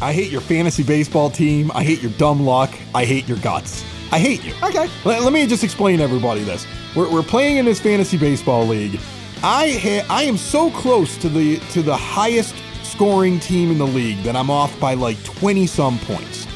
I 0.00 0.12
hate 0.12 0.30
your 0.30 0.40
fantasy 0.40 0.82
baseball 0.82 1.30
team. 1.30 1.70
I 1.74 1.84
hate 1.84 2.02
your 2.02 2.12
dumb 2.12 2.44
luck. 2.44 2.70
I 2.94 3.04
hate 3.04 3.28
your 3.28 3.38
guts. 3.38 3.84
I 4.12 4.18
hate 4.18 4.44
you. 4.44 4.54
Okay. 4.62 4.88
Let, 5.04 5.22
let 5.22 5.32
me 5.32 5.46
just 5.46 5.64
explain 5.64 6.00
everybody 6.00 6.42
this. 6.42 6.66
We're, 6.94 7.10
we're 7.10 7.22
playing 7.22 7.56
in 7.56 7.64
this 7.64 7.80
fantasy 7.80 8.16
baseball 8.16 8.66
league. 8.66 9.00
I 9.42 9.72
ha- 9.72 10.06
I 10.08 10.22
am 10.24 10.36
so 10.36 10.70
close 10.70 11.16
to 11.18 11.28
the 11.28 11.58
to 11.72 11.82
the 11.82 11.96
highest 11.96 12.54
scoring 12.82 13.40
team 13.40 13.70
in 13.70 13.78
the 13.78 13.86
league 13.86 14.22
that 14.22 14.36
I'm 14.36 14.50
off 14.50 14.78
by 14.78 14.94
like 14.94 15.22
20 15.24 15.66
some 15.66 15.98
points. 16.00 16.46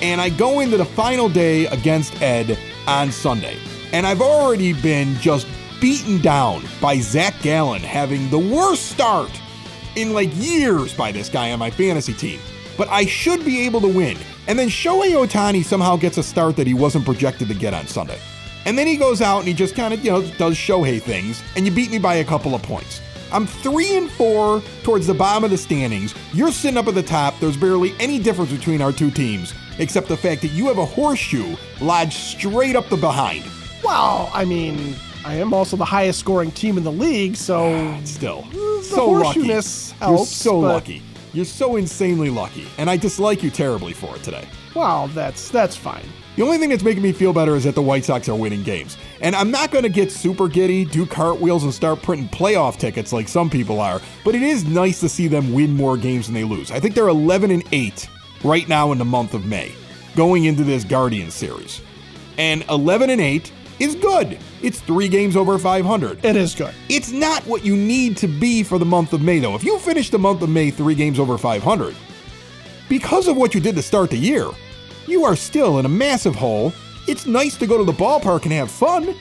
And 0.00 0.20
I 0.20 0.28
go 0.28 0.60
into 0.60 0.76
the 0.76 0.84
final 0.84 1.28
day 1.28 1.66
against 1.66 2.20
Ed 2.22 2.56
on 2.86 3.10
Sunday. 3.10 3.56
And 3.92 4.06
I've 4.06 4.22
already 4.22 4.72
been 4.72 5.16
just 5.16 5.46
beaten 5.80 6.20
down 6.20 6.64
by 6.80 6.98
Zach 6.98 7.34
Gallen 7.42 7.82
having 7.82 8.30
the 8.30 8.38
worst 8.38 8.86
start 8.86 9.30
in 9.96 10.12
like 10.12 10.30
years 10.34 10.94
by 10.94 11.10
this 11.10 11.28
guy 11.28 11.52
on 11.52 11.58
my 11.58 11.70
fantasy 11.70 12.12
team. 12.12 12.38
But 12.78 12.88
I 12.88 13.04
should 13.04 13.44
be 13.44 13.66
able 13.66 13.82
to 13.82 13.88
win. 13.88 14.16
And 14.46 14.58
then 14.58 14.68
Shohei 14.68 15.10
Ohtani 15.10 15.62
somehow 15.62 15.96
gets 15.96 16.16
a 16.16 16.22
start 16.22 16.56
that 16.56 16.66
he 16.66 16.72
wasn't 16.72 17.04
projected 17.04 17.48
to 17.48 17.54
get 17.54 17.74
on 17.74 17.86
Sunday. 17.86 18.18
And 18.64 18.78
then 18.78 18.86
he 18.86 18.96
goes 18.96 19.20
out 19.20 19.40
and 19.40 19.48
he 19.48 19.52
just 19.52 19.74
kind 19.74 19.92
of, 19.92 20.02
you 20.04 20.10
know, 20.10 20.22
does 20.38 20.54
Shohei 20.54 21.02
things, 21.02 21.42
and 21.56 21.66
you 21.66 21.72
beat 21.72 21.90
me 21.90 21.98
by 21.98 22.16
a 22.16 22.24
couple 22.24 22.54
of 22.54 22.62
points. 22.62 23.02
I'm 23.30 23.46
three 23.46 23.96
and 23.96 24.10
four 24.10 24.62
towards 24.82 25.06
the 25.06 25.14
bottom 25.14 25.44
of 25.44 25.50
the 25.50 25.58
standings. 25.58 26.14
You're 26.32 26.52
sitting 26.52 26.78
up 26.78 26.86
at 26.86 26.94
the 26.94 27.02
top. 27.02 27.38
There's 27.40 27.56
barely 27.56 27.94
any 28.00 28.18
difference 28.18 28.50
between 28.50 28.80
our 28.80 28.92
two 28.92 29.10
teams, 29.10 29.52
except 29.78 30.08
the 30.08 30.16
fact 30.16 30.40
that 30.42 30.48
you 30.48 30.66
have 30.68 30.78
a 30.78 30.86
horseshoe 30.86 31.56
lodged 31.80 32.14
straight 32.14 32.74
up 32.74 32.88
the 32.88 32.96
behind. 32.96 33.44
Well, 33.84 34.30
I 34.32 34.44
mean, 34.44 34.94
I 35.24 35.34
am 35.34 35.52
also 35.52 35.76
the 35.76 35.84
highest 35.84 36.20
scoring 36.20 36.50
team 36.52 36.78
in 36.78 36.84
the 36.84 36.92
league, 36.92 37.36
so 37.36 37.98
Still, 38.04 38.44
so 38.82 39.10
lucky. 39.10 39.40
horseshoeness 39.40 39.94
You're 40.00 40.24
so 40.24 40.58
lucky. 40.58 41.02
You're 41.32 41.44
so 41.44 41.76
insanely 41.76 42.30
lucky, 42.30 42.66
and 42.78 42.88
I 42.88 42.96
dislike 42.96 43.42
you 43.42 43.50
terribly 43.50 43.92
for 43.92 44.16
it 44.16 44.22
today. 44.22 44.48
well, 44.74 45.08
that's 45.08 45.50
that's 45.50 45.76
fine. 45.76 46.04
The 46.36 46.44
only 46.44 46.58
thing 46.58 46.70
that's 46.70 46.84
making 46.84 47.02
me 47.02 47.10
feel 47.12 47.32
better 47.32 47.56
is 47.56 47.64
that 47.64 47.74
the 47.74 47.82
White 47.82 48.04
Sox 48.04 48.28
are 48.28 48.34
winning 48.36 48.62
games. 48.62 48.96
And 49.20 49.34
I'm 49.34 49.50
not 49.50 49.72
going 49.72 49.82
to 49.82 49.88
get 49.88 50.12
super 50.12 50.46
giddy, 50.46 50.84
do 50.84 51.04
cartwheels, 51.04 51.64
and 51.64 51.74
start 51.74 52.00
printing 52.00 52.28
playoff 52.28 52.78
tickets 52.78 53.12
like 53.12 53.26
some 53.26 53.50
people 53.50 53.80
are, 53.80 54.00
but 54.24 54.36
it 54.36 54.42
is 54.42 54.64
nice 54.64 55.00
to 55.00 55.08
see 55.08 55.26
them 55.26 55.52
win 55.52 55.74
more 55.74 55.96
games 55.96 56.26
than 56.26 56.34
they 56.34 56.44
lose. 56.44 56.70
I 56.70 56.78
think 56.78 56.94
they're 56.94 57.08
11 57.08 57.50
and 57.50 57.64
8 57.72 58.08
right 58.44 58.68
now 58.68 58.92
in 58.92 58.98
the 58.98 59.04
month 59.04 59.34
of 59.34 59.46
May, 59.46 59.74
going 60.14 60.44
into 60.44 60.62
this 60.62 60.84
Guardian 60.84 61.32
series. 61.32 61.82
And 62.38 62.64
11 62.70 63.10
and 63.10 63.20
8 63.20 63.52
is 63.78 63.94
good. 63.94 64.38
It's 64.62 64.80
three 64.80 65.08
games 65.08 65.36
over 65.36 65.58
500. 65.58 66.24
It 66.24 66.36
is 66.36 66.54
good. 66.54 66.74
It's 66.88 67.10
not 67.10 67.42
what 67.46 67.64
you 67.64 67.76
need 67.76 68.16
to 68.18 68.28
be 68.28 68.62
for 68.62 68.78
the 68.78 68.84
month 68.84 69.12
of 69.12 69.22
May, 69.22 69.38
though. 69.38 69.54
If 69.54 69.64
you 69.64 69.78
finish 69.78 70.10
the 70.10 70.18
month 70.18 70.42
of 70.42 70.48
May 70.48 70.70
three 70.70 70.94
games 70.94 71.18
over 71.18 71.38
500, 71.38 71.94
because 72.88 73.28
of 73.28 73.36
what 73.36 73.54
you 73.54 73.60
did 73.60 73.76
to 73.76 73.82
start 73.82 74.10
the 74.10 74.16
year, 74.16 74.48
you 75.06 75.24
are 75.24 75.36
still 75.36 75.78
in 75.78 75.86
a 75.86 75.88
massive 75.88 76.34
hole. 76.34 76.72
It's 77.06 77.26
nice 77.26 77.56
to 77.58 77.66
go 77.66 77.78
to 77.78 77.84
the 77.84 77.92
ballpark 77.92 78.44
and 78.44 78.52
have 78.52 78.70
fun, 78.70 79.14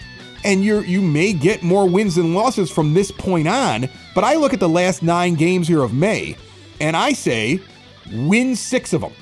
and 0.44 0.64
you 0.64 0.82
you 0.82 1.02
may 1.02 1.34
get 1.34 1.64
more 1.64 1.88
wins 1.88 2.16
than 2.16 2.34
losses 2.34 2.70
from 2.70 2.94
this 2.94 3.12
point 3.12 3.48
on. 3.48 3.90
But 4.14 4.24
I 4.24 4.36
look 4.36 4.54
at 4.54 4.60
the 4.60 4.70
last 4.70 5.04
nine 5.04 5.36
games 5.36 5.68
here 5.68 5.84
of 5.84 5.94
May, 5.94 6.36
and 6.80 6.96
I 6.96 7.14
say, 7.14 7.60
win 8.12 8.56
six 8.56 8.94
of 8.94 9.02
them. 9.02 9.14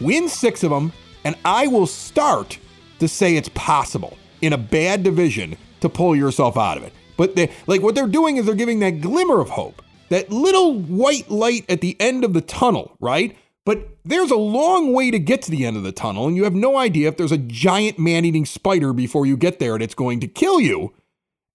Win 0.00 0.28
six 0.28 0.62
of 0.62 0.70
them, 0.70 0.92
and 1.24 1.36
I 1.44 1.66
will 1.66 1.86
start 1.86 2.58
to 2.98 3.08
say 3.08 3.36
it's 3.36 3.50
possible 3.50 4.16
in 4.44 4.52
a 4.52 4.58
bad 4.58 5.02
division 5.02 5.56
to 5.80 5.88
pull 5.88 6.16
yourself 6.16 6.56
out 6.56 6.76
of 6.76 6.84
it. 6.84 6.92
But 7.16 7.36
they, 7.36 7.52
like 7.66 7.82
what 7.82 7.94
they're 7.94 8.06
doing 8.06 8.36
is 8.36 8.46
they're 8.46 8.54
giving 8.54 8.80
that 8.80 9.00
glimmer 9.00 9.40
of 9.40 9.50
hope, 9.50 9.82
that 10.08 10.30
little 10.30 10.74
white 10.74 11.30
light 11.30 11.64
at 11.68 11.80
the 11.80 11.96
end 12.00 12.24
of 12.24 12.32
the 12.32 12.40
tunnel, 12.40 12.96
right? 13.00 13.36
But 13.64 13.88
there's 14.04 14.30
a 14.30 14.36
long 14.36 14.92
way 14.92 15.10
to 15.10 15.18
get 15.18 15.42
to 15.42 15.50
the 15.50 15.64
end 15.64 15.76
of 15.76 15.84
the 15.84 15.92
tunnel, 15.92 16.26
and 16.26 16.36
you 16.36 16.44
have 16.44 16.54
no 16.54 16.76
idea 16.76 17.08
if 17.08 17.16
there's 17.16 17.32
a 17.32 17.38
giant 17.38 17.98
man 17.98 18.24
eating 18.24 18.44
spider 18.44 18.92
before 18.92 19.24
you 19.24 19.36
get 19.36 19.58
there 19.58 19.74
and 19.74 19.82
it's 19.82 19.94
going 19.94 20.20
to 20.20 20.26
kill 20.26 20.60
you 20.60 20.92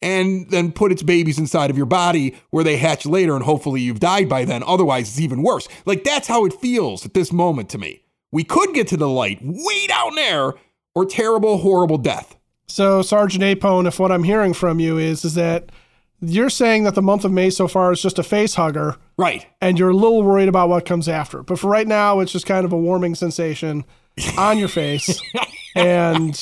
and 0.02 0.50
then 0.50 0.72
put 0.72 0.92
its 0.92 1.04
babies 1.04 1.38
inside 1.38 1.70
of 1.70 1.78
your 1.78 1.86
body 1.86 2.36
where 2.52 2.64
they 2.64 2.78
hatch 2.78 3.06
later 3.06 3.36
and 3.36 3.44
hopefully 3.44 3.82
you've 3.82 4.00
died 4.00 4.30
by 4.30 4.46
then. 4.46 4.64
Otherwise, 4.64 5.10
it's 5.10 5.20
even 5.20 5.44
worse. 5.44 5.68
Like 5.86 6.04
that's 6.04 6.28
how 6.28 6.46
it 6.46 6.54
feels 6.54 7.06
at 7.06 7.14
this 7.14 7.32
moment 7.32 7.70
to 7.72 7.78
me. 7.78 8.04
We 8.32 8.44
could 8.44 8.74
get 8.74 8.88
to 8.90 8.98
the 8.98 9.10
light 9.10 9.40
way 9.42 9.88
down 9.88 10.16
there 10.16 10.54
or 10.96 11.06
terrible, 11.06 11.58
horrible 11.58 11.98
death. 11.98 12.36
So, 12.70 13.02
Sergeant 13.02 13.44
Apone, 13.44 13.88
if 13.88 14.00
what 14.00 14.12
I'm 14.12 14.24
hearing 14.24 14.54
from 14.54 14.80
you 14.80 14.98
is 14.98 15.26
is 15.26 15.34
that 15.34 15.72
you're 16.22 16.50
saying 16.50 16.84
that 16.84 16.96
the 16.96 17.02
month 17.02 17.26
of 17.26 17.32
May 17.32 17.50
so 17.50 17.68
far 17.68 17.92
is 17.92 18.02
just 18.02 18.20
a 18.20 18.24
face 18.24 18.56
hugger, 18.56 18.96
Right. 19.18 19.46
and 19.62 19.80
you're 19.80 19.90
a 19.90 19.94
little 19.96 20.22
worried 20.22 20.50
about 20.50 20.70
what 20.70 20.86
comes 20.86 21.08
after. 21.10 21.42
But 21.44 21.58
for 21.60 21.70
right 21.70 21.88
now, 21.88 22.20
it's 22.20 22.32
just 22.32 22.46
kind 22.46 22.66
of 22.66 22.72
a 22.74 22.78
warming 22.78 23.16
sensation 23.16 23.86
on 24.38 24.58
your 24.60 24.68
face, 24.68 25.20
and 25.76 26.40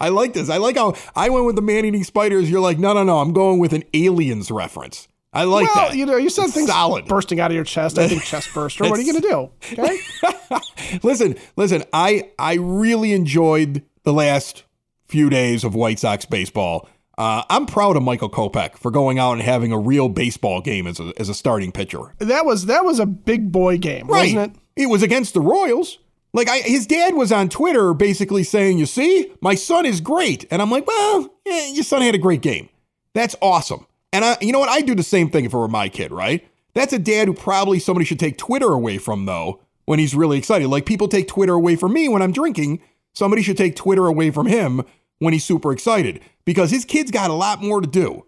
I 0.00 0.08
like 0.10 0.32
this. 0.34 0.50
I 0.50 0.58
like 0.58 0.76
how 0.76 0.94
I 1.16 1.30
went 1.30 1.46
with 1.46 1.56
the 1.56 1.62
man 1.62 1.84
eating 1.84 2.04
spiders. 2.04 2.50
You're 2.50 2.60
like, 2.60 2.78
no, 2.78 2.92
no, 2.92 3.02
no. 3.04 3.18
I'm 3.18 3.32
going 3.32 3.58
with 3.58 3.72
an 3.72 3.84
aliens 3.94 4.50
reference. 4.50 5.08
I 5.32 5.44
like 5.44 5.74
well, 5.74 5.88
that. 5.88 5.96
you 5.96 6.04
know, 6.04 6.16
you 6.16 6.28
said 6.28 6.44
It's 6.46 6.54
things 6.54 6.68
solid. 6.68 7.06
bursting 7.06 7.40
out 7.40 7.50
of 7.50 7.54
your 7.54 7.64
chest. 7.64 7.98
I 7.98 8.06
think 8.08 8.22
chest 8.22 8.50
burster. 8.52 8.84
What 8.84 8.98
are 8.98 9.02
you 9.02 9.12
going 9.12 9.22
to 9.22 9.28
do? 9.28 9.50
Okay. 9.82 10.98
listen, 11.02 11.36
listen. 11.56 11.84
I 11.94 12.30
I 12.38 12.54
really 12.54 13.12
enjoyed 13.14 13.82
the 14.02 14.12
last 14.12 14.64
few 15.12 15.28
days 15.28 15.62
of 15.62 15.74
White 15.74 15.98
Sox 15.98 16.24
baseball. 16.24 16.88
Uh, 17.18 17.44
I'm 17.50 17.66
proud 17.66 17.96
of 17.96 18.02
Michael 18.02 18.30
Kopech 18.30 18.76
for 18.76 18.90
going 18.90 19.18
out 19.18 19.34
and 19.34 19.42
having 19.42 19.70
a 19.70 19.78
real 19.78 20.08
baseball 20.08 20.62
game 20.62 20.86
as 20.86 20.98
a, 20.98 21.12
as 21.18 21.28
a 21.28 21.34
starting 21.34 21.70
pitcher. 21.70 22.14
That 22.18 22.46
was 22.46 22.66
that 22.66 22.84
was 22.84 22.98
a 22.98 23.04
big 23.06 23.52
boy 23.52 23.76
game, 23.76 24.06
wasn't 24.06 24.56
it? 24.56 24.82
It 24.82 24.86
was 24.86 25.02
against 25.02 25.34
the 25.34 25.42
Royals. 25.42 25.98
Like 26.32 26.48
I, 26.48 26.60
his 26.60 26.86
dad 26.86 27.14
was 27.14 27.30
on 27.30 27.50
Twitter 27.50 27.92
basically 27.92 28.42
saying, 28.42 28.78
"You 28.78 28.86
see, 28.86 29.30
my 29.42 29.54
son 29.54 29.84
is 29.84 30.00
great," 30.00 30.46
and 30.50 30.62
I'm 30.62 30.70
like, 30.70 30.86
"Well, 30.86 31.34
yeah, 31.44 31.68
your 31.68 31.84
son 31.84 32.00
had 32.00 32.14
a 32.14 32.18
great 32.18 32.40
game. 32.40 32.70
That's 33.14 33.36
awesome." 33.42 33.86
And 34.14 34.24
I, 34.24 34.38
you 34.40 34.50
know 34.50 34.58
what? 34.58 34.70
I 34.70 34.80
do 34.80 34.94
the 34.94 35.02
same 35.02 35.28
thing 35.28 35.44
if 35.44 35.52
it 35.52 35.56
were 35.56 35.68
my 35.68 35.90
kid, 35.90 36.10
right? 36.10 36.48
That's 36.74 36.94
a 36.94 36.98
dad 36.98 37.28
who 37.28 37.34
probably 37.34 37.78
somebody 37.78 38.06
should 38.06 38.18
take 38.18 38.38
Twitter 38.38 38.72
away 38.72 38.96
from 38.96 39.26
though 39.26 39.60
when 39.84 39.98
he's 39.98 40.14
really 40.14 40.38
excited. 40.38 40.68
Like 40.68 40.86
people 40.86 41.08
take 41.08 41.28
Twitter 41.28 41.52
away 41.52 41.76
from 41.76 41.92
me 41.92 42.08
when 42.08 42.22
I'm 42.22 42.32
drinking. 42.32 42.80
Somebody 43.12 43.42
should 43.42 43.58
take 43.58 43.76
Twitter 43.76 44.06
away 44.06 44.30
from 44.30 44.46
him 44.46 44.82
when 45.22 45.32
he's 45.32 45.44
super 45.44 45.72
excited 45.72 46.20
because 46.44 46.70
his 46.70 46.84
kid's 46.84 47.12
got 47.12 47.30
a 47.30 47.34
lot 47.34 47.62
more 47.62 47.80
to 47.80 47.86
do. 47.86 48.26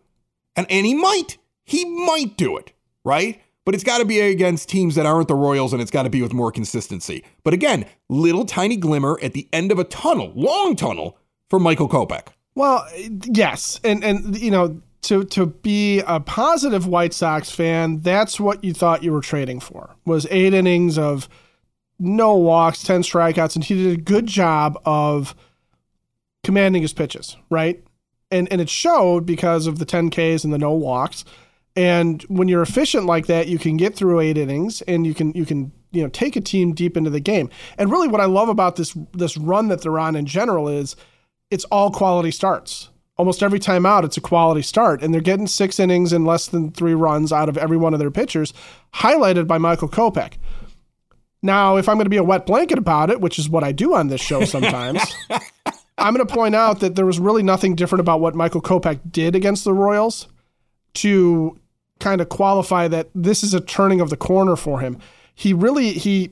And 0.55 0.66
and 0.71 0.87
he 0.87 0.94
might, 0.94 1.38
he 1.65 1.84
might 1.84 2.37
do 2.37 2.56
it, 2.56 2.72
right? 3.05 3.41
But 3.65 3.75
it's 3.75 3.82
got 3.82 3.99
to 3.99 4.05
be 4.05 4.21
against 4.21 4.69
teams 4.69 4.94
that 4.94 5.06
aren't 5.06 5.27
the 5.27 5.34
Royals 5.34 5.72
and 5.72 5.82
it's 5.82 5.91
got 5.91 6.05
to 6.05 6.10
be 6.10 6.22
with 6.22 6.32
more 6.32 6.53
consistency. 6.53 7.25
But 7.43 7.53
again, 7.53 7.87
little 8.09 8.44
tiny 8.44 8.77
glimmer 8.77 9.19
at 9.22 9.32
the 9.32 9.49
end 9.53 9.72
of 9.72 9.78
a 9.78 9.84
tunnel, 9.84 10.32
long 10.37 10.77
tunnel 10.77 11.19
for 11.50 11.59
Michael 11.59 11.88
Kopech. 11.88 12.28
Well, 12.55 12.87
yes, 13.25 13.81
and 13.82 14.05
and 14.05 14.38
you 14.38 14.53
know 14.53 14.81
to 15.03 15.25
to 15.25 15.47
be 15.47 16.00
a 16.06 16.21
positive 16.21 16.87
White 16.87 17.12
Sox 17.12 17.50
fan, 17.50 18.03
that's 18.03 18.38
what 18.38 18.62
you 18.62 18.72
thought 18.72 19.03
you 19.03 19.12
were 19.12 19.21
trading 19.21 19.59
for 19.59 19.97
was 20.06 20.28
eight 20.31 20.55
innings 20.55 20.97
of 20.97 21.28
no 21.99 22.37
walks, 22.37 22.84
ten 22.84 23.03
strikeouts, 23.03 23.56
and 23.56 23.65
he 23.65 23.75
did 23.75 23.99
a 23.99 24.00
good 24.00 24.26
job 24.26 24.81
of 24.85 25.35
commanding 26.44 26.82
his 26.82 26.93
pitches, 26.93 27.37
right? 27.50 27.82
And 28.31 28.50
and 28.52 28.61
it 28.61 28.69
showed 28.69 29.26
because 29.26 29.67
of 29.67 29.79
the 29.79 29.85
10 29.85 30.11
Ks 30.11 30.44
and 30.44 30.52
the 30.52 30.58
no 30.58 30.73
walks. 30.73 31.25
And 31.76 32.23
when 32.25 32.46
you're 32.46 32.62
efficient 32.62 33.06
like 33.06 33.26
that, 33.26 33.49
you 33.49 33.58
can 33.58 33.76
get 33.76 33.96
through 33.96 34.20
eight 34.20 34.38
innings 34.38 34.81
and 34.82 35.06
you 35.06 35.14
can 35.14 35.32
you 35.32 35.44
can 35.44 35.73
you 35.91 36.02
know 36.02 36.08
take 36.08 36.37
a 36.37 36.41
team 36.41 36.73
deep 36.73 36.96
into 36.96 37.11
the 37.11 37.20
game. 37.20 37.50
And 37.79 37.91
really, 37.91 38.08
what 38.08 38.20
I 38.20 38.26
love 38.26 38.49
about 38.49 38.76
this 38.76 38.96
this 39.12 39.37
run 39.37 39.69
that 39.69 39.82
they're 39.82 39.99
on 39.99 40.17
in 40.17 40.26
general 40.26 40.69
is 40.69 40.94
it's 41.50 41.64
all 41.67 41.91
quality 41.91 42.31
starts. 42.31 42.90
Almost 43.17 43.44
every 43.44 43.61
time 43.61 43.87
out, 43.87 44.05
it's 44.05 44.17
a 44.17 44.20
quality 44.20 44.62
start, 44.62 45.00
and 45.00 45.14
they're 45.14 45.20
getting 45.20 45.47
six 45.47 45.79
innings 45.79 46.12
and 46.12 46.26
less 46.26 46.49
than 46.49 46.73
three 46.73 46.94
runs 46.94 47.32
out 47.32 47.49
of 47.49 47.56
every 47.56 47.76
one 47.76 47.94
of 47.94 48.00
their 48.00 48.11
pitchers, 48.11 48.52
highlighted 48.93 49.47
by 49.47 49.56
Michael 49.56 49.88
Kopech. 49.88 50.32
Now, 51.40 51.76
if 51.76 51.88
I'm 51.88 51.97
going 51.97 52.06
to 52.06 52.11
be 52.11 52.17
a 52.17 52.25
wet 52.25 52.44
blanket 52.44 52.79
about 52.79 53.11
it, 53.11 53.20
which 53.20 53.38
is 53.38 53.49
what 53.49 53.62
I 53.62 53.70
do 53.70 53.94
on 53.94 54.08
this 54.08 54.20
show 54.20 54.44
sometimes, 54.44 55.00
I'm 55.99 56.14
going 56.14 56.26
to 56.26 56.35
point 56.35 56.55
out 56.55 56.81
that 56.81 56.96
there 56.96 57.06
was 57.06 57.19
really 57.19 57.43
nothing 57.43 57.75
different 57.75 58.00
about 58.00 58.20
what 58.20 58.35
Michael 58.35 58.62
Kopech 58.62 59.12
did 59.12 59.37
against 59.37 59.64
the 59.64 59.73
Royals 59.73 60.29
to 60.94 61.58
kind 62.00 62.20
of 62.20 62.29
qualify 62.29 62.88
that 62.88 63.08
this 63.14 63.43
is 63.44 63.55
a 63.55 63.61
turning 63.61 64.00
of 64.00 64.11
the 64.11 64.17
corner 64.17 64.56
for 64.56 64.81
him. 64.81 64.99
He 65.35 65.52
really 65.52 65.93
he 65.93 66.31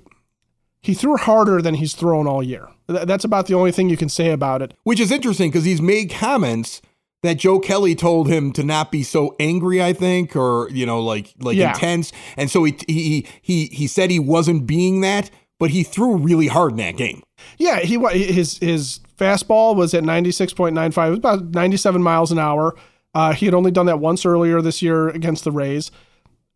he 0.80 0.94
threw 0.94 1.16
harder 1.16 1.62
than 1.62 1.74
he's 1.74 1.94
thrown 1.94 2.26
all 2.26 2.42
year. 2.42 2.68
That's 2.88 3.24
about 3.24 3.46
the 3.46 3.54
only 3.54 3.72
thing 3.72 3.88
you 3.88 3.96
can 3.96 4.08
say 4.08 4.30
about 4.30 4.62
it. 4.62 4.74
Which 4.82 5.00
is 5.00 5.12
interesting 5.12 5.50
because 5.50 5.64
he's 5.64 5.80
made 5.80 6.10
comments 6.10 6.82
that 7.22 7.34
Joe 7.34 7.60
Kelly 7.60 7.94
told 7.94 8.28
him 8.28 8.52
to 8.52 8.64
not 8.64 8.90
be 8.90 9.04
so 9.04 9.36
angry, 9.38 9.82
I 9.82 9.92
think, 9.92 10.34
or 10.34 10.68
you 10.70 10.84
know, 10.84 11.00
like 11.00 11.32
like 11.38 11.56
yeah. 11.56 11.72
intense. 11.72 12.12
And 12.36 12.50
so 12.50 12.64
he 12.64 12.76
he 12.88 13.26
he 13.40 13.66
he 13.66 13.86
said 13.86 14.10
he 14.10 14.18
wasn't 14.18 14.66
being 14.66 15.00
that, 15.02 15.30
but 15.58 15.70
he 15.70 15.84
threw 15.84 16.16
really 16.16 16.48
hard 16.48 16.72
in 16.72 16.78
that 16.78 16.96
game. 16.96 17.22
Yeah, 17.58 17.80
he 17.80 17.98
his 18.08 18.58
his 18.58 19.00
fastball 19.18 19.76
was 19.76 19.94
at 19.94 20.02
96.95, 20.04 21.06
it 21.06 21.10
was 21.10 21.18
about 21.18 21.44
97 21.50 22.02
miles 22.02 22.32
an 22.32 22.38
hour. 22.38 22.74
Uh, 23.14 23.32
he 23.32 23.46
had 23.46 23.54
only 23.54 23.70
done 23.70 23.86
that 23.86 23.98
once 23.98 24.24
earlier 24.24 24.60
this 24.62 24.82
year 24.82 25.08
against 25.08 25.44
the 25.44 25.52
Rays. 25.52 25.90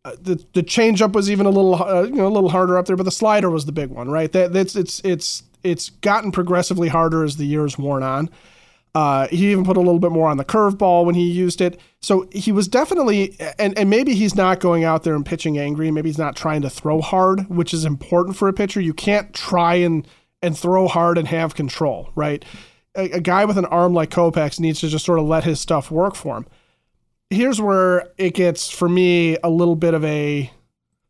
Uh, 0.05 0.15
the 0.21 0.43
the 0.53 0.63
changeup 0.63 1.11
was 1.11 1.29
even 1.29 1.45
a 1.45 1.49
little 1.49 1.75
uh, 1.75 2.03
you 2.03 2.15
know 2.15 2.27
a 2.27 2.29
little 2.29 2.49
harder 2.49 2.77
up 2.77 2.85
there, 2.85 2.95
but 2.95 3.03
the 3.03 3.11
slider 3.11 3.49
was 3.49 3.65
the 3.65 3.71
big 3.71 3.89
one, 3.89 4.09
right? 4.09 4.31
That 4.31 4.53
that's 4.53 4.75
it's 4.75 5.01
it's 5.03 5.43
it's 5.63 5.89
gotten 5.89 6.31
progressively 6.31 6.87
harder 6.87 7.23
as 7.23 7.37
the 7.37 7.45
years 7.45 7.77
worn 7.77 8.03
on. 8.03 8.29
Uh, 8.95 9.27
he 9.27 9.51
even 9.51 9.63
put 9.63 9.77
a 9.77 9.79
little 9.79 9.99
bit 9.99 10.11
more 10.11 10.27
on 10.27 10.37
the 10.37 10.45
curveball 10.45 11.05
when 11.05 11.13
he 11.13 11.29
used 11.29 11.61
it. 11.61 11.79
So 12.01 12.27
he 12.31 12.51
was 12.51 12.67
definitely, 12.67 13.35
and, 13.59 13.77
and 13.77 13.91
maybe 13.91 14.15
he's 14.15 14.33
not 14.33 14.59
going 14.59 14.85
out 14.85 15.03
there 15.03 15.13
and 15.13 15.23
pitching 15.23 15.59
angry. 15.59 15.91
Maybe 15.91 16.09
he's 16.09 16.17
not 16.17 16.35
trying 16.35 16.63
to 16.63 16.69
throw 16.69 17.01
hard, 17.01 17.47
which 17.47 17.75
is 17.75 17.85
important 17.85 18.37
for 18.37 18.47
a 18.47 18.53
pitcher. 18.53 18.81
You 18.81 18.95
can't 18.95 19.33
try 19.35 19.75
and 19.75 20.07
and 20.41 20.57
throw 20.57 20.87
hard 20.87 21.17
and 21.17 21.27
have 21.27 21.55
control, 21.55 22.09
right? 22.15 22.43
A, 22.95 23.11
a 23.11 23.21
guy 23.21 23.45
with 23.45 23.57
an 23.57 23.65
arm 23.65 23.93
like 23.93 24.09
Kopech 24.09 24.59
needs 24.59 24.79
to 24.81 24.87
just 24.87 25.05
sort 25.05 25.19
of 25.19 25.25
let 25.25 25.43
his 25.43 25.59
stuff 25.59 25.91
work 25.91 26.15
for 26.15 26.37
him 26.37 26.47
here's 27.29 27.61
where 27.61 28.09
it 28.17 28.33
gets 28.33 28.69
for 28.69 28.87
me 28.87 29.35
a 29.43 29.49
little 29.49 29.75
bit 29.75 29.93
of 29.93 30.05
a 30.05 30.49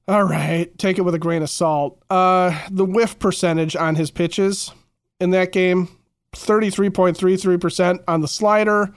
all 0.10 0.24
right, 0.24 0.76
take 0.78 0.98
it 0.98 1.02
with 1.02 1.14
a 1.16 1.20
grain 1.20 1.44
of 1.44 1.50
salt. 1.50 2.02
Uh, 2.10 2.58
the 2.72 2.86
whiff 2.86 3.20
percentage 3.20 3.76
on 3.76 3.96
his 3.96 4.10
pitches 4.10 4.72
in 5.20 5.32
that 5.32 5.52
game 5.52 5.90
33.33% 6.34 8.06
on 8.08 8.22
the 8.22 8.28
slider, 8.30 8.94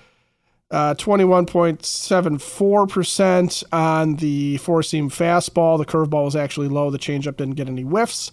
uh, 0.71 0.95
21.74% 0.95 3.65
on 3.73 4.15
the 4.17 4.57
four 4.59 4.85
seam 4.85 5.11
fastball. 5.11 5.79
The 5.79 5.85
curveball 5.85 6.27
was 6.27 6.37
actually 6.37 6.69
low. 6.69 6.91
The 6.91 6.99
changeup 6.99 7.37
didn't 7.37 7.57
get 7.57 7.69
any 7.69 7.83
whiffs. 7.83 8.31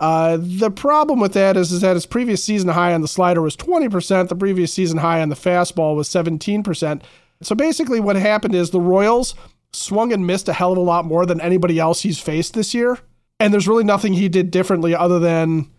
Uh, 0.00 0.38
the 0.40 0.70
problem 0.70 1.20
with 1.20 1.32
that 1.34 1.56
is, 1.56 1.72
is 1.72 1.80
that 1.80 1.94
his 1.94 2.06
previous 2.06 2.42
season 2.42 2.68
high 2.68 2.92
on 2.92 3.00
the 3.00 3.08
slider 3.08 3.40
was 3.40 3.56
20%. 3.56 4.28
The 4.28 4.36
previous 4.36 4.72
season 4.72 4.98
high 4.98 5.22
on 5.22 5.28
the 5.28 5.36
fastball 5.36 5.96
was 5.96 6.08
17%. 6.08 7.02
So 7.42 7.54
basically, 7.54 8.00
what 8.00 8.16
happened 8.16 8.54
is 8.54 8.70
the 8.70 8.80
Royals 8.80 9.34
swung 9.72 10.12
and 10.12 10.26
missed 10.26 10.48
a 10.48 10.52
hell 10.52 10.72
of 10.72 10.78
a 10.78 10.82
lot 10.82 11.04
more 11.04 11.26
than 11.26 11.40
anybody 11.40 11.78
else 11.78 12.02
he's 12.02 12.20
faced 12.20 12.54
this 12.54 12.74
year. 12.74 12.98
And 13.40 13.52
there's 13.52 13.68
really 13.68 13.84
nothing 13.84 14.12
he 14.14 14.28
did 14.28 14.50
differently 14.50 14.94
other 14.94 15.18
than 15.18 15.70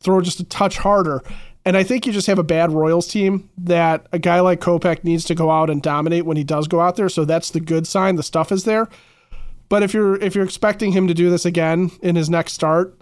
throw 0.00 0.20
just 0.20 0.40
a 0.40 0.44
touch 0.44 0.78
harder. 0.78 1.22
And 1.64 1.76
I 1.76 1.82
think 1.82 2.06
you 2.06 2.12
just 2.12 2.26
have 2.26 2.38
a 2.38 2.44
bad 2.44 2.72
Royals 2.72 3.08
team 3.08 3.48
that 3.58 4.06
a 4.12 4.18
guy 4.18 4.40
like 4.40 4.60
Kopech 4.60 5.02
needs 5.02 5.24
to 5.24 5.34
go 5.34 5.50
out 5.50 5.70
and 5.70 5.82
dominate 5.82 6.26
when 6.26 6.36
he 6.36 6.44
does 6.44 6.68
go 6.68 6.80
out 6.80 6.96
there. 6.96 7.08
So 7.08 7.24
that's 7.24 7.50
the 7.50 7.60
good 7.60 7.86
sign. 7.86 8.16
The 8.16 8.22
stuff 8.22 8.52
is 8.52 8.64
there. 8.64 8.88
But 9.70 9.82
if 9.82 9.94
you're 9.94 10.16
if 10.16 10.34
you're 10.34 10.44
expecting 10.44 10.92
him 10.92 11.08
to 11.08 11.14
do 11.14 11.30
this 11.30 11.46
again 11.46 11.90
in 12.02 12.16
his 12.16 12.28
next 12.28 12.52
start, 12.52 13.00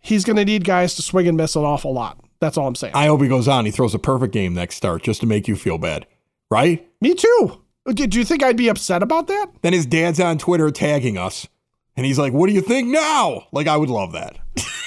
he's 0.00 0.24
going 0.24 0.36
to 0.36 0.44
need 0.44 0.64
guys 0.64 0.94
to 0.96 1.02
swing 1.02 1.28
and 1.28 1.36
miss 1.36 1.56
an 1.56 1.62
awful 1.62 1.92
lot. 1.92 2.18
That's 2.40 2.56
all 2.56 2.66
I'm 2.66 2.74
saying. 2.74 2.94
I 2.94 3.06
hope 3.06 3.20
he 3.20 3.28
goes 3.28 3.48
on. 3.48 3.64
He 3.66 3.70
throws 3.70 3.94
a 3.94 3.98
perfect 3.98 4.32
game 4.32 4.54
next 4.54 4.76
start 4.76 5.02
just 5.02 5.20
to 5.20 5.26
make 5.26 5.46
you 5.46 5.56
feel 5.56 5.78
bad 5.78 6.06
right? 6.50 6.86
Me 7.00 7.14
too. 7.14 7.62
Do 7.86 8.18
you 8.18 8.24
think 8.24 8.42
I'd 8.42 8.56
be 8.56 8.68
upset 8.68 9.02
about 9.02 9.28
that? 9.28 9.46
Then 9.62 9.72
his 9.72 9.86
dad's 9.86 10.20
on 10.20 10.38
Twitter 10.38 10.70
tagging 10.70 11.16
us. 11.16 11.48
And 11.96 12.06
he's 12.06 12.18
like, 12.18 12.32
What 12.32 12.46
do 12.46 12.52
you 12.52 12.60
think 12.60 12.88
now? 12.88 13.46
Like, 13.52 13.66
I 13.66 13.76
would 13.76 13.90
love 13.90 14.12
that. 14.12 14.38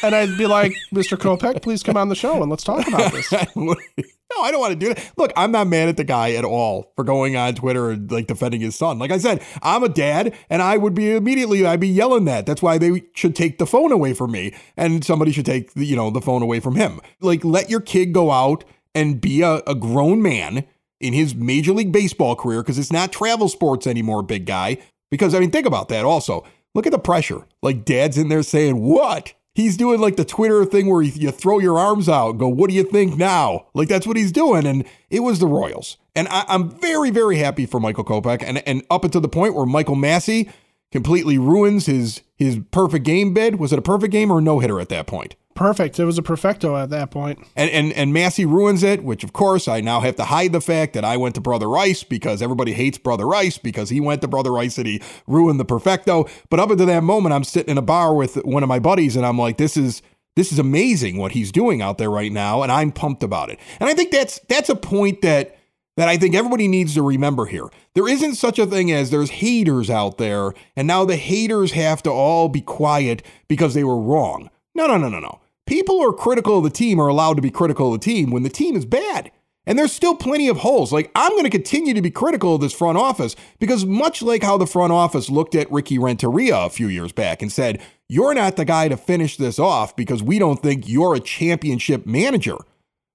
And 0.04 0.14
I'd 0.14 0.38
be 0.38 0.48
like, 0.48 0.74
Mr. 0.94 1.18
Kopech, 1.18 1.62
please 1.62 1.82
come 1.82 1.98
on 1.98 2.10
the 2.10 2.16
show 2.16 2.42
and 2.42 2.50
let's 2.50 2.64
talk 2.64 2.88
about 2.88 3.12
this. 3.12 3.32
no, 4.36 4.44
I 4.44 4.52
don't 4.52 4.60
want 4.60 4.72
to 4.74 4.80
do 4.80 4.94
that. 4.94 5.12
Look, 5.18 5.32
I'm 5.36 5.52
not 5.52 5.68
mad 5.68 5.90
at 5.90 5.98
the 5.98 6.04
guy 6.04 6.32
at 6.34 6.46
all 6.46 6.92
for 6.96 7.04
going 7.04 7.36
on 7.36 7.56
Twitter 7.56 7.92
and 7.92 8.12
like 8.12 8.28
defending 8.28 8.62
his 8.62 8.76
son. 8.76 9.00
Like 9.00 9.12
I 9.12 9.18
said, 9.18 9.44
I'm 9.62 9.84
a 9.84 9.90
dad 9.90 10.36
and 10.50 10.62
I 10.62 10.78
would 10.78 10.94
be 10.94 11.16
immediately, 11.16 11.66
I'd 11.66 11.80
be 11.80 11.88
yelling 11.88 12.26
that. 12.26 12.46
That's 12.46 12.62
why 12.62 12.78
they 12.78 13.04
should 13.14 13.36
take 13.36 13.58
the 13.58 13.66
phone 13.66 13.92
away 13.92 14.14
from 14.14 14.32
me 14.32 14.54
and 14.78 15.04
somebody 15.04 15.32
should 15.32 15.46
take, 15.46 15.74
the, 15.74 15.86
you 15.86 15.96
know, 15.96 16.10
the 16.10 16.22
phone 16.22 16.42
away 16.42 16.60
from 16.60 16.76
him. 16.76 17.00
Like, 17.22 17.44
let 17.44 17.70
your 17.70 17.82
kid 17.82 18.14
go 18.14 18.32
out 18.32 18.64
and 18.96 19.20
be 19.20 19.42
a, 19.42 19.62
a 19.68 19.76
grown 19.76 20.22
man 20.22 20.66
in 21.00 21.14
his 21.14 21.36
Major 21.36 21.74
League 21.74 21.92
Baseball 21.92 22.36
career 22.36 22.62
because 22.62 22.80
it's 22.80 22.92
not 22.92 23.12
travel 23.12 23.50
sports 23.50 23.88
anymore, 23.88 24.24
big 24.24 24.46
guy. 24.46 24.78
Because, 25.12 25.36
I 25.36 25.40
mean, 25.40 25.52
think 25.52 25.68
about 25.68 25.90
that 25.90 26.06
also. 26.06 26.46
Look 26.74 26.88
at 26.88 26.92
the 26.92 27.00
pressure. 27.00 27.46
Like, 27.62 27.86
dad's 27.86 28.18
in 28.18 28.30
there 28.30 28.42
saying, 28.42 28.82
What? 28.82 29.34
He's 29.56 29.78
doing 29.78 30.02
like 30.02 30.16
the 30.16 30.26
Twitter 30.26 30.66
thing 30.66 30.90
where 30.90 31.04
you 31.04 31.30
throw 31.32 31.60
your 31.60 31.78
arms 31.78 32.10
out 32.10 32.34
go, 32.34 32.48
What 32.48 32.70
do 32.70 32.76
you 32.76 32.84
think 32.84 33.18
now? 33.18 33.68
Like, 33.74 33.88
that's 33.88 34.08
what 34.08 34.18
he's 34.18 34.32
doing. 34.32 34.66
And 34.66 34.86
it 35.10 35.20
was 35.20 35.40
the 35.40 35.48
Royals. 35.48 35.98
And 36.16 36.28
I, 36.30 36.46
am 36.48 36.70
very, 36.70 37.12
very 37.12 37.38
happy 37.38 37.66
for 37.66 37.80
Michael 37.80 38.04
Kopech. 38.04 38.44
And, 38.44 38.68
and 38.68 38.84
up 38.90 39.04
until 39.04 39.22
the 39.22 39.28
point 39.28 39.56
where 39.56 39.66
Michael 39.66 39.96
Massey 39.96 40.50
completely 40.92 41.38
ruins 41.38 41.86
his, 41.86 42.22
his 42.36 42.60
perfect 42.72 43.06
game 43.06 43.34
bid. 43.34 43.58
Was 43.58 43.74
it 43.74 43.80
a 43.80 43.84
perfect 43.84 44.12
game 44.12 44.32
or 44.32 44.40
a 44.40 44.42
no 44.42 44.60
hitter 44.60 44.80
at 44.80 44.90
that 44.90 45.08
point? 45.08 45.36
Perfect. 45.56 46.00
It 46.00 46.06
was 46.06 46.18
a 46.18 46.24
perfecto 46.24 46.76
at 46.76 46.90
that 46.90 47.12
point. 47.12 47.40
And 47.56 47.70
and 47.70 47.94
and 47.94 48.12
Massey 48.12 48.46
ruins 48.46 48.82
it, 48.82 49.04
which 49.04 49.24
of 49.24 49.34
course 49.34 49.68
I 49.68 49.82
now 49.82 50.00
have 50.00 50.16
to 50.16 50.26
hide 50.26 50.52
the 50.52 50.62
fact 50.62 50.94
that 50.94 51.06
I 51.06 51.18
went 51.18 51.36
to 51.36 51.42
Brother 51.42 51.70
Rice 51.70 52.04
because 52.04 52.42
everybody 52.42 52.74
hates 52.74 52.98
Brother 52.98 53.28
Rice 53.28 53.58
because 53.58 53.90
he 53.90 54.00
went 54.00 54.22
to 54.22 54.28
Brother 54.28 54.52
Rice 54.52 54.78
and 54.78 54.88
he 54.88 55.02
ruined 55.28 55.60
the 55.60 55.66
perfecto. 55.66 56.26
But 56.50 56.60
up 56.60 56.72
until 56.72 56.88
that 56.88 57.04
moment, 57.04 57.34
I'm 57.34 57.44
sitting 57.44 57.72
in 57.72 57.78
a 57.78 57.84
bar 57.84 58.16
with 58.16 58.36
one 58.46 58.64
of 58.64 58.70
my 58.70 58.80
buddies 58.80 59.16
and 59.16 59.26
I'm 59.26 59.38
like, 59.38 59.58
this 59.58 59.78
is 59.78 60.02
this 60.36 60.52
is 60.52 60.60
amazing 60.60 61.18
what 61.18 61.34
he's 61.34 61.52
doing 61.52 61.82
out 61.82 62.00
there 62.00 62.10
right 62.10 62.32
now, 62.32 62.64
and 62.64 62.72
I'm 62.72 62.92
pumped 62.92 63.22
about 63.22 63.52
it. 63.52 63.60
And 63.80 63.90
I 63.90 63.94
think 63.94 64.12
that's 64.12 64.40
that's 64.50 64.70
a 64.70 64.76
point 64.76 65.22
that 65.22 65.58
that 65.96 66.08
I 66.08 66.18
think 66.18 66.34
everybody 66.34 66.68
needs 66.68 66.96
to 66.96 67.04
remember 67.04 67.46
here. 67.46 67.68
There 67.94 68.08
isn't 68.08 68.36
such 68.36 68.58
a 68.58 68.66
thing 68.66 68.92
as 68.92 69.12
there's 69.12 69.30
haters 69.30 69.90
out 69.90 70.18
there, 70.18 70.54
and 70.76 70.88
now 70.88 71.06
the 71.06 71.18
haters 71.18 71.74
have 71.74 72.02
to 72.04 72.10
all 72.10 72.50
be 72.50 72.62
quiet 72.62 73.22
because 73.48 73.76
they 73.76 73.84
were 73.84 74.00
wrong. 74.00 74.50
No, 74.74 74.88
no, 74.88 74.98
no, 74.98 75.10
no, 75.10 75.20
no. 75.20 75.40
People 75.66 75.96
who 75.96 76.10
are 76.10 76.14
critical 76.14 76.58
of 76.58 76.64
the 76.64 76.70
team 76.70 77.00
are 77.00 77.08
allowed 77.08 77.36
to 77.36 77.42
be 77.42 77.52
critical 77.52 77.94
of 77.94 78.00
the 78.00 78.06
team 78.06 78.32
when 78.32 78.44
the 78.44 78.50
team 78.50 78.76
is 78.76 78.86
bad. 78.86 79.32
And 79.66 79.80
there's 79.80 79.94
still 79.94 80.16
plenty 80.16 80.50
of 80.50 80.58
holes. 80.58 80.92
Like, 80.92 81.10
I'm 81.16 81.32
going 81.32 81.46
to 81.46 81.50
continue 81.50 81.94
to 81.94 82.02
be 82.02 82.12
critical 82.12 82.56
of 82.56 82.62
this 82.62 82.74
front 82.74 82.98
office 82.98 83.36
because, 83.60 83.86
much 83.86 84.22
like 84.22 84.44
how 84.44 84.58
the 84.58 84.68
front 84.68 84.92
office 84.92 85.30
looked 85.30 85.56
at 85.56 85.72
Ricky 85.72 85.98
Renteria 85.98 86.58
a 86.58 86.70
few 86.70 86.88
years 86.88 87.14
back 87.14 87.42
and 87.42 87.50
said, 87.50 87.82
You're 88.10 88.34
not 88.34 88.58
the 88.58 88.66
guy 88.66 88.90
to 88.90 88.98
finish 88.98 89.38
this 89.38 89.60
off 89.60 89.96
because 89.96 90.22
we 90.22 90.38
don't 90.38 90.62
think 90.62 90.90
you're 90.90 91.16
a 91.16 91.22
championship 91.22 92.06
manager. 92.06 92.58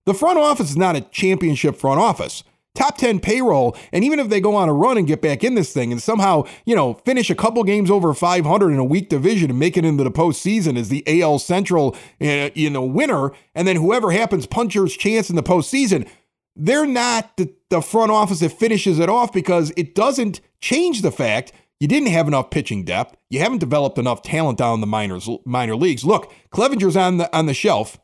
The 0.06 0.14
front 0.14 0.38
office 0.38 0.70
is 0.70 0.76
not 0.76 0.96
a 0.96 1.02
championship 1.02 1.76
front 1.76 2.00
office 2.00 2.44
top 2.78 2.96
10 2.96 3.18
payroll. 3.20 3.76
And 3.92 4.04
even 4.04 4.20
if 4.20 4.28
they 4.28 4.40
go 4.40 4.54
on 4.54 4.68
a 4.68 4.72
run 4.72 4.96
and 4.96 5.06
get 5.06 5.20
back 5.20 5.42
in 5.42 5.54
this 5.54 5.72
thing 5.72 5.90
and 5.90 6.00
somehow, 6.00 6.44
you 6.64 6.76
know, 6.76 6.94
finish 7.04 7.28
a 7.28 7.34
couple 7.34 7.64
games 7.64 7.90
over 7.90 8.14
500 8.14 8.70
in 8.70 8.78
a 8.78 8.84
weak 8.84 9.08
division 9.08 9.50
and 9.50 9.58
make 9.58 9.76
it 9.76 9.84
into 9.84 10.04
the 10.04 10.10
postseason 10.10 10.78
as 10.78 10.88
the 10.88 11.02
AL 11.20 11.40
Central, 11.40 11.96
uh, 12.20 12.50
you 12.54 12.70
know, 12.70 12.84
winner, 12.84 13.32
and 13.54 13.66
then 13.66 13.76
whoever 13.76 14.12
happens 14.12 14.46
puncher's 14.46 14.96
chance 14.96 15.28
in 15.28 15.36
the 15.36 15.42
postseason, 15.42 16.08
they're 16.54 16.86
not 16.86 17.36
the, 17.36 17.52
the 17.68 17.82
front 17.82 18.12
office 18.12 18.40
that 18.40 18.52
finishes 18.52 18.98
it 18.98 19.08
off 19.08 19.32
because 19.32 19.72
it 19.76 19.94
doesn't 19.94 20.40
change 20.60 21.02
the 21.02 21.12
fact 21.12 21.52
you 21.80 21.86
didn't 21.86 22.08
have 22.08 22.26
enough 22.26 22.50
pitching 22.50 22.84
depth. 22.84 23.16
You 23.30 23.40
haven't 23.40 23.58
developed 23.58 23.98
enough 23.98 24.22
talent 24.22 24.58
down 24.58 24.80
the 24.80 24.86
minors, 24.86 25.28
minor 25.44 25.76
leagues. 25.76 26.04
Look, 26.04 26.32
Clevinger's 26.50 26.96
on 26.96 27.18
the 27.18 27.36
on 27.36 27.46
the 27.46 27.54
shelf 27.54 27.98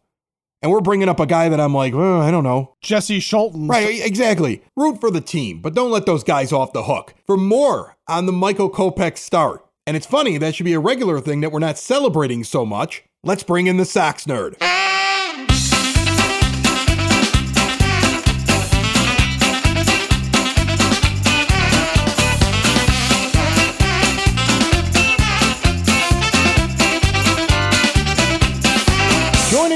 and 0.65 0.73
we're 0.73 0.81
bringing 0.81 1.11
up 1.11 1.21
a 1.21 1.27
guy 1.27 1.51
that 1.51 1.61
I'm 1.61 1.75
like, 1.75 1.93
oh, 1.93 2.21
I 2.21 2.31
don't 2.31 2.43
know. 2.43 2.75
Jesse 2.81 3.21
Scholten. 3.21 3.69
Right, 3.69 4.01
exactly. 4.03 4.63
Root 4.75 4.99
for 4.99 5.11
the 5.11 5.21
team, 5.21 5.61
but 5.61 5.75
don't 5.75 5.91
let 5.91 6.07
those 6.07 6.25
guys 6.25 6.55
off 6.55 6.73
the 6.73 6.85
hook. 6.85 7.13
For 7.27 7.37
more 7.37 7.99
on 8.09 8.25
the 8.25 8.33
Michael 8.33 8.71
Kopech 8.71 9.19
start, 9.19 9.63
and 9.87 9.95
it's 9.95 10.07
funny, 10.07 10.39
that 10.39 10.55
should 10.55 10.65
be 10.65 10.73
a 10.73 10.81
regular 10.81 11.21
thing 11.21 11.43
that 11.43 11.53
we're 11.53 11.59
not 11.59 11.77
celebrating 11.77 12.45
so 12.45 12.65
much. 12.65 13.05
Let's 13.23 13.43
bring 13.43 13.67
in 13.67 13.77
the 13.77 13.85
Sox 13.85 14.25
nerd. 14.25 14.55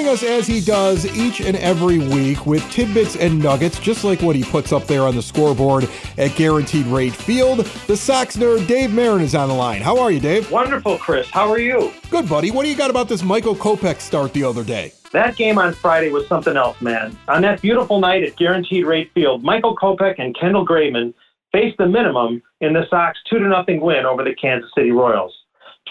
Us 0.08 0.22
as 0.22 0.46
he 0.46 0.62
does 0.62 1.04
each 1.18 1.42
and 1.42 1.54
every 1.58 1.98
week 1.98 2.46
with 2.46 2.62
tidbits 2.70 3.16
and 3.16 3.38
nuggets, 3.38 3.78
just 3.78 4.04
like 4.04 4.22
what 4.22 4.34
he 4.34 4.42
puts 4.42 4.72
up 4.72 4.86
there 4.86 5.02
on 5.02 5.14
the 5.14 5.20
scoreboard 5.20 5.86
at 6.16 6.34
Guaranteed 6.34 6.86
Rate 6.86 7.12
Field. 7.14 7.66
The 7.86 7.96
Sox 7.96 8.34
nerd 8.38 8.66
Dave 8.66 8.90
Marin 8.90 9.20
is 9.20 9.34
on 9.34 9.48
the 9.48 9.54
line. 9.54 9.82
How 9.82 9.98
are 9.98 10.10
you, 10.10 10.18
Dave? 10.18 10.50
Wonderful, 10.50 10.96
Chris. 10.96 11.28
How 11.28 11.50
are 11.50 11.58
you? 11.58 11.92
Good, 12.08 12.26
buddy. 12.26 12.50
What 12.50 12.62
do 12.62 12.70
you 12.70 12.76
got 12.76 12.88
about 12.88 13.10
this 13.10 13.22
Michael 13.22 13.54
Kopech 13.54 14.00
start 14.00 14.32
the 14.32 14.44
other 14.44 14.64
day? 14.64 14.94
That 15.12 15.36
game 15.36 15.58
on 15.58 15.74
Friday 15.74 16.08
was 16.08 16.26
something 16.26 16.56
else, 16.56 16.80
man. 16.80 17.14
On 17.28 17.42
that 17.42 17.60
beautiful 17.60 18.00
night 18.00 18.22
at 18.22 18.34
Guaranteed 18.36 18.86
Rate 18.86 19.10
Field, 19.12 19.44
Michael 19.44 19.76
Kopech 19.76 20.14
and 20.16 20.34
Kendall 20.34 20.66
Graveman 20.66 21.12
faced 21.52 21.76
the 21.76 21.86
minimum 21.86 22.40
in 22.62 22.72
the 22.72 22.86
Sox 22.88 23.18
2 23.28 23.40
0 23.40 23.64
win 23.82 24.06
over 24.06 24.24
the 24.24 24.34
Kansas 24.34 24.70
City 24.74 24.90
Royals. 24.90 25.34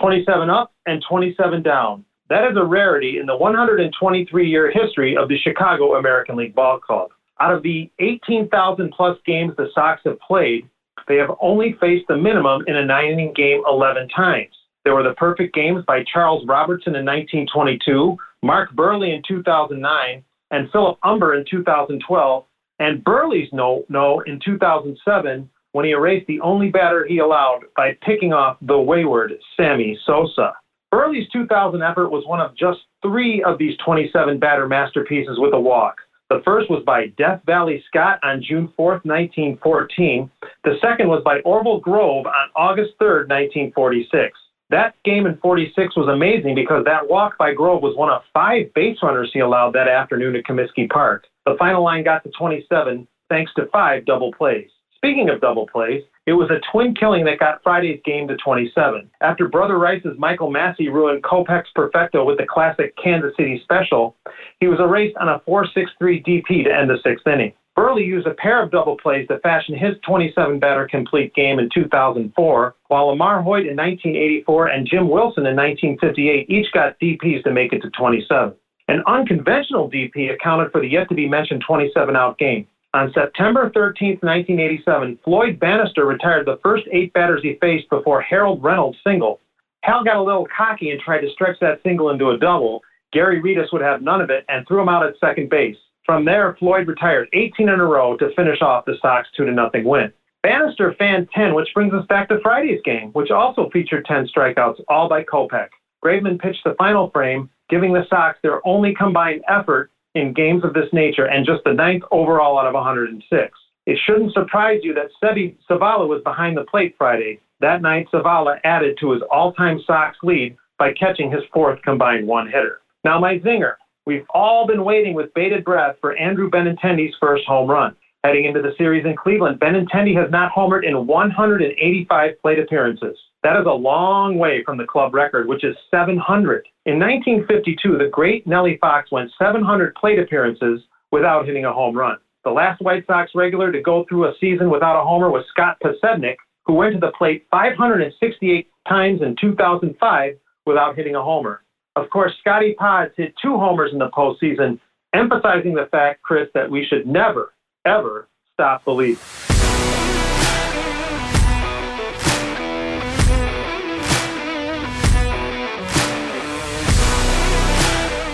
27 0.01 0.49
up 0.49 0.73
and 0.87 1.03
27 1.07 1.61
down. 1.61 2.03
That 2.29 2.49
is 2.51 2.57
a 2.57 2.65
rarity 2.65 3.19
in 3.19 3.25
the 3.25 3.37
123 3.37 4.49
year 4.49 4.71
history 4.71 5.15
of 5.15 5.29
the 5.29 5.37
Chicago 5.37 5.95
American 5.95 6.35
League 6.35 6.55
Ball 6.55 6.79
Club. 6.79 7.09
Out 7.39 7.53
of 7.53 7.63
the 7.63 7.89
18,000 7.99 8.91
plus 8.91 9.17
games 9.25 9.53
the 9.55 9.69
Sox 9.73 10.01
have 10.05 10.19
played, 10.19 10.67
they 11.07 11.15
have 11.15 11.31
only 11.39 11.77
faced 11.79 12.07
the 12.07 12.17
minimum 12.17 12.63
in 12.67 12.75
a 12.75 12.85
nine 12.85 13.11
inning 13.11 13.33
game 13.33 13.61
11 13.67 14.09
times. 14.09 14.53
There 14.83 14.95
were 14.95 15.03
the 15.03 15.13
perfect 15.13 15.53
games 15.53 15.83
by 15.85 16.03
Charles 16.11 16.45
Robertson 16.47 16.95
in 16.95 17.05
1922, 17.05 18.17
Mark 18.41 18.71
Buehrle 18.75 19.13
in 19.13 19.21
2009, 19.27 20.23
and 20.51 20.71
Philip 20.71 20.97
Humber 21.03 21.35
in 21.35 21.45
2012, 21.49 22.45
and 22.79 23.03
Buehrle's 23.03 23.49
no 23.53 23.83
no 23.89 24.21
in 24.21 24.39
2007 24.43 25.49
when 25.71 25.85
he 25.85 25.91
erased 25.91 26.27
the 26.27 26.41
only 26.41 26.69
batter 26.69 27.05
he 27.05 27.19
allowed 27.19 27.61
by 27.75 27.97
picking 28.01 28.33
off 28.33 28.57
the 28.61 28.79
wayward 28.79 29.33
Sammy 29.55 29.97
Sosa. 30.05 30.53
Buehrle's 30.93 31.29
2000 31.31 31.81
effort 31.81 32.09
was 32.09 32.25
one 32.25 32.39
of 32.39 32.55
just 32.55 32.79
three 33.01 33.43
of 33.43 33.57
these 33.57 33.77
27 33.83 34.39
batter 34.39 34.67
masterpieces 34.67 35.37
with 35.39 35.53
a 35.53 35.59
walk. 35.59 35.97
The 36.29 36.41
first 36.43 36.69
was 36.69 36.83
by 36.85 37.07
Death 37.17 37.41
Valley 37.45 37.83
Scott 37.87 38.19
on 38.23 38.43
June 38.43 38.71
4, 38.75 39.01
1914. 39.03 40.29
The 40.63 40.75
second 40.81 41.07
was 41.07 41.21
by 41.23 41.39
Orval 41.41 41.81
Grove 41.81 42.25
on 42.25 42.49
August 42.55 42.93
3, 42.99 43.27
1946. 43.27 44.37
That 44.69 44.95
game 45.05 45.25
in 45.25 45.37
46 45.37 45.95
was 45.95 46.09
amazing 46.09 46.55
because 46.55 46.83
that 46.83 47.09
walk 47.09 47.37
by 47.37 47.53
Grove 47.53 47.81
was 47.81 47.95
one 47.95 48.09
of 48.09 48.23
five 48.33 48.73
base 48.73 48.97
runners 49.01 49.29
he 49.33 49.39
allowed 49.39 49.73
that 49.73 49.87
afternoon 49.87 50.35
at 50.35 50.43
Comiskey 50.43 50.89
Park. 50.89 51.25
The 51.45 51.55
final 51.57 51.83
line 51.83 52.03
got 52.03 52.23
to 52.23 52.31
27 52.37 53.07
thanks 53.29 53.53
to 53.55 53.67
five 53.71 54.05
double 54.05 54.33
plays. 54.33 54.69
Speaking 54.95 55.29
of 55.29 55.39
double 55.39 55.67
plays, 55.67 56.03
it 56.27 56.33
was 56.33 56.51
a 56.51 56.59
twin 56.71 56.93
killing 56.93 57.23
that 57.23 57.39
got 57.39 57.63
Friday's 57.63 58.01
game 58.03 58.27
to 58.27 58.35
27. 58.35 59.09
After 59.21 59.47
Brother 59.47 59.79
Rice's 59.79 60.19
Michael 60.19 60.51
Massey 60.51 60.89
ruined 60.89 61.23
Kopech's 61.23 61.71
perfecto 61.73 62.25
with 62.25 62.37
the 62.37 62.45
classic 62.45 62.93
Kansas 63.01 63.31
City 63.37 63.61
special, 63.63 64.13
he 64.59 64.67
was 64.67 64.81
erased 64.81 65.15
on 65.17 65.29
a 65.29 65.39
4-6-3 65.47 65.87
DP 66.01 66.65
to 66.65 66.75
end 66.75 66.89
the 66.89 66.97
sixth 67.01 67.25
inning. 67.25 67.53
Buehrle 67.77 68.05
used 68.05 68.27
a 68.27 68.33
pair 68.33 68.61
of 68.61 68.71
double 68.71 68.97
plays 68.97 69.25
to 69.29 69.39
fashion 69.39 69.77
his 69.77 69.95
27 70.05 70.59
batter 70.59 70.85
complete 70.91 71.33
game 71.33 71.59
in 71.59 71.69
2004, 71.73 72.75
while 72.87 73.05
LaMarr 73.07 73.41
Hoyt 73.41 73.67
in 73.67 73.77
1984 73.77 74.67
and 74.67 74.87
Jim 74.87 75.07
Wilson 75.07 75.45
in 75.45 75.55
1958 75.55 76.49
each 76.49 76.69
got 76.73 76.99
DPs 76.99 77.43
to 77.43 77.53
make 77.53 77.71
it 77.71 77.81
to 77.83 77.89
27. 77.91 78.53
An 78.89 79.03
unconventional 79.07 79.89
DP 79.89 80.33
accounted 80.33 80.73
for 80.73 80.81
the 80.81 80.87
yet 80.87 81.07
to 81.07 81.15
be 81.15 81.29
mentioned 81.29 81.63
27 81.65 82.17
out 82.17 82.37
game. 82.37 82.67
On 82.97 83.13
September 83.13 83.69
13, 83.75 84.17
1987, 84.23 85.19
Floyd 85.23 85.59
Bannister 85.59 86.03
retired 86.03 86.47
the 86.47 86.57
first 86.63 86.83
eight 86.91 87.13
batters 87.13 87.43
he 87.43 87.55
faced 87.61 87.87
before 87.91 88.23
Harold 88.23 88.63
Reynolds 88.63 88.97
single. 89.05 89.39
Hal 89.83 90.03
got 90.03 90.15
a 90.15 90.23
little 90.23 90.47
cocky 90.47 90.89
and 90.89 90.99
tried 90.99 91.21
to 91.21 91.29
stretch 91.29 91.59
that 91.61 91.79
single 91.83 92.09
into 92.09 92.31
a 92.31 92.39
double. 92.39 92.81
Gary 93.13 93.39
Redus 93.39 93.71
would 93.71 93.83
have 93.83 94.01
none 94.01 94.19
of 94.19 94.31
it 94.31 94.45
and 94.49 94.67
threw 94.67 94.81
him 94.81 94.89
out 94.89 95.05
at 95.05 95.13
second 95.19 95.47
base. 95.47 95.77
From 96.07 96.25
there, 96.25 96.55
Floyd 96.57 96.87
retired 96.87 97.29
18 97.33 97.69
in 97.69 97.79
a 97.79 97.85
row 97.85 98.17
to 98.17 98.33
finish 98.35 98.63
off 98.63 98.85
the 98.85 98.95
Sox 98.99 99.27
2 99.37 99.45
0 99.45 99.69
win. 99.83 100.11
Bannister 100.41 100.95
fanned 100.97 101.29
10, 101.35 101.53
which 101.53 101.69
brings 101.75 101.93
us 101.93 102.07
back 102.07 102.27
to 102.29 102.39
Friday's 102.41 102.81
game, 102.83 103.11
which 103.11 103.29
also 103.29 103.69
featured 103.69 104.05
10 104.05 104.27
strikeouts, 104.35 104.81
all 104.87 105.07
by 105.07 105.23
Kopech. 105.23 105.69
Graveman 106.03 106.41
pitched 106.41 106.63
the 106.63 106.73
final 106.79 107.11
frame, 107.11 107.47
giving 107.69 107.93
the 107.93 108.07
Sox 108.09 108.39
their 108.41 108.67
only 108.67 108.95
combined 108.95 109.43
effort 109.47 109.91
in 110.17 110.33
games 110.33 110.63
of 110.63 110.73
this 110.73 110.91
nature 110.91 111.25
and 111.25 111.45
just 111.45 111.63
the 111.63 111.73
ninth 111.73 112.03
overall 112.11 112.59
out 112.59 112.67
of 112.67 112.73
106. 112.73 113.57
It 113.85 113.97
shouldn't 114.05 114.33
surprise 114.33 114.81
you 114.83 114.93
that 114.95 115.11
Seby 115.23 115.55
Zavala 115.69 116.07
was 116.07 116.21
behind 116.23 116.57
the 116.57 116.65
plate 116.65 116.95
Friday. 116.97 117.39
That 117.61 117.81
night, 117.81 118.07
Zavala 118.13 118.59
added 118.63 118.97
to 118.99 119.11
his 119.11 119.21
all 119.31 119.53
time 119.53 119.79
Sox 119.85 120.17
lead 120.23 120.57
by 120.77 120.93
catching 120.93 121.31
his 121.31 121.43
fourth 121.53 121.81
combined 121.83 122.27
one 122.27 122.47
hitter. 122.47 122.81
Now, 123.03 123.19
my 123.19 123.39
zinger. 123.39 123.75
We've 124.05 124.25
all 124.33 124.65
been 124.65 124.85
waiting 124.85 125.13
with 125.13 125.33
bated 125.33 125.65
breath 125.65 125.97
for 125.99 126.15
Andrew 126.15 126.49
Benintendi's 126.49 127.15
first 127.19 127.45
home 127.45 127.69
run. 127.69 127.95
Heading 128.23 128.45
into 128.45 128.61
the 128.61 128.73
series 128.77 129.05
in 129.05 129.15
Cleveland, 129.15 129.59
Benintendi 129.59 130.15
has 130.15 130.31
not 130.31 130.51
homered 130.51 130.85
in 130.85 131.07
185 131.07 132.41
plate 132.41 132.59
appearances. 132.59 133.17
That 133.43 133.59
is 133.59 133.65
a 133.65 133.71
long 133.71 134.37
way 134.37 134.63
from 134.65 134.77
the 134.77 134.85
club 134.85 135.13
record, 135.13 135.47
which 135.47 135.63
is 135.63 135.75
700. 135.91 136.65
In 136.87 136.99
1952, 136.99 137.97
the 137.97 138.07
great 138.07 138.47
Nellie 138.47 138.77
Fox 138.79 139.11
went 139.11 139.29
700 139.37 139.93
plate 139.95 140.19
appearances 140.19 140.79
without 141.11 141.45
hitting 141.45 141.65
a 141.65 141.73
home 141.73 141.97
run. 141.97 142.15
The 142.45 142.49
last 142.49 142.81
White 142.81 143.05
Sox 143.05 143.29
regular 143.35 143.73
to 143.73 143.81
go 143.81 144.05
through 144.07 144.29
a 144.29 144.33
season 144.39 144.69
without 144.69 144.97
a 144.97 145.03
homer 145.03 145.29
was 145.29 145.43
Scott 145.49 145.75
Podsednik, 145.83 146.37
who 146.65 146.75
went 146.75 146.93
to 146.93 146.99
the 147.01 147.11
plate 147.17 147.45
568 147.51 148.69
times 148.87 149.21
in 149.21 149.35
2005 149.35 150.37
without 150.65 150.95
hitting 150.95 151.15
a 151.15 151.21
homer. 151.21 151.61
Of 151.97 152.09
course, 152.09 152.31
Scotty 152.39 152.73
Pods 152.75 153.11
hit 153.17 153.33
two 153.43 153.57
homers 153.57 153.91
in 153.91 153.99
the 153.99 154.09
postseason, 154.11 154.79
emphasizing 155.13 155.73
the 155.73 155.89
fact, 155.91 156.21
Chris, 156.21 156.47
that 156.53 156.71
we 156.71 156.85
should 156.85 157.05
never, 157.05 157.53
ever 157.83 158.29
stop 158.53 158.85
believing. 158.85 159.56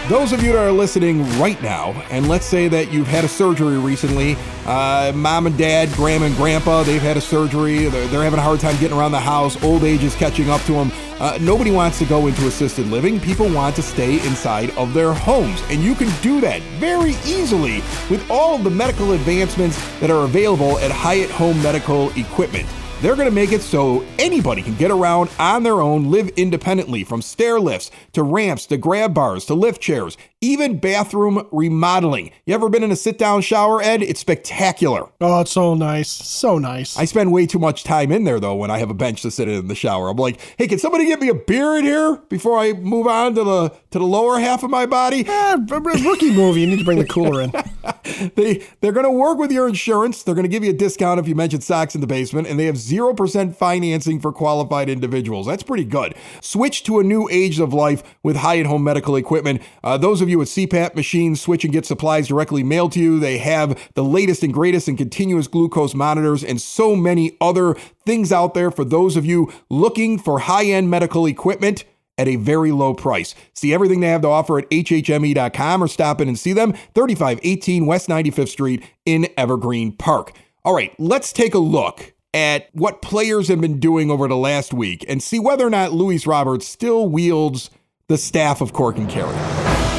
Those 0.10 0.34
of 0.34 0.44
you 0.44 0.52
that 0.52 0.60
are 0.60 0.72
listening 0.72 1.24
right 1.40 1.60
now, 1.62 1.92
and 2.12 2.28
let's 2.28 2.46
say 2.46 2.68
that 2.68 2.92
you've 2.92 3.08
had 3.08 3.24
a 3.24 3.28
surgery 3.30 3.78
recently, 3.78 4.36
uh, 4.66 5.14
mom 5.16 5.48
and 5.48 5.58
dad, 5.58 5.94
grandma 5.94 6.26
and 6.26 6.36
grandpa, 6.36 6.84
they've 6.84 7.02
had 7.02 7.16
a 7.16 7.22
surgery, 7.22 7.86
they're, 7.86 8.06
they're, 8.08 8.24
having 8.24 8.38
a 8.38 8.42
hard 8.42 8.60
time 8.60 8.78
getting 8.82 8.98
around 8.98 9.14
the 9.14 9.20
house, 9.20 9.62
old 9.64 9.86
age 9.86 10.04
is 10.04 10.14
catching 10.16 10.50
up 10.50 10.60
to 10.64 10.74
them. 10.74 10.92
Uh, 11.22 11.38
nobody 11.40 11.72
wants 11.72 12.00
to 12.00 12.06
go 12.06 12.28
into 12.28 12.48
assisted 12.48 12.86
living. 12.88 13.18
People 13.18 13.50
want 13.50 13.78
to 13.78 13.82
stay 13.82 14.16
inside 14.28 14.72
of 14.72 14.94
their 14.94 15.14
homes, 15.14 15.62
and 15.70 15.82
you 15.82 15.96
can 15.96 16.12
do 16.22 16.42
that 16.42 16.62
very 16.82 17.12
easily 17.26 17.78
with 18.10 18.30
all 18.30 18.56
of 18.56 18.66
the 18.66 18.70
medical 18.70 19.14
advancements 19.14 19.82
that 20.02 20.10
are 20.10 20.26
available 20.26 20.80
at 20.80 20.92
Hyatt 20.92 21.32
Home 21.32 21.64
Medical 21.64 22.10
Equipment. 22.18 22.68
They're 23.04 23.18
going 23.18 23.28
to 23.28 23.36
make 23.36 23.52
it 23.52 23.62
so 23.62 24.02
anybody 24.18 24.62
can 24.62 24.76
get 24.76 24.90
around 24.90 25.30
on 25.38 25.64
their 25.64 25.82
own, 25.82 26.10
live 26.10 26.30
independently 26.38 27.04
from 27.04 27.22
stair 27.22 27.60
lifts 27.60 27.92
to 28.14 28.24
ramps 28.24 28.66
to 28.68 28.78
grab 28.78 29.14
bars 29.14 29.44
to 29.48 29.56
lift 29.56 29.82
chairs, 29.82 30.16
even 30.44 30.78
bathroom 30.78 31.48
remodeling. 31.54 32.32
You 32.46 32.54
ever 32.54 32.68
been 32.68 32.84
in 32.84 32.92
a 32.92 32.98
sit 32.98 33.18
down 33.18 33.42
shower, 33.42 33.82
Ed? 33.82 34.04
It's 34.04 34.20
spectacular. 34.20 35.10
Oh, 35.22 35.40
it's 35.40 35.52
so 35.52 35.74
nice. 35.74 36.10
So 36.10 36.58
nice. 36.58 36.98
I 36.98 37.06
spend 37.06 37.32
way 37.32 37.46
too 37.46 37.60
much 37.60 37.86
time 37.86 38.12
in 38.12 38.26
there, 38.26 38.42
though, 38.42 38.56
when 38.56 38.70
I 38.70 38.80
have 38.80 38.90
a 38.90 38.94
bench 38.94 39.22
to 39.22 39.32
sit 39.32 39.48
in 39.48 39.70
the 39.70 39.76
shower. 39.76 40.10
I'm 40.10 40.18
like, 40.18 40.42
hey, 40.58 40.68
can 40.68 40.80
somebody 40.80 41.06
get 41.06 41.22
me 41.22 41.30
a 41.30 41.34
beer 41.34 41.78
in 41.78 41.86
here 41.86 42.18
before 42.28 42.60
I 42.60 42.74
move 42.74 43.08
on 43.08 43.36
to 43.36 43.44
the 43.44 43.70
to 43.92 44.00
the 44.00 44.06
lower 44.06 44.38
half 44.38 44.64
of 44.64 44.70
my 44.70 44.86
body? 44.86 45.26
Eh, 45.34 45.56
rookie 45.70 46.32
movie. 46.32 46.62
You 46.62 46.68
need 46.68 46.80
to 46.80 46.86
bring 46.86 47.00
the 47.00 47.08
cooler 47.08 47.42
in. 47.42 47.52
they, 48.36 48.66
they're 48.82 48.92
going 48.92 49.06
to 49.06 49.12
work 49.12 49.38
with 49.38 49.52
your 49.52 49.68
insurance. 49.68 50.24
They're 50.24 50.36
going 50.36 50.46
to 50.46 50.50
give 50.50 50.64
you 50.64 50.70
a 50.70 50.76
discount 50.76 51.20
if 51.20 51.28
you 51.28 51.36
mention 51.36 51.62
Sox 51.62 51.96
in 51.96 52.02
the 52.02 52.08
basement, 52.08 52.48
and 52.48 52.60
they 52.60 52.66
have 52.66 52.76
0% 52.76 53.56
financing 53.56 54.20
for 54.20 54.32
qualified 54.32 54.90
individuals. 54.90 55.48
That's 55.48 55.64
pretty 55.64 55.86
good. 55.86 56.14
Switch 56.42 56.84
to 56.84 57.00
a 57.00 57.04
new 57.04 57.28
age 57.30 57.60
of 57.60 57.74
life 57.74 58.04
with 58.22 58.38
Hyatt 58.38 58.68
Home 58.68 58.84
Medical 58.84 59.16
Equipment. 59.16 59.62
Uh, 59.84 59.98
those 59.98 60.22
of 60.22 60.30
you 60.30 60.33
with 60.36 60.50
CPAP 60.50 60.96
machines, 60.96 61.42
switch 61.42 61.64
and 61.64 61.74
get 61.74 61.86
supplies 61.86 62.28
directly 62.28 62.64
mailed 62.64 62.92
to 62.94 63.00
you. 63.00 63.20
They 63.20 63.38
have 63.40 63.92
the 63.94 64.04
latest 64.04 64.44
and 64.44 64.54
greatest 64.54 64.88
in 64.88 64.98
continuous 64.98 65.48
glucose 65.48 65.94
monitors 65.94 66.44
and 66.44 66.62
so 66.62 66.96
many 66.96 67.38
other 67.42 67.76
things 68.06 68.32
out 68.32 68.54
there 68.54 68.72
for 68.72 68.86
those 68.86 69.16
of 69.16 69.26
you 69.26 69.52
looking 69.70 70.18
for 70.18 70.40
high 70.40 70.66
end 70.66 70.90
medical 70.90 71.26
equipment 71.26 71.86
at 72.18 72.28
a 72.28 72.36
very 72.36 72.72
low 72.72 72.94
price. 72.94 73.34
See 73.54 73.74
everything 73.74 74.00
they 74.00 74.10
have 74.10 74.22
to 74.22 74.28
offer 74.28 74.60
at 74.60 74.70
hhme.com 74.70 75.84
or 75.84 75.88
stop 75.88 76.22
in 76.22 76.28
and 76.28 76.38
see 76.38 76.54
them 76.54 76.74
3518 76.94 77.86
West 77.86 78.08
95th 78.08 78.50
Street 78.50 78.84
in 79.06 79.28
Evergreen 79.38 79.92
Park. 79.96 80.34
All 80.64 80.76
right, 80.76 80.94
let's 81.00 81.34
take 81.34 81.54
a 81.54 81.60
look 81.60 82.14
at 82.34 82.70
what 82.74 83.02
players 83.02 83.48
have 83.48 83.62
been 83.62 83.80
doing 83.80 84.10
over 84.10 84.28
the 84.28 84.38
last 84.38 84.74
week 84.74 85.06
and 85.08 85.22
see 85.22 85.40
whether 85.40 85.66
or 85.66 85.70
not 85.70 85.92
Luis 85.92 86.26
Roberts 86.26 86.68
still 86.68 87.08
wields 87.10 87.70
the 88.08 88.18
staff 88.18 88.62
of 88.62 88.74
Cork 88.74 88.98
and 88.98 89.10
Kerry. 89.10 89.93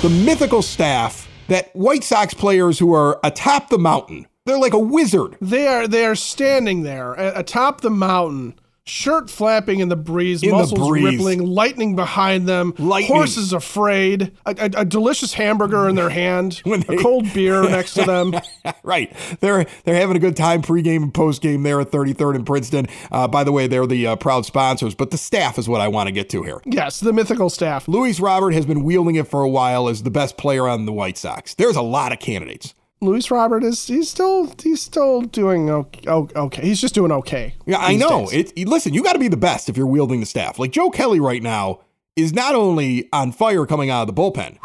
The 0.00 0.10
mythical 0.10 0.62
staff 0.62 1.28
that 1.48 1.74
White 1.74 2.04
Sox 2.04 2.32
players 2.32 2.78
who 2.78 2.94
are 2.94 3.18
atop 3.24 3.68
the 3.68 3.80
mountain, 3.80 4.28
they're 4.46 4.56
like 4.56 4.72
a 4.72 4.78
wizard. 4.78 5.36
They 5.40 5.66
are 5.66 5.88
they 5.88 6.06
are 6.06 6.14
standing 6.14 6.84
there 6.84 7.14
atop 7.14 7.80
the 7.80 7.90
mountain 7.90 8.54
shirt 8.88 9.30
flapping 9.30 9.80
in 9.80 9.88
the 9.88 9.96
breeze, 9.96 10.42
in 10.42 10.50
muscles 10.50 10.80
the 10.80 10.86
breeze. 10.86 11.04
rippling, 11.04 11.46
lightning 11.46 11.96
behind 11.96 12.48
them, 12.48 12.74
lightning. 12.78 13.14
horses 13.14 13.52
afraid, 13.52 14.32
a, 14.46 14.54
a, 14.58 14.80
a, 14.80 14.84
delicious 14.84 15.34
hamburger 15.34 15.88
in 15.88 15.94
their 15.94 16.08
hand, 16.08 16.62
they, 16.64 16.96
a 16.96 16.98
cold 16.98 17.32
beer 17.32 17.62
next 17.70 17.94
to 17.94 18.04
them. 18.04 18.34
right, 18.82 19.14
they're 19.40 19.66
they're 19.84 19.94
having 19.94 20.16
a 20.16 20.20
good 20.20 20.36
time 20.36 20.62
pregame 20.62 21.02
and 21.02 21.14
postgame 21.14 21.62
there 21.64 21.80
at 21.80 21.90
33rd 21.90 22.36
and 22.36 22.46
Princeton. 22.46 22.86
Uh, 23.10 23.28
by 23.28 23.44
the 23.44 23.52
way, 23.52 23.66
they're 23.66 23.86
the 23.86 24.06
uh, 24.06 24.16
proud 24.16 24.46
sponsors, 24.46 24.94
but 24.94 25.10
the 25.10 25.18
staff 25.18 25.58
is 25.58 25.68
what 25.68 25.80
I 25.80 25.88
want 25.88 26.08
to 26.08 26.12
get 26.12 26.28
to 26.30 26.42
here. 26.42 26.60
Yes, 26.64 27.00
the 27.00 27.12
mythical 27.12 27.50
staff. 27.50 27.88
Luis 27.88 28.20
Robert 28.20 28.52
has 28.52 28.66
been 28.66 28.82
wielding 28.82 29.16
it 29.16 29.28
for 29.28 29.42
a 29.42 29.48
while 29.48 29.88
as 29.88 30.02
the 30.02 30.10
best 30.10 30.36
player 30.36 30.66
on 30.66 30.86
the 30.86 30.92
White 30.92 31.18
Sox. 31.18 31.54
There's 31.54 31.76
a 31.76 31.82
lot 31.82 32.12
of 32.12 32.18
candidates. 32.18 32.74
Luis 33.00 33.30
Robert 33.30 33.62
is 33.62 33.86
he's 33.86 34.08
still 34.08 34.52
he's 34.62 34.82
still 34.82 35.22
doing 35.22 35.70
okay. 35.70 36.08
okay. 36.08 36.62
He's 36.62 36.80
just 36.80 36.94
doing 36.94 37.12
okay. 37.12 37.54
Yeah, 37.66 37.78
I 37.78 37.94
know. 37.94 38.28
It, 38.30 38.56
listen, 38.68 38.92
you 38.92 39.02
got 39.02 39.12
to 39.12 39.18
be 39.18 39.28
the 39.28 39.36
best 39.36 39.68
if 39.68 39.76
you're 39.76 39.86
wielding 39.86 40.20
the 40.20 40.26
staff. 40.26 40.58
Like 40.58 40.72
Joe 40.72 40.90
Kelly 40.90 41.20
right 41.20 41.42
now 41.42 41.80
is 42.16 42.32
not 42.32 42.54
only 42.54 43.08
on 43.12 43.30
fire 43.30 43.66
coming 43.66 43.90
out 43.90 44.08
of 44.08 44.14
the 44.14 44.20
bullpen, 44.20 44.58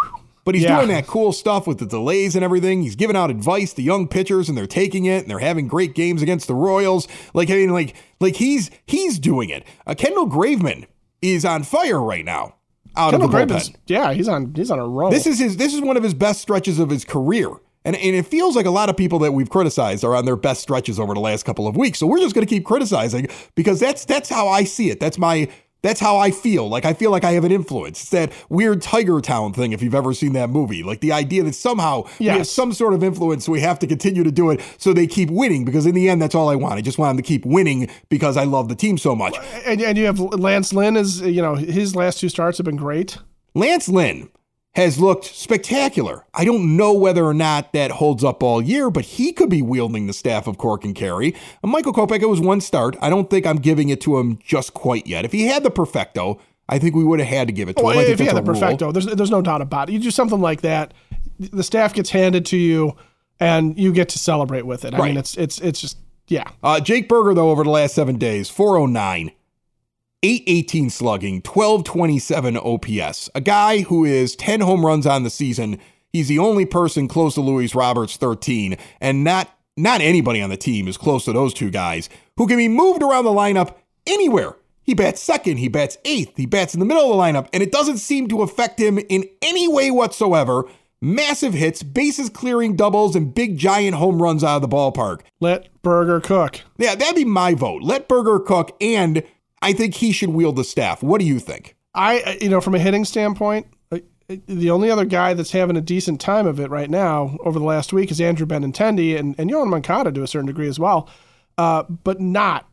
but 0.45 0.55
he's 0.55 0.63
yeah. 0.63 0.77
doing 0.77 0.89
that 0.89 1.05
cool 1.05 1.31
stuff 1.31 1.67
with 1.67 1.77
the 1.77 1.85
delays 1.85 2.35
and 2.35 2.43
everything. 2.43 2.81
He's 2.81 2.95
giving 2.95 3.15
out 3.15 3.29
advice 3.29 3.73
to 3.73 3.81
young 3.81 4.07
pitchers, 4.07 4.49
and 4.49 4.57
they're 4.57 4.67
taking 4.67 5.05
it, 5.05 5.21
and 5.21 5.29
they're 5.29 5.39
having 5.39 5.67
great 5.67 5.93
games 5.93 6.21
against 6.21 6.47
the 6.47 6.55
Royals. 6.55 7.07
Like 7.33 7.49
I 7.49 7.53
mean, 7.53 7.69
like 7.69 7.95
like 8.19 8.35
he's 8.37 8.71
he's 8.87 9.19
doing 9.19 9.49
it. 9.49 9.63
Uh, 9.85 9.93
Kendall 9.93 10.27
Graveman 10.27 10.87
is 11.21 11.45
on 11.45 11.63
fire 11.63 12.01
right 12.01 12.25
now 12.25 12.55
out 12.95 13.11
Kendall 13.11 13.27
of 13.27 13.31
the 13.31 13.37
Graveman's, 13.37 13.69
bullpen. 13.69 13.77
Yeah, 13.87 14.13
he's 14.13 14.27
on 14.27 14.53
he's 14.55 14.71
on 14.71 14.79
a 14.79 14.87
roll. 14.87 15.11
This 15.11 15.27
is 15.27 15.39
his 15.39 15.57
this 15.57 15.73
is 15.73 15.81
one 15.81 15.97
of 15.97 16.03
his 16.03 16.13
best 16.13 16.41
stretches 16.41 16.79
of 16.79 16.89
his 16.89 17.05
career. 17.05 17.49
And, 17.85 17.95
and 17.95 18.15
it 18.15 18.25
feels 18.25 18.55
like 18.55 18.65
a 18.65 18.71
lot 18.71 18.89
of 18.89 18.97
people 18.97 19.19
that 19.19 19.33
we've 19.33 19.49
criticized 19.49 20.03
are 20.03 20.15
on 20.15 20.25
their 20.25 20.35
best 20.35 20.61
stretches 20.61 20.99
over 20.99 21.13
the 21.13 21.19
last 21.19 21.43
couple 21.43 21.67
of 21.67 21.75
weeks. 21.75 21.99
So 21.99 22.07
we're 22.07 22.19
just 22.19 22.33
going 22.33 22.45
to 22.45 22.49
keep 22.49 22.65
criticizing 22.65 23.27
because 23.55 23.79
that's 23.79 24.05
that's 24.05 24.29
how 24.29 24.47
I 24.47 24.63
see 24.63 24.89
it. 24.89 24.99
That's 24.99 25.17
my 25.17 25.49
that's 25.83 25.99
how 25.99 26.17
I 26.17 26.31
feel. 26.31 26.69
Like 26.69 26.85
I 26.85 26.93
feel 26.93 27.11
like 27.11 27.23
I 27.23 27.31
have 27.31 27.43
an 27.43 27.51
influence. 27.51 28.01
It's 28.01 28.09
that 28.11 28.31
weird 28.49 28.81
Tiger 28.81 29.19
Town 29.19 29.53
thing, 29.53 29.73
if 29.73 29.83
you've 29.83 29.93
ever 29.93 30.13
seen 30.13 30.33
that 30.33 30.49
movie. 30.49 30.81
Like 30.81 31.01
the 31.01 31.11
idea 31.11 31.43
that 31.43 31.55
somehow 31.55 32.05
yes. 32.05 32.19
we 32.19 32.27
have 32.29 32.47
some 32.47 32.73
sort 32.73 32.93
of 32.93 33.03
influence, 33.03 33.45
so 33.45 33.51
we 33.51 33.59
have 33.59 33.79
to 33.79 33.87
continue 33.87 34.23
to 34.23 34.31
do 34.31 34.49
it 34.49 34.61
so 34.77 34.93
they 34.93 35.05
keep 35.05 35.29
winning. 35.29 35.65
Because 35.65 35.85
in 35.85 35.93
the 35.93 36.09
end, 36.09 36.21
that's 36.21 36.33
all 36.33 36.49
I 36.49 36.55
want. 36.55 36.75
I 36.75 36.81
just 36.81 36.97
want 36.97 37.09
them 37.09 37.17
to 37.17 37.27
keep 37.27 37.45
winning 37.45 37.89
because 38.09 38.37
I 38.37 38.45
love 38.45 38.69
the 38.69 38.75
team 38.75 38.97
so 38.97 39.13
much. 39.13 39.35
And, 39.65 39.81
and 39.81 39.97
you 39.97 40.05
have 40.05 40.19
Lance 40.19 40.73
Lynn 40.73 40.95
is 40.95 41.21
you 41.21 41.41
know 41.41 41.55
his 41.55 41.95
last 41.95 42.19
two 42.19 42.29
starts 42.29 42.57
have 42.57 42.65
been 42.65 42.77
great. 42.77 43.17
Lance 43.53 43.89
Lynn 43.89 44.29
has 44.75 44.99
looked 44.99 45.25
spectacular. 45.25 46.25
I 46.33 46.45
don't 46.45 46.75
know 46.75 46.93
whether 46.93 47.23
or 47.23 47.33
not 47.33 47.73
that 47.73 47.91
holds 47.91 48.23
up 48.23 48.41
all 48.41 48.61
year, 48.61 48.89
but 48.89 49.05
he 49.05 49.31
could 49.31 49.49
be 49.49 49.61
wielding 49.61 50.07
the 50.07 50.13
staff 50.13 50.47
of 50.47 50.57
Cork 50.57 50.83
and 50.83 50.95
Kerry. 50.95 51.35
And 51.61 51.71
Michael 51.71 51.93
Kopech, 51.93 52.21
it 52.21 52.29
was 52.29 52.41
one 52.41 52.59
start. 52.59 52.95
I 52.99 53.09
don't 53.09 53.29
think 53.29 53.45
I'm 53.45 53.57
giving 53.57 53.89
it 53.89 54.01
to 54.01 54.17
him 54.17 54.39
just 54.43 54.73
quite 54.73 55.05
yet. 55.05 55.25
If 55.25 55.31
he 55.31 55.45
had 55.45 55.63
the 55.63 55.69
perfecto, 55.69 56.39
I 56.69 56.79
think 56.79 56.95
we 56.95 57.03
would 57.03 57.19
have 57.19 57.29
had 57.29 57.47
to 57.47 57.53
give 57.53 57.69
it 57.69 57.77
to 57.77 57.83
well, 57.83 57.99
him. 57.99 58.11
if 58.11 58.19
he 58.19 58.25
had 58.25 58.35
the 58.35 58.41
perfecto, 58.41 58.91
there's, 58.91 59.05
there's 59.05 59.31
no 59.31 59.41
doubt 59.41 59.61
about 59.61 59.89
it. 59.89 59.93
You 59.93 59.99
do 59.99 60.11
something 60.11 60.41
like 60.41 60.61
that, 60.61 60.93
the 61.37 61.63
staff 61.63 61.93
gets 61.93 62.09
handed 62.09 62.45
to 62.47 62.57
you, 62.57 62.95
and 63.39 63.77
you 63.77 63.91
get 63.91 64.09
to 64.09 64.19
celebrate 64.19 64.65
with 64.65 64.85
it. 64.85 64.93
I 64.93 64.97
right. 64.97 65.07
mean, 65.09 65.17
it's 65.17 65.35
it's 65.37 65.59
it's 65.59 65.81
just 65.81 65.97
yeah. 66.27 66.49
Uh, 66.63 66.79
Jake 66.79 67.09
Burger 67.09 67.33
though 67.33 67.49
over 67.49 67.63
the 67.63 67.69
last 67.69 67.95
seven 67.95 68.17
days, 68.17 68.49
409. 68.49 69.31
818 70.23 70.89
slugging, 70.89 71.35
1227 71.41 72.55
OPS. 72.57 73.29
A 73.35 73.41
guy 73.41 73.81
who 73.81 74.05
is 74.05 74.37
10 74.37 74.61
home 74.61 74.85
runs 74.85 75.05
on 75.05 75.23
the 75.23 75.29
season. 75.29 75.77
He's 76.13 76.29
the 76.29 76.39
only 76.39 76.65
person 76.65 77.09
close 77.09 77.33
to 77.33 77.41
Luis 77.41 77.75
Roberts 77.75 78.15
13 78.15 78.77
and 79.01 79.23
not 79.23 79.49
not 79.75 80.01
anybody 80.01 80.39
on 80.39 80.51
the 80.51 80.57
team 80.57 80.87
is 80.87 80.97
close 80.97 81.25
to 81.25 81.33
those 81.33 81.53
two 81.53 81.71
guys 81.71 82.07
who 82.37 82.47
can 82.47 82.57
be 82.57 82.67
moved 82.67 83.01
around 83.01 83.25
the 83.25 83.31
lineup 83.31 83.75
anywhere. 84.05 84.55
He 84.83 84.93
bats 84.93 85.19
second, 85.19 85.57
he 85.57 85.67
bats 85.67 85.97
eighth, 86.05 86.37
he 86.37 86.45
bats 86.45 86.75
in 86.75 86.79
the 86.79 86.85
middle 86.85 87.03
of 87.03 87.17
the 87.17 87.21
lineup 87.21 87.49
and 87.51 87.63
it 87.63 87.71
doesn't 87.71 87.97
seem 87.97 88.27
to 88.27 88.43
affect 88.43 88.79
him 88.79 88.99
in 88.99 89.27
any 89.41 89.67
way 89.67 89.91
whatsoever. 89.91 90.65
Massive 91.01 91.53
hits, 91.53 91.83
bases 91.83 92.29
clearing 92.29 92.77
doubles, 92.77 93.13
and 93.13 93.35
big 93.35 93.57
giant 93.57 93.95
home 93.95 94.21
runs 94.21 94.41
out 94.41 94.57
of 94.57 94.61
the 94.61 94.73
ballpark. 94.73 95.19
Let 95.41 95.67
Burger 95.81 96.21
cook. 96.21 96.61
Yeah, 96.77 96.95
that'd 96.95 97.15
be 97.15 97.25
my 97.25 97.55
vote. 97.55 97.81
Let 97.83 98.07
Burger 98.07 98.39
cook 98.39 98.77
and 98.79 99.21
I 99.63 99.73
think 99.73 99.95
he 99.95 100.11
should 100.11 100.29
wield 100.29 100.55
the 100.55 100.63
staff. 100.63 101.01
What 101.01 101.19
do 101.19 101.25
you 101.25 101.39
think? 101.39 101.75
I, 101.95 102.37
you 102.41 102.49
know, 102.49 102.59
from 102.61 102.75
a 102.75 102.79
hitting 102.79 103.05
standpoint, 103.05 103.67
uh, 103.91 103.99
the 104.47 104.69
only 104.69 104.89
other 104.89 105.05
guy 105.05 105.33
that's 105.33 105.51
having 105.51 105.77
a 105.77 105.81
decent 105.81 106.19
time 106.19 106.47
of 106.47 106.59
it 106.59 106.69
right 106.69 106.89
now 106.89 107.37
over 107.43 107.59
the 107.59 107.65
last 107.65 107.93
week 107.93 108.11
is 108.11 108.19
Andrew 108.19 108.45
Benintendi 108.47 109.17
and, 109.17 109.35
and 109.37 109.49
Yoan 109.49 109.67
Moncada 109.67 110.11
to 110.11 110.23
a 110.23 110.27
certain 110.27 110.47
degree 110.47 110.67
as 110.67 110.79
well, 110.79 111.09
uh, 111.57 111.83
but 111.83 112.19
not 112.19 112.67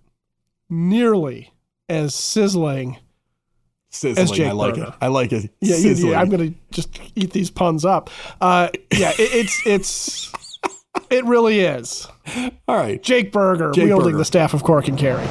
nearly 0.69 1.53
as 1.89 2.15
sizzling. 2.15 2.99
Sizzling, 3.91 4.23
as 4.23 4.31
Jake 4.31 4.49
I 4.49 4.53
like 4.53 4.75
Burger. 4.75 4.87
it. 4.89 4.95
I 5.01 5.07
like 5.09 5.33
it. 5.33 5.51
Yeah, 5.61 5.77
yeah 5.77 6.21
I'm 6.21 6.31
going 6.31 6.53
to 6.53 6.59
just 6.71 7.01
eat 7.17 7.33
these 7.33 7.51
puns 7.51 7.85
up. 7.85 8.09
Uh, 8.41 8.69
yeah, 8.93 9.11
it, 9.19 9.35
it's 9.35 9.67
it's 9.67 10.33
it 11.11 11.25
really 11.25 11.61
is. 11.61 12.07
All 12.69 12.77
right, 12.77 13.03
Jake 13.03 13.33
Burger 13.33 13.73
Jake 13.73 13.87
wielding 13.87 14.13
Burger. 14.13 14.19
the 14.19 14.25
staff 14.25 14.55
of 14.55 14.63
Cork 14.63 14.87
and 14.87 14.97
Kerry. 14.97 15.27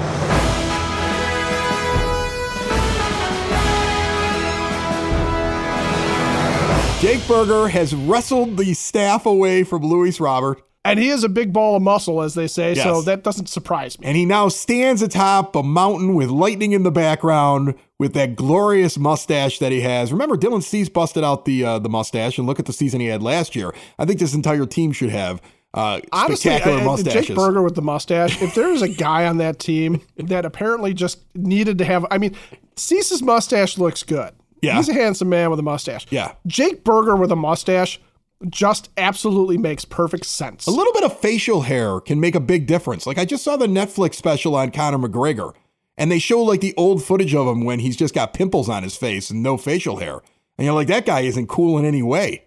Jake 6.99 7.25
Burger 7.29 7.69
has 7.69 7.95
wrestled 7.95 8.57
the 8.57 8.73
staff 8.73 9.25
away 9.25 9.63
from 9.63 9.83
Luis 9.83 10.19
Robert. 10.19 10.61
And 10.83 10.99
he 10.99 11.07
is 11.07 11.23
a 11.23 11.29
big 11.29 11.53
ball 11.53 11.77
of 11.77 11.81
muscle, 11.81 12.21
as 12.21 12.33
they 12.33 12.47
say, 12.47 12.73
yes. 12.73 12.83
so 12.83 13.01
that 13.03 13.23
doesn't 13.23 13.47
surprise 13.47 13.97
me. 13.97 14.05
And 14.05 14.17
he 14.17 14.25
now 14.25 14.49
stands 14.49 15.01
atop 15.01 15.55
a 15.55 15.63
mountain 15.63 16.13
with 16.13 16.29
lightning 16.29 16.73
in 16.73 16.83
the 16.83 16.91
background 16.91 17.75
with 17.99 18.13
that 18.15 18.35
glorious 18.35 18.97
mustache 18.97 19.59
that 19.59 19.71
he 19.71 19.79
has. 19.79 20.11
Remember, 20.11 20.35
Dylan 20.35 20.61
Cease 20.61 20.89
busted 20.89 21.23
out 21.23 21.45
the 21.45 21.63
uh, 21.63 21.79
the 21.79 21.87
mustache, 21.87 22.37
and 22.37 22.45
look 22.45 22.59
at 22.59 22.65
the 22.65 22.73
season 22.73 22.99
he 22.99 23.07
had 23.07 23.23
last 23.23 23.55
year. 23.55 23.73
I 23.97 24.03
think 24.03 24.19
this 24.19 24.33
entire 24.33 24.65
team 24.65 24.91
should 24.91 25.09
have 25.09 25.41
uh, 25.73 26.01
Honestly, 26.11 26.51
spectacular 26.51 26.83
mustaches. 26.83 27.27
Jake 27.27 27.35
Burger 27.35 27.61
with 27.61 27.75
the 27.75 27.81
mustache. 27.81 28.41
If 28.41 28.55
there 28.55 28.69
was 28.69 28.81
a 28.81 28.89
guy 28.89 29.25
on 29.25 29.37
that 29.37 29.59
team 29.59 30.01
that 30.17 30.43
apparently 30.43 30.93
just 30.93 31.23
needed 31.33 31.77
to 31.77 31.85
have, 31.85 32.05
I 32.11 32.17
mean, 32.17 32.35
Cease's 32.75 33.21
mustache 33.21 33.77
looks 33.77 34.03
good. 34.03 34.33
Yeah. 34.61 34.77
He's 34.77 34.89
a 34.89 34.93
handsome 34.93 35.29
man 35.29 35.49
with 35.49 35.59
a 35.59 35.63
mustache. 35.63 36.05
Yeah. 36.09 36.33
Jake 36.47 36.83
Burger 36.83 37.15
with 37.15 37.31
a 37.31 37.35
mustache 37.35 37.99
just 38.47 38.89
absolutely 38.97 39.57
makes 39.57 39.85
perfect 39.85 40.25
sense. 40.25 40.67
A 40.67 40.71
little 40.71 40.93
bit 40.93 41.03
of 41.03 41.19
facial 41.19 41.61
hair 41.61 41.99
can 41.99 42.19
make 42.19 42.35
a 42.35 42.39
big 42.39 42.67
difference. 42.67 43.05
Like 43.05 43.17
I 43.17 43.25
just 43.25 43.43
saw 43.43 43.57
the 43.57 43.67
Netflix 43.67 44.15
special 44.15 44.55
on 44.55 44.71
Conor 44.71 44.97
McGregor, 44.97 45.53
and 45.97 46.11
they 46.11 46.19
show 46.19 46.41
like 46.41 46.61
the 46.61 46.73
old 46.77 47.03
footage 47.03 47.35
of 47.35 47.47
him 47.47 47.65
when 47.65 47.79
he's 47.79 47.97
just 47.97 48.13
got 48.13 48.33
pimples 48.33 48.69
on 48.69 48.83
his 48.83 48.95
face 48.95 49.29
and 49.29 49.43
no 49.43 49.57
facial 49.57 49.97
hair. 49.97 50.21
And 50.57 50.65
you're 50.65 50.73
like, 50.73 50.87
that 50.87 51.05
guy 51.05 51.21
isn't 51.21 51.47
cool 51.47 51.77
in 51.77 51.85
any 51.85 52.03
way. 52.03 52.45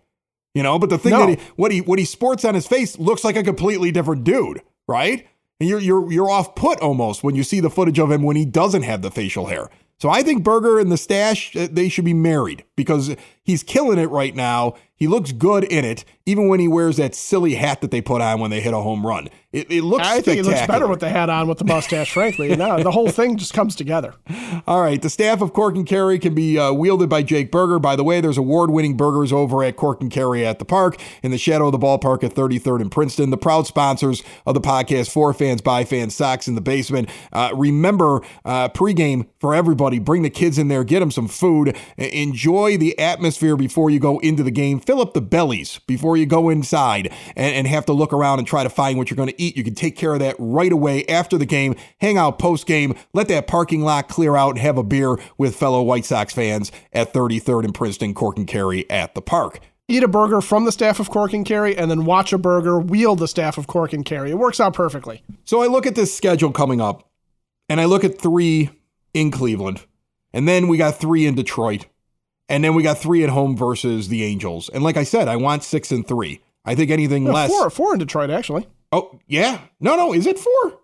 You 0.54 0.62
know, 0.62 0.78
but 0.78 0.90
the 0.90 0.98
thing 0.98 1.12
no. 1.12 1.26
that 1.26 1.38
he 1.38 1.44
what 1.56 1.72
he 1.72 1.80
what 1.80 1.98
he 1.98 2.04
sports 2.04 2.44
on 2.44 2.54
his 2.54 2.66
face 2.66 2.98
looks 2.98 3.24
like 3.24 3.36
a 3.36 3.42
completely 3.42 3.90
different 3.90 4.24
dude, 4.24 4.62
right? 4.86 5.26
And 5.60 5.68
you're 5.68 5.80
you're 5.80 6.12
you're 6.12 6.30
off 6.30 6.54
put 6.54 6.80
almost 6.80 7.24
when 7.24 7.34
you 7.34 7.42
see 7.42 7.60
the 7.60 7.70
footage 7.70 7.98
of 7.98 8.10
him 8.10 8.22
when 8.22 8.36
he 8.36 8.44
doesn't 8.44 8.82
have 8.82 9.00
the 9.00 9.10
facial 9.10 9.46
hair. 9.46 9.70
So 10.02 10.10
I 10.10 10.24
think 10.24 10.42
Burger 10.42 10.80
and 10.80 10.90
the 10.90 10.96
stash, 10.96 11.54
uh, 11.54 11.68
they 11.70 11.88
should 11.88 12.04
be 12.04 12.12
married 12.12 12.64
because 12.74 13.14
he's 13.44 13.62
killing 13.62 14.00
it 14.00 14.10
right 14.10 14.34
now. 14.34 14.74
He 15.02 15.08
looks 15.08 15.32
good 15.32 15.64
in 15.64 15.84
it, 15.84 16.04
even 16.26 16.46
when 16.46 16.60
he 16.60 16.68
wears 16.68 16.96
that 16.98 17.16
silly 17.16 17.56
hat 17.56 17.80
that 17.80 17.90
they 17.90 18.00
put 18.00 18.20
on 18.20 18.38
when 18.38 18.52
they 18.52 18.60
hit 18.60 18.72
a 18.72 18.78
home 18.78 19.04
run. 19.04 19.26
It, 19.52 19.68
it 19.70 19.82
looks. 19.82 20.06
I 20.06 20.20
think 20.20 20.38
it 20.38 20.44
looks 20.44 20.64
better 20.66 20.86
with 20.86 21.00
the 21.00 21.08
hat 21.10 21.28
on 21.28 21.48
with 21.48 21.58
the 21.58 21.64
mustache. 21.64 22.12
frankly, 22.12 22.54
no, 22.54 22.82
the 22.82 22.92
whole 22.92 23.10
thing 23.10 23.36
just 23.36 23.52
comes 23.52 23.74
together. 23.74 24.14
All 24.66 24.80
right, 24.80 25.02
the 25.02 25.10
staff 25.10 25.42
of 25.42 25.52
Cork 25.52 25.74
and 25.74 25.84
Kerry 25.84 26.20
can 26.20 26.34
be 26.34 26.56
uh, 26.56 26.72
wielded 26.72 27.10
by 27.10 27.24
Jake 27.24 27.50
Burger. 27.50 27.80
By 27.80 27.96
the 27.96 28.04
way, 28.04 28.20
there's 28.20 28.38
award-winning 28.38 28.96
burgers 28.96 29.32
over 29.32 29.64
at 29.64 29.74
Cork 29.76 30.00
and 30.00 30.10
Kerry 30.10 30.46
at 30.46 30.60
the 30.60 30.64
park 30.64 31.00
in 31.24 31.32
the 31.32 31.38
shadow 31.38 31.66
of 31.66 31.72
the 31.72 31.78
ballpark 31.78 32.22
at 32.22 32.32
33rd 32.34 32.80
and 32.80 32.92
Princeton. 32.92 33.30
The 33.30 33.36
proud 33.36 33.66
sponsors 33.66 34.22
of 34.46 34.54
the 34.54 34.60
podcast 34.60 35.10
for 35.10 35.34
fans 35.34 35.60
by 35.60 35.84
fans, 35.84 36.14
Sox 36.14 36.46
in 36.46 36.54
the 36.54 36.60
basement. 36.60 37.10
Uh, 37.32 37.50
remember, 37.54 38.22
uh, 38.44 38.68
pregame 38.68 39.26
for 39.40 39.52
everybody. 39.52 39.98
Bring 39.98 40.22
the 40.22 40.30
kids 40.30 40.58
in 40.58 40.68
there. 40.68 40.84
Get 40.84 41.00
them 41.00 41.10
some 41.10 41.26
food. 41.26 41.76
Enjoy 41.98 42.78
the 42.78 42.96
atmosphere 43.00 43.56
before 43.56 43.90
you 43.90 43.98
go 43.98 44.20
into 44.20 44.44
the 44.44 44.52
game 44.52 44.78
fill 44.92 45.00
up 45.00 45.14
the 45.14 45.22
bellies 45.22 45.78
before 45.86 46.18
you 46.18 46.26
go 46.26 46.50
inside 46.50 47.10
and, 47.34 47.54
and 47.54 47.66
have 47.66 47.86
to 47.86 47.94
look 47.94 48.12
around 48.12 48.38
and 48.38 48.46
try 48.46 48.62
to 48.62 48.68
find 48.68 48.98
what 48.98 49.08
you're 49.08 49.16
going 49.16 49.30
to 49.30 49.40
eat. 49.40 49.56
You 49.56 49.64
can 49.64 49.74
take 49.74 49.96
care 49.96 50.12
of 50.12 50.20
that 50.20 50.36
right 50.38 50.70
away 50.70 51.06
after 51.06 51.38
the 51.38 51.46
game, 51.46 51.76
hang 51.98 52.18
out 52.18 52.38
post 52.38 52.66
game, 52.66 52.94
let 53.14 53.28
that 53.28 53.46
parking 53.46 53.80
lot 53.80 54.10
clear 54.10 54.36
out, 54.36 54.50
and 54.50 54.58
have 54.58 54.76
a 54.76 54.82
beer 54.82 55.16
with 55.38 55.56
fellow 55.56 55.80
White 55.80 56.04
Sox 56.04 56.34
fans 56.34 56.70
at 56.92 57.14
33rd 57.14 57.64
and 57.64 57.74
Princeton, 57.74 58.12
Cork 58.12 58.36
and 58.36 58.46
Kerry 58.46 58.84
at 58.90 59.14
the 59.14 59.22
park 59.22 59.60
eat 59.88 60.02
a 60.02 60.08
burger 60.08 60.40
from 60.40 60.64
the 60.64 60.72
staff 60.72 61.00
of 61.00 61.10
Cork 61.10 61.32
and 61.34 61.44
Kerry, 61.44 61.76
and 61.76 61.90
then 61.90 62.04
watch 62.04 62.32
a 62.32 62.38
burger 62.38 62.78
wield 62.78 63.18
the 63.18 63.28
staff 63.28 63.58
of 63.58 63.66
Cork 63.66 63.92
and 63.92 64.06
Kerry. 64.06 64.30
It 64.30 64.38
works 64.38 64.60
out 64.60 64.72
perfectly. 64.72 65.22
So 65.44 65.62
I 65.62 65.66
look 65.66 65.86
at 65.86 65.94
this 65.94 66.14
schedule 66.14 66.50
coming 66.50 66.80
up, 66.80 67.10
and 67.68 67.78
I 67.78 67.84
look 67.84 68.04
at 68.04 68.18
three 68.18 68.70
in 69.12 69.30
Cleveland, 69.30 69.84
and 70.32 70.48
then 70.48 70.68
we 70.68 70.78
got 70.78 70.98
three 70.98 71.26
in 71.26 71.34
Detroit, 71.34 71.86
and 72.52 72.62
then 72.62 72.74
we 72.74 72.82
got 72.82 72.98
three 72.98 73.24
at 73.24 73.30
home 73.30 73.56
versus 73.56 74.08
the 74.08 74.22
Angels. 74.22 74.68
And 74.68 74.84
like 74.84 74.98
I 74.98 75.04
said, 75.04 75.26
I 75.26 75.36
want 75.36 75.64
six 75.64 75.90
and 75.90 76.06
three. 76.06 76.42
I 76.66 76.74
think 76.74 76.90
anything 76.90 77.24
no, 77.24 77.32
less. 77.32 77.50
Four, 77.50 77.70
four 77.70 77.92
in 77.94 77.98
Detroit, 77.98 78.28
actually. 78.28 78.68
Oh, 78.92 79.18
yeah. 79.26 79.62
No, 79.80 79.96
no. 79.96 80.12
Is 80.12 80.26
it 80.26 80.38
four? 80.38 80.78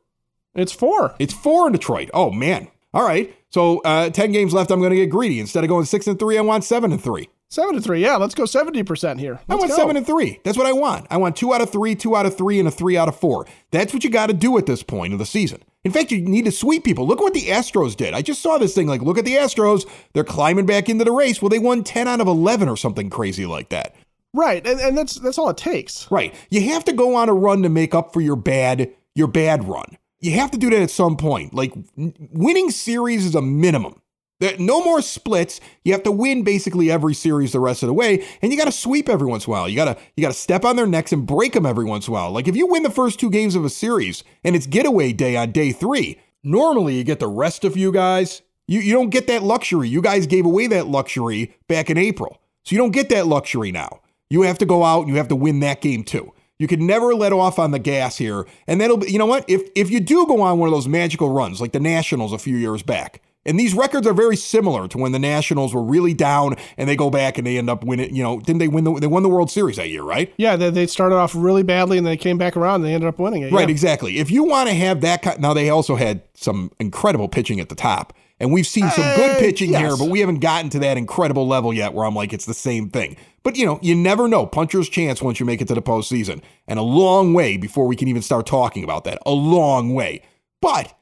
It's 0.54 0.72
four. 0.72 1.14
It's 1.18 1.34
four 1.34 1.66
in 1.66 1.72
Detroit. 1.72 2.08
Oh, 2.14 2.30
man. 2.30 2.68
All 2.94 3.06
right. 3.06 3.36
So 3.50 3.80
uh, 3.80 4.08
10 4.08 4.32
games 4.32 4.54
left. 4.54 4.70
I'm 4.70 4.80
going 4.80 4.90
to 4.90 4.96
get 4.96 5.10
greedy. 5.10 5.40
Instead 5.40 5.62
of 5.62 5.68
going 5.68 5.84
six 5.84 6.06
and 6.06 6.18
three, 6.18 6.38
I 6.38 6.40
want 6.40 6.64
seven 6.64 6.90
and 6.90 7.02
three. 7.02 7.28
Seven 7.50 7.74
and 7.74 7.84
three. 7.84 8.02
Yeah, 8.02 8.16
let's 8.16 8.34
go 8.34 8.44
70% 8.44 9.20
here. 9.20 9.32
Let's 9.32 9.44
I 9.50 9.54
want 9.54 9.70
go. 9.70 9.76
seven 9.76 9.96
and 9.96 10.06
three. 10.06 10.40
That's 10.44 10.56
what 10.56 10.66
I 10.66 10.72
want. 10.72 11.06
I 11.10 11.18
want 11.18 11.36
two 11.36 11.52
out 11.52 11.60
of 11.60 11.70
three, 11.70 11.94
two 11.94 12.16
out 12.16 12.26
of 12.26 12.36
three, 12.36 12.58
and 12.58 12.68
a 12.68 12.70
three 12.70 12.96
out 12.96 13.08
of 13.08 13.16
four. 13.16 13.46
That's 13.70 13.92
what 13.92 14.04
you 14.04 14.10
got 14.10 14.26
to 14.28 14.34
do 14.34 14.56
at 14.58 14.66
this 14.66 14.82
point 14.82 15.12
of 15.12 15.18
the 15.18 15.26
season. 15.26 15.62
In 15.84 15.92
fact, 15.92 16.10
you 16.10 16.20
need 16.20 16.44
to 16.44 16.52
sweep 16.52 16.84
people. 16.84 17.06
Look 17.06 17.20
what 17.20 17.34
the 17.34 17.46
Astros 17.46 17.96
did. 17.96 18.12
I 18.12 18.20
just 18.20 18.42
saw 18.42 18.58
this 18.58 18.74
thing 18.74 18.88
like, 18.88 19.00
look 19.00 19.16
at 19.16 19.24
the 19.24 19.36
Astros. 19.36 19.88
They're 20.12 20.24
climbing 20.24 20.66
back 20.66 20.88
into 20.88 21.04
the 21.04 21.12
race. 21.12 21.40
Well, 21.40 21.48
they 21.48 21.58
won 21.58 21.84
10 21.84 22.08
out 22.08 22.20
of 22.20 22.26
11 22.26 22.68
or 22.68 22.76
something 22.76 23.10
crazy 23.10 23.46
like 23.46 23.68
that. 23.68 23.94
Right, 24.34 24.66
and, 24.66 24.78
and 24.78 24.98
that's 24.98 25.14
that's 25.14 25.38
all 25.38 25.48
it 25.48 25.56
takes. 25.56 26.10
Right. 26.10 26.34
You 26.50 26.60
have 26.72 26.84
to 26.84 26.92
go 26.92 27.16
on 27.16 27.28
a 27.28 27.34
run 27.34 27.62
to 27.62 27.68
make 27.68 27.94
up 27.94 28.12
for 28.12 28.20
your 28.20 28.36
bad 28.36 28.92
your 29.14 29.26
bad 29.26 29.66
run. 29.66 29.96
You 30.20 30.32
have 30.32 30.50
to 30.50 30.58
do 30.58 30.68
that 30.70 30.82
at 30.82 30.90
some 30.90 31.16
point. 31.16 31.54
Like 31.54 31.72
winning 31.96 32.70
series 32.70 33.24
is 33.24 33.34
a 33.34 33.42
minimum. 33.42 34.00
No 34.40 34.84
more 34.84 35.02
splits. 35.02 35.60
You 35.84 35.92
have 35.92 36.04
to 36.04 36.12
win 36.12 36.44
basically 36.44 36.90
every 36.90 37.14
series 37.14 37.52
the 37.52 37.60
rest 37.60 37.82
of 37.82 37.88
the 37.88 37.94
way, 37.94 38.24
and 38.40 38.52
you 38.52 38.58
got 38.58 38.66
to 38.66 38.72
sweep 38.72 39.08
every 39.08 39.26
once 39.26 39.46
in 39.46 39.50
a 39.50 39.52
while. 39.52 39.68
You 39.68 39.74
gotta 39.74 39.98
you 40.16 40.22
gotta 40.22 40.34
step 40.34 40.64
on 40.64 40.76
their 40.76 40.86
necks 40.86 41.12
and 41.12 41.26
break 41.26 41.54
them 41.54 41.66
every 41.66 41.84
once 41.84 42.06
in 42.06 42.12
a 42.12 42.14
while. 42.14 42.30
Like 42.30 42.46
if 42.46 42.54
you 42.54 42.66
win 42.66 42.84
the 42.84 42.90
first 42.90 43.18
two 43.18 43.30
games 43.30 43.56
of 43.56 43.64
a 43.64 43.70
series 43.70 44.22
and 44.44 44.54
it's 44.54 44.66
getaway 44.66 45.12
day 45.12 45.36
on 45.36 45.50
day 45.50 45.72
three, 45.72 46.20
normally 46.44 46.96
you 46.96 47.04
get 47.04 47.18
the 47.18 47.28
rest 47.28 47.64
of 47.64 47.76
you 47.76 47.90
guys. 47.90 48.42
You 48.68 48.80
you 48.80 48.92
don't 48.92 49.10
get 49.10 49.26
that 49.26 49.42
luxury. 49.42 49.88
You 49.88 50.00
guys 50.00 50.26
gave 50.26 50.46
away 50.46 50.68
that 50.68 50.86
luxury 50.86 51.56
back 51.66 51.90
in 51.90 51.98
April, 51.98 52.40
so 52.64 52.74
you 52.74 52.78
don't 52.78 52.92
get 52.92 53.08
that 53.08 53.26
luxury 53.26 53.72
now. 53.72 54.00
You 54.30 54.42
have 54.42 54.58
to 54.58 54.66
go 54.66 54.84
out 54.84 55.00
and 55.00 55.08
you 55.08 55.16
have 55.16 55.28
to 55.28 55.36
win 55.36 55.60
that 55.60 55.80
game 55.80 56.04
too. 56.04 56.32
You 56.60 56.68
can 56.68 56.86
never 56.86 57.14
let 57.14 57.32
off 57.32 57.58
on 57.58 57.70
the 57.70 57.78
gas 57.78 58.18
here, 58.18 58.46
and 58.68 58.80
that'll 58.80 58.98
be 58.98 59.10
you 59.10 59.18
know 59.18 59.26
what 59.26 59.44
if 59.48 59.68
if 59.74 59.90
you 59.90 59.98
do 59.98 60.26
go 60.26 60.42
on 60.42 60.58
one 60.60 60.68
of 60.68 60.74
those 60.74 60.86
magical 60.86 61.30
runs 61.30 61.60
like 61.60 61.72
the 61.72 61.80
Nationals 61.80 62.32
a 62.32 62.38
few 62.38 62.56
years 62.56 62.84
back 62.84 63.20
and 63.48 63.58
these 63.58 63.74
records 63.74 64.06
are 64.06 64.12
very 64.12 64.36
similar 64.36 64.86
to 64.88 64.98
when 64.98 65.12
the 65.12 65.18
Nationals 65.18 65.74
were 65.74 65.82
really 65.82 66.14
down 66.14 66.54
and 66.76 66.88
they 66.88 66.96
go 66.96 67.10
back 67.10 67.38
and 67.38 67.46
they 67.46 67.56
end 67.56 67.70
up 67.70 67.82
winning. 67.82 68.14
You 68.14 68.22
know, 68.22 68.38
didn't 68.38 68.58
they 68.58 68.68
win 68.68 68.84
the 68.84 68.92
they 68.94 69.06
won 69.06 69.22
the 69.22 69.28
World 69.28 69.50
Series 69.50 69.76
that 69.76 69.88
year, 69.88 70.02
right? 70.02 70.32
Yeah, 70.36 70.56
they, 70.56 70.70
they 70.70 70.86
started 70.86 71.16
off 71.16 71.34
really 71.34 71.62
badly 71.62 71.98
and 71.98 72.06
they 72.06 72.16
came 72.16 72.38
back 72.38 72.56
around 72.56 72.76
and 72.76 72.84
they 72.84 72.94
ended 72.94 73.08
up 73.08 73.18
winning 73.18 73.42
it. 73.42 73.52
Right, 73.52 73.68
yeah. 73.68 73.72
exactly. 73.72 74.18
If 74.18 74.30
you 74.30 74.44
want 74.44 74.68
to 74.68 74.74
have 74.74 75.00
that, 75.00 75.22
kind, 75.22 75.40
now 75.40 75.54
they 75.54 75.70
also 75.70 75.96
had 75.96 76.22
some 76.34 76.70
incredible 76.78 77.28
pitching 77.28 77.58
at 77.58 77.70
the 77.70 77.74
top. 77.74 78.12
And 78.40 78.52
we've 78.52 78.66
seen 78.66 78.88
some 78.90 79.16
good 79.16 79.32
Uh, 79.32 79.38
pitching 79.40 79.70
yes. 79.70 79.80
here, 79.80 79.96
but 79.96 80.10
we 80.10 80.20
haven't 80.20 80.38
gotten 80.38 80.70
to 80.70 80.78
that 80.78 80.96
incredible 80.96 81.48
level 81.48 81.72
yet 81.72 81.92
where 81.92 82.06
I'm 82.06 82.14
like, 82.14 82.32
it's 82.32 82.46
the 82.46 82.54
same 82.54 82.88
thing. 82.88 83.16
But 83.42 83.56
you 83.56 83.66
know, 83.66 83.78
you 83.82 83.94
never 83.94 84.28
know. 84.28 84.46
Puncher's 84.46 84.88
chance 84.88 85.20
once 85.22 85.40
you 85.40 85.46
make 85.46 85.60
it 85.60 85.68
to 85.68 85.74
the 85.74 85.82
postseason. 85.82 86.42
And 86.66 86.78
a 86.78 86.82
long 86.82 87.34
way 87.34 87.56
before 87.56 87.86
we 87.86 87.96
can 87.96 88.08
even 88.08 88.22
start 88.22 88.46
talking 88.46 88.84
about 88.84 89.04
that. 89.04 89.18
A 89.26 89.32
long 89.32 89.94
way. 89.94 90.22
But 90.60 90.94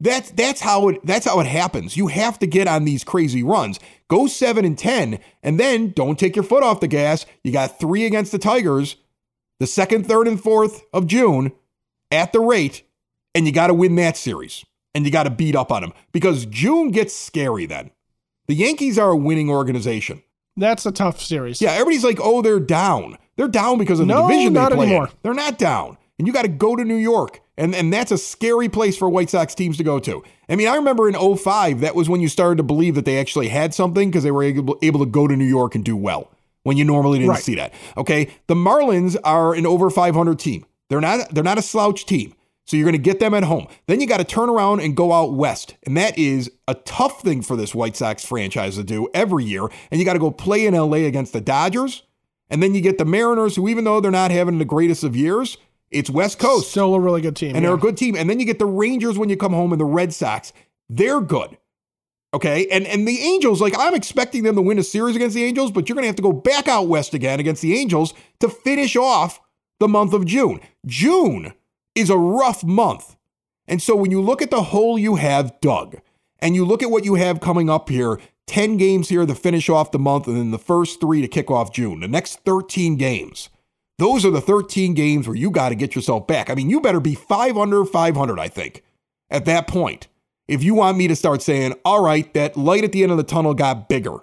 that's 0.00 0.30
that's 0.32 0.60
how 0.60 0.88
it 0.88 1.04
that's 1.06 1.26
how 1.26 1.40
it 1.40 1.46
happens. 1.46 1.96
You 1.96 2.08
have 2.08 2.38
to 2.40 2.46
get 2.46 2.68
on 2.68 2.84
these 2.84 3.04
crazy 3.04 3.42
runs. 3.42 3.80
Go 4.08 4.26
seven 4.26 4.64
and 4.64 4.78
ten, 4.78 5.18
and 5.42 5.58
then 5.58 5.90
don't 5.90 6.18
take 6.18 6.36
your 6.36 6.44
foot 6.44 6.62
off 6.62 6.80
the 6.80 6.88
gas. 6.88 7.26
You 7.42 7.52
got 7.52 7.78
three 7.80 8.04
against 8.06 8.32
the 8.32 8.38
Tigers, 8.38 8.96
the 9.58 9.66
second, 9.66 10.06
third, 10.06 10.28
and 10.28 10.40
fourth 10.40 10.82
of 10.92 11.06
June 11.06 11.52
at 12.10 12.32
the 12.32 12.40
rate, 12.40 12.82
and 13.34 13.46
you 13.46 13.52
got 13.52 13.66
to 13.68 13.74
win 13.74 13.94
that 13.96 14.16
series. 14.16 14.64
And 14.94 15.04
you 15.04 15.10
got 15.12 15.24
to 15.24 15.30
beat 15.30 15.54
up 15.54 15.70
on 15.70 15.82
them 15.82 15.92
because 16.12 16.46
June 16.46 16.90
gets 16.90 17.14
scary 17.14 17.66
then. 17.66 17.90
The 18.46 18.54
Yankees 18.54 18.98
are 18.98 19.10
a 19.10 19.16
winning 19.16 19.50
organization. 19.50 20.22
That's 20.56 20.86
a 20.86 20.90
tough 20.92 21.20
series. 21.20 21.60
Yeah, 21.60 21.72
everybody's 21.72 22.02
like, 22.02 22.18
oh, 22.22 22.40
they're 22.40 22.58
down. 22.58 23.18
They're 23.36 23.46
down 23.46 23.76
because 23.76 24.00
of 24.00 24.06
the 24.08 24.14
No, 24.14 24.26
division 24.26 24.54
they 24.54 24.60
not 24.60 24.72
play 24.72 24.86
in. 24.86 24.88
anymore. 24.92 25.10
They're 25.22 25.34
not 25.34 25.58
down. 25.58 25.98
And 26.18 26.26
you 26.26 26.32
got 26.32 26.42
to 26.42 26.48
go 26.48 26.76
to 26.76 26.82
New 26.82 26.96
York. 26.96 27.42
And, 27.58 27.74
and 27.74 27.92
that's 27.92 28.12
a 28.12 28.18
scary 28.18 28.68
place 28.68 28.96
for 28.96 29.08
White 29.08 29.30
Sox 29.30 29.54
teams 29.54 29.76
to 29.78 29.84
go 29.84 29.98
to. 30.00 30.22
I 30.48 30.56
mean, 30.56 30.68
I 30.68 30.76
remember 30.76 31.08
in 31.08 31.14
05, 31.14 31.80
that 31.80 31.94
was 31.94 32.08
when 32.08 32.20
you 32.20 32.28
started 32.28 32.56
to 32.58 32.62
believe 32.62 32.94
that 32.96 33.04
they 33.04 33.18
actually 33.18 33.48
had 33.48 33.72
something 33.72 34.10
because 34.10 34.24
they 34.24 34.30
were 34.30 34.42
able, 34.42 34.78
able 34.82 35.00
to 35.00 35.06
go 35.06 35.26
to 35.26 35.34
New 35.36 35.46
York 35.46 35.74
and 35.74 35.84
do 35.84 35.96
well 35.96 36.30
when 36.64 36.76
you 36.76 36.84
normally 36.84 37.18
didn't 37.18 37.30
Right. 37.30 37.42
see 37.42 37.54
that. 37.54 37.72
Okay. 37.96 38.28
The 38.46 38.54
Marlins 38.54 39.16
are 39.24 39.54
an 39.54 39.66
over 39.66 39.88
500 39.88 40.38
team. 40.38 40.66
They're 40.88 41.00
not 41.00 41.30
they're 41.34 41.42
not 41.42 41.58
a 41.58 41.62
slouch 41.62 42.06
team. 42.06 42.34
So 42.64 42.76
you're 42.76 42.84
going 42.84 42.92
to 42.94 42.98
get 42.98 43.20
them 43.20 43.32
at 43.32 43.44
home. 43.44 43.68
Then 43.86 44.00
you 44.00 44.08
got 44.08 44.16
to 44.16 44.24
turn 44.24 44.48
around 44.50 44.80
and 44.80 44.96
go 44.96 45.12
out 45.12 45.34
west. 45.34 45.76
And 45.84 45.96
that 45.96 46.18
is 46.18 46.50
a 46.66 46.74
tough 46.74 47.22
thing 47.22 47.40
for 47.42 47.54
this 47.56 47.74
White 47.76 47.96
Sox 47.96 48.24
franchise 48.24 48.74
to 48.74 48.82
do 48.82 49.08
every 49.14 49.44
year. 49.44 49.68
And 49.90 50.00
you 50.00 50.04
got 50.04 50.14
to 50.14 50.18
go 50.18 50.32
play 50.32 50.66
in 50.66 50.74
LA 50.74 50.98
against 51.06 51.32
the 51.32 51.40
Dodgers. 51.40 52.02
And 52.50 52.60
then 52.62 52.74
you 52.74 52.80
get 52.80 52.98
the 52.98 53.04
Mariners, 53.04 53.54
who, 53.54 53.68
even 53.68 53.84
though 53.84 54.00
they're 54.00 54.10
not 54.10 54.32
having 54.32 54.58
the 54.58 54.64
greatest 54.64 55.04
of 55.04 55.14
years, 55.16 55.58
it's 55.90 56.10
West 56.10 56.38
Coast. 56.38 56.70
Still 56.70 56.94
a 56.94 57.00
really 57.00 57.20
good 57.20 57.36
team. 57.36 57.54
and 57.54 57.64
they're 57.64 57.74
a 57.74 57.78
good 57.78 57.96
team. 57.96 58.16
And 58.16 58.28
then 58.28 58.40
you 58.40 58.46
get 58.46 58.58
the 58.58 58.66
Rangers 58.66 59.18
when 59.18 59.28
you 59.28 59.36
come 59.36 59.52
home 59.52 59.72
and 59.72 59.80
the 59.80 59.84
Red 59.84 60.12
Sox. 60.12 60.52
They're 60.88 61.20
good. 61.20 61.56
Okay. 62.34 62.66
And 62.70 62.86
and 62.86 63.06
the 63.06 63.18
Angels, 63.20 63.60
like 63.60 63.74
I'm 63.78 63.94
expecting 63.94 64.42
them 64.42 64.56
to 64.56 64.62
win 64.62 64.78
a 64.78 64.82
series 64.82 65.16
against 65.16 65.34
the 65.34 65.44
Angels, 65.44 65.70
but 65.70 65.88
you're 65.88 65.94
gonna 65.94 66.06
have 66.06 66.16
to 66.16 66.22
go 66.22 66.32
back 66.32 66.68
out 66.68 66.88
west 66.88 67.14
again 67.14 67.40
against 67.40 67.62
the 67.62 67.78
Angels 67.78 68.14
to 68.40 68.48
finish 68.48 68.96
off 68.96 69.40
the 69.80 69.88
month 69.88 70.12
of 70.12 70.24
June. 70.26 70.60
June 70.84 71.52
is 71.94 72.10
a 72.10 72.16
rough 72.18 72.62
month. 72.64 73.16
And 73.68 73.82
so 73.82 73.96
when 73.96 74.10
you 74.10 74.20
look 74.20 74.42
at 74.42 74.50
the 74.50 74.62
hole 74.64 74.98
you 74.98 75.16
have 75.16 75.58
dug, 75.60 75.96
and 76.38 76.54
you 76.54 76.64
look 76.64 76.82
at 76.82 76.90
what 76.90 77.04
you 77.04 77.14
have 77.14 77.40
coming 77.40 77.70
up 77.70 77.88
here, 77.88 78.20
10 78.46 78.76
games 78.76 79.08
here 79.08 79.26
to 79.26 79.34
finish 79.34 79.68
off 79.68 79.90
the 79.90 79.98
month, 79.98 80.26
and 80.26 80.36
then 80.36 80.50
the 80.50 80.58
first 80.58 81.00
three 81.00 81.20
to 81.20 81.28
kick 81.28 81.50
off 81.50 81.72
June, 81.72 82.00
the 82.00 82.08
next 82.08 82.44
13 82.44 82.96
games. 82.96 83.48
Those 83.98 84.26
are 84.26 84.30
the 84.30 84.40
13 84.40 84.94
games 84.94 85.26
where 85.26 85.36
you 85.36 85.50
got 85.50 85.70
to 85.70 85.74
get 85.74 85.94
yourself 85.94 86.26
back. 86.26 86.50
I 86.50 86.54
mean, 86.54 86.68
you 86.68 86.80
better 86.80 87.00
be 87.00 87.14
five 87.14 87.56
under 87.56 87.84
500, 87.84 88.38
I 88.38 88.48
think, 88.48 88.84
at 89.30 89.46
that 89.46 89.66
point. 89.66 90.08
If 90.48 90.62
you 90.62 90.74
want 90.74 90.98
me 90.98 91.08
to 91.08 91.16
start 91.16 91.42
saying, 91.42 91.74
all 91.84 92.02
right, 92.02 92.32
that 92.34 92.56
light 92.56 92.84
at 92.84 92.92
the 92.92 93.02
end 93.02 93.10
of 93.10 93.18
the 93.18 93.24
tunnel 93.24 93.54
got 93.54 93.88
bigger. 93.88 94.18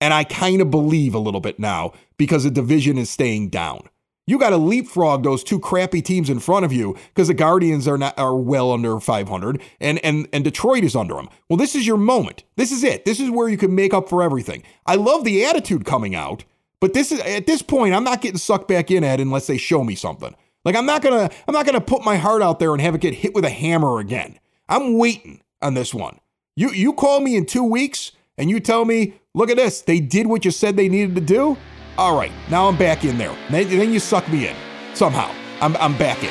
And 0.00 0.14
I 0.14 0.22
kind 0.24 0.62
of 0.62 0.70
believe 0.70 1.14
a 1.14 1.18
little 1.18 1.40
bit 1.40 1.58
now 1.58 1.92
because 2.16 2.44
the 2.44 2.50
division 2.50 2.96
is 2.96 3.10
staying 3.10 3.50
down. 3.50 3.88
You 4.28 4.38
got 4.38 4.50
to 4.50 4.58
leapfrog 4.58 5.24
those 5.24 5.42
two 5.42 5.58
crappy 5.58 6.02
teams 6.02 6.28
in 6.28 6.38
front 6.38 6.64
of 6.66 6.72
you 6.72 6.96
because 7.08 7.28
the 7.28 7.34
Guardians 7.34 7.88
are 7.88 7.96
not 7.96 8.16
are 8.18 8.36
well 8.36 8.72
under 8.72 9.00
500 9.00 9.62
and 9.80 9.98
and 10.04 10.28
and 10.34 10.44
Detroit 10.44 10.84
is 10.84 10.94
under 10.94 11.14
them. 11.14 11.30
Well, 11.48 11.56
this 11.56 11.74
is 11.74 11.86
your 11.86 11.96
moment. 11.96 12.44
This 12.56 12.70
is 12.70 12.84
it. 12.84 13.06
This 13.06 13.20
is 13.20 13.30
where 13.30 13.48
you 13.48 13.56
can 13.56 13.74
make 13.74 13.94
up 13.94 14.06
for 14.06 14.22
everything. 14.22 14.64
I 14.84 14.96
love 14.96 15.24
the 15.24 15.46
attitude 15.46 15.86
coming 15.86 16.14
out, 16.14 16.44
but 16.80 16.94
this 16.94 17.12
is 17.12 17.20
at 17.20 17.46
this 17.46 17.62
point 17.62 17.94
I'm 17.94 18.04
not 18.04 18.20
getting 18.20 18.38
sucked 18.38 18.68
back 18.68 18.90
in 18.90 19.04
at 19.04 19.20
unless 19.20 19.46
they 19.46 19.58
show 19.58 19.82
me 19.82 19.94
something. 19.94 20.34
Like 20.64 20.76
I'm 20.76 20.86
not 20.86 21.02
gonna 21.02 21.30
I'm 21.46 21.54
not 21.54 21.66
gonna 21.66 21.80
put 21.80 22.04
my 22.04 22.16
heart 22.16 22.42
out 22.42 22.58
there 22.58 22.72
and 22.72 22.80
have 22.80 22.94
it 22.94 23.00
get 23.00 23.14
hit 23.14 23.34
with 23.34 23.44
a 23.44 23.50
hammer 23.50 23.98
again. 23.98 24.38
I'm 24.68 24.98
waiting 24.98 25.42
on 25.62 25.74
this 25.74 25.92
one. 25.92 26.18
You 26.56 26.70
you 26.70 26.92
call 26.92 27.20
me 27.20 27.36
in 27.36 27.46
two 27.46 27.64
weeks 27.64 28.12
and 28.36 28.48
you 28.48 28.60
tell 28.60 28.84
me, 28.84 29.14
look 29.34 29.50
at 29.50 29.56
this, 29.56 29.80
they 29.80 29.98
did 29.98 30.26
what 30.26 30.44
you 30.44 30.50
said 30.50 30.76
they 30.76 30.88
needed 30.88 31.14
to 31.16 31.20
do. 31.20 31.56
All 31.96 32.16
right, 32.16 32.30
now 32.48 32.68
I'm 32.68 32.76
back 32.76 33.04
in 33.04 33.18
there. 33.18 33.34
Then, 33.50 33.68
then 33.68 33.92
you 33.92 33.98
suck 33.98 34.28
me 34.30 34.48
in 34.48 34.56
somehow. 34.94 35.32
I'm 35.60 35.76
I'm 35.76 35.96
back 35.98 36.22
in. 36.22 36.30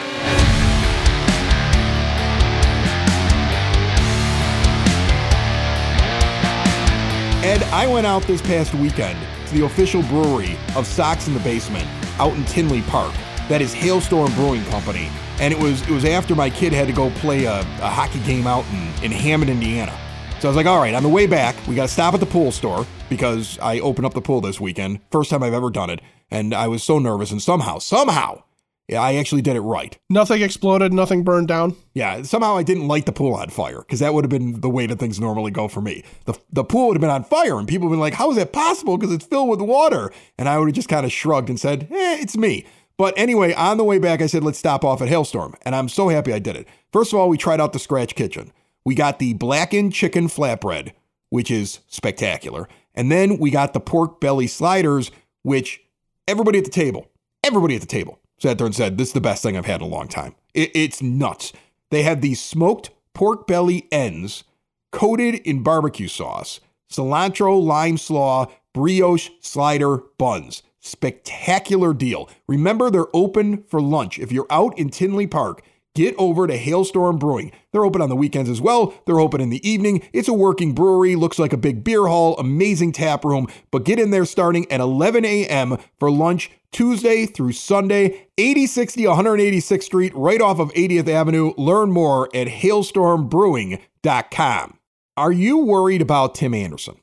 Ed, 7.43 7.63
I 7.71 7.87
went 7.87 8.07
out 8.07 8.23
this 8.23 8.41
past 8.41 8.73
weekend 8.75 9.17
to 9.47 9.53
the 9.53 9.65
official 9.65 10.01
brewery 10.03 10.57
of 10.75 10.85
Sox 10.85 11.27
in 11.27 11.33
the 11.33 11.39
Basement 11.41 11.87
out 12.19 12.33
in 12.33 12.45
Tinley 12.45 12.81
Park. 12.83 13.13
That 13.49 13.61
is 13.61 13.73
Hailstorm 13.73 14.33
Brewing 14.33 14.63
Company. 14.65 15.09
And 15.39 15.53
it 15.53 15.59
was 15.59 15.81
it 15.83 15.91
was 15.91 16.05
after 16.05 16.35
my 16.35 16.49
kid 16.49 16.73
had 16.73 16.87
to 16.87 16.93
go 16.93 17.09
play 17.11 17.45
a, 17.45 17.59
a 17.59 17.89
hockey 17.89 18.19
game 18.21 18.47
out 18.47 18.65
in, 18.71 19.05
in 19.05 19.11
Hammond, 19.11 19.49
Indiana. 19.49 19.97
So 20.39 20.47
I 20.47 20.49
was 20.49 20.55
like, 20.55 20.65
all 20.67 20.79
right, 20.79 20.93
on 20.93 21.01
the 21.01 21.09
way 21.09 21.25
back, 21.25 21.55
we 21.67 21.73
got 21.73 21.83
to 21.83 21.93
stop 21.93 22.13
at 22.13 22.19
the 22.19 22.25
pool 22.25 22.51
store 22.51 22.85
because 23.09 23.57
I 23.59 23.79
opened 23.79 24.05
up 24.05 24.13
the 24.13 24.21
pool 24.21 24.39
this 24.39 24.59
weekend. 24.59 24.99
First 25.11 25.31
time 25.31 25.41
I've 25.41 25.53
ever 25.53 25.71
done 25.71 25.89
it. 25.89 25.99
And 26.29 26.53
I 26.53 26.67
was 26.67 26.83
so 26.83 26.99
nervous. 26.99 27.31
And 27.31 27.41
somehow, 27.41 27.79
somehow, 27.79 28.43
yeah, 28.87 29.01
I 29.01 29.15
actually 29.15 29.41
did 29.41 29.57
it 29.57 29.61
right. 29.61 29.97
Nothing 30.09 30.41
exploded, 30.41 30.93
nothing 30.93 31.23
burned 31.23 31.49
down. 31.49 31.75
Yeah, 31.93 32.21
somehow 32.21 32.55
I 32.55 32.63
didn't 32.63 32.87
light 32.87 33.05
the 33.05 33.11
pool 33.11 33.33
on 33.33 33.49
fire 33.49 33.79
because 33.79 33.99
that 33.99 34.13
would 34.13 34.23
have 34.23 34.29
been 34.29 34.61
the 34.61 34.69
way 34.69 34.87
that 34.87 34.97
things 34.97 35.19
normally 35.19 35.51
go 35.51 35.67
for 35.67 35.81
me. 35.81 36.05
The, 36.23 36.35
the 36.53 36.63
pool 36.63 36.87
would 36.87 36.95
have 36.95 37.01
been 37.01 37.09
on 37.09 37.25
fire 37.25 37.59
and 37.59 37.67
people 37.67 37.89
would 37.89 37.95
have 37.95 37.97
been 37.97 38.01
like, 38.01 38.13
how 38.13 38.29
is 38.31 38.37
that 38.37 38.53
possible? 38.53 38.97
Because 38.97 39.13
it's 39.13 39.25
filled 39.25 39.49
with 39.49 39.59
water. 39.59 40.13
And 40.37 40.47
I 40.47 40.57
would 40.57 40.69
have 40.69 40.75
just 40.75 40.87
kind 40.87 41.05
of 41.05 41.11
shrugged 41.11 41.49
and 41.49 41.59
said, 41.59 41.89
eh, 41.91 42.17
it's 42.21 42.37
me. 42.37 42.65
But 42.97 43.13
anyway, 43.17 43.53
on 43.53 43.75
the 43.75 43.83
way 43.83 43.99
back, 43.99 44.21
I 44.21 44.27
said, 44.27 44.43
let's 44.43 44.57
stop 44.57 44.85
off 44.85 45.01
at 45.01 45.09
Hailstorm. 45.09 45.55
And 45.63 45.75
I'm 45.75 45.89
so 45.89 46.07
happy 46.07 46.31
I 46.31 46.39
did 46.39 46.55
it. 46.55 46.67
First 46.93 47.11
of 47.11 47.19
all, 47.19 47.27
we 47.27 47.37
tried 47.37 47.59
out 47.59 47.73
the 47.73 47.79
Scratch 47.79 48.15
Kitchen. 48.15 48.53
We 48.85 48.95
got 48.95 49.19
the 49.19 49.33
blackened 49.33 49.93
chicken 49.93 50.29
flatbread, 50.29 50.93
which 51.29 51.51
is 51.51 51.79
spectacular. 51.87 52.69
And 52.95 53.11
then 53.11 53.37
we 53.37 53.51
got 53.51 53.73
the 53.73 53.81
pork 53.81 54.21
belly 54.21 54.47
sliders, 54.47 55.11
which 55.43 55.81
everybody 56.25 56.57
at 56.57 56.65
the 56.65 56.71
table, 56.71 57.11
everybody 57.43 57.75
at 57.75 57.81
the 57.81 57.87
table 57.87 58.19
sat 58.39 58.57
there 58.57 58.67
and 58.67 58.75
said, 58.75 58.97
This 58.97 59.09
is 59.09 59.13
the 59.13 59.21
best 59.21 59.43
thing 59.43 59.57
I've 59.57 59.65
had 59.65 59.81
in 59.81 59.87
a 59.87 59.89
long 59.89 60.07
time. 60.07 60.35
It- 60.53 60.71
it's 60.75 61.01
nuts. 61.01 61.53
They 61.89 62.03
have 62.03 62.21
these 62.21 62.41
smoked 62.41 62.89
pork 63.13 63.47
belly 63.47 63.87
ends 63.91 64.43
coated 64.91 65.35
in 65.35 65.63
barbecue 65.63 66.07
sauce, 66.07 66.59
cilantro, 66.91 67.61
lime 67.61 67.97
slaw, 67.97 68.47
brioche 68.73 69.29
slider 69.41 69.97
buns. 70.17 70.63
Spectacular 70.79 71.93
deal. 71.93 72.29
Remember, 72.47 72.89
they're 72.89 73.13
open 73.13 73.63
for 73.63 73.81
lunch. 73.81 74.19
If 74.19 74.31
you're 74.31 74.47
out 74.49 74.77
in 74.77 74.89
Tinley 74.89 75.27
Park, 75.27 75.61
get 75.95 76.15
over 76.17 76.47
to 76.47 76.55
Hailstorm 76.55 77.17
Brewing. 77.17 77.51
They're 77.71 77.83
open 77.85 78.01
on 78.01 78.09
the 78.09 78.15
weekends 78.15 78.49
as 78.49 78.61
well. 78.61 78.93
They're 79.05 79.19
open 79.19 79.41
in 79.41 79.49
the 79.49 79.67
evening. 79.67 80.03
It's 80.13 80.27
a 80.27 80.33
working 80.33 80.73
brewery, 80.73 81.15
looks 81.15 81.39
like 81.39 81.53
a 81.53 81.57
big 81.57 81.83
beer 81.83 82.07
hall, 82.07 82.35
amazing 82.37 82.91
tap 82.91 83.25
room, 83.25 83.47
but 83.71 83.83
get 83.83 83.99
in 83.99 84.11
there 84.11 84.25
starting 84.25 84.69
at 84.71 84.79
11 84.79 85.25
a.m. 85.25 85.77
for 85.99 86.11
lunch 86.11 86.51
Tuesday 86.77 87.25
through 87.25 87.51
Sunday, 87.53 88.27
8060 88.37 89.05
186th 89.05 89.81
Street, 89.81 90.13
right 90.15 90.39
off 90.39 90.59
of 90.59 90.71
80th 90.73 91.09
Avenue. 91.09 91.51
Learn 91.57 91.91
more 91.91 92.29
at 92.35 92.45
hailstormbrewing.com. 92.45 94.79
Are 95.17 95.31
you 95.31 95.57
worried 95.57 96.03
about 96.03 96.35
Tim 96.35 96.53
Anderson? 96.53 96.97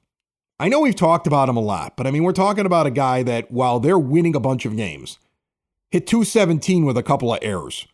I 0.60 0.68
know 0.68 0.78
we've 0.78 0.94
talked 0.94 1.26
about 1.26 1.48
him 1.48 1.56
a 1.56 1.60
lot, 1.60 1.96
but 1.96 2.06
I 2.06 2.12
mean, 2.12 2.22
we're 2.22 2.30
talking 2.30 2.66
about 2.66 2.86
a 2.86 2.92
guy 2.92 3.24
that 3.24 3.50
while 3.50 3.80
they're 3.80 3.98
winning 3.98 4.36
a 4.36 4.40
bunch 4.40 4.64
of 4.64 4.76
games, 4.76 5.18
hit 5.90 6.06
217 6.06 6.84
with 6.84 6.96
a 6.96 7.02
couple 7.02 7.34
of 7.34 7.40
errors. 7.42 7.88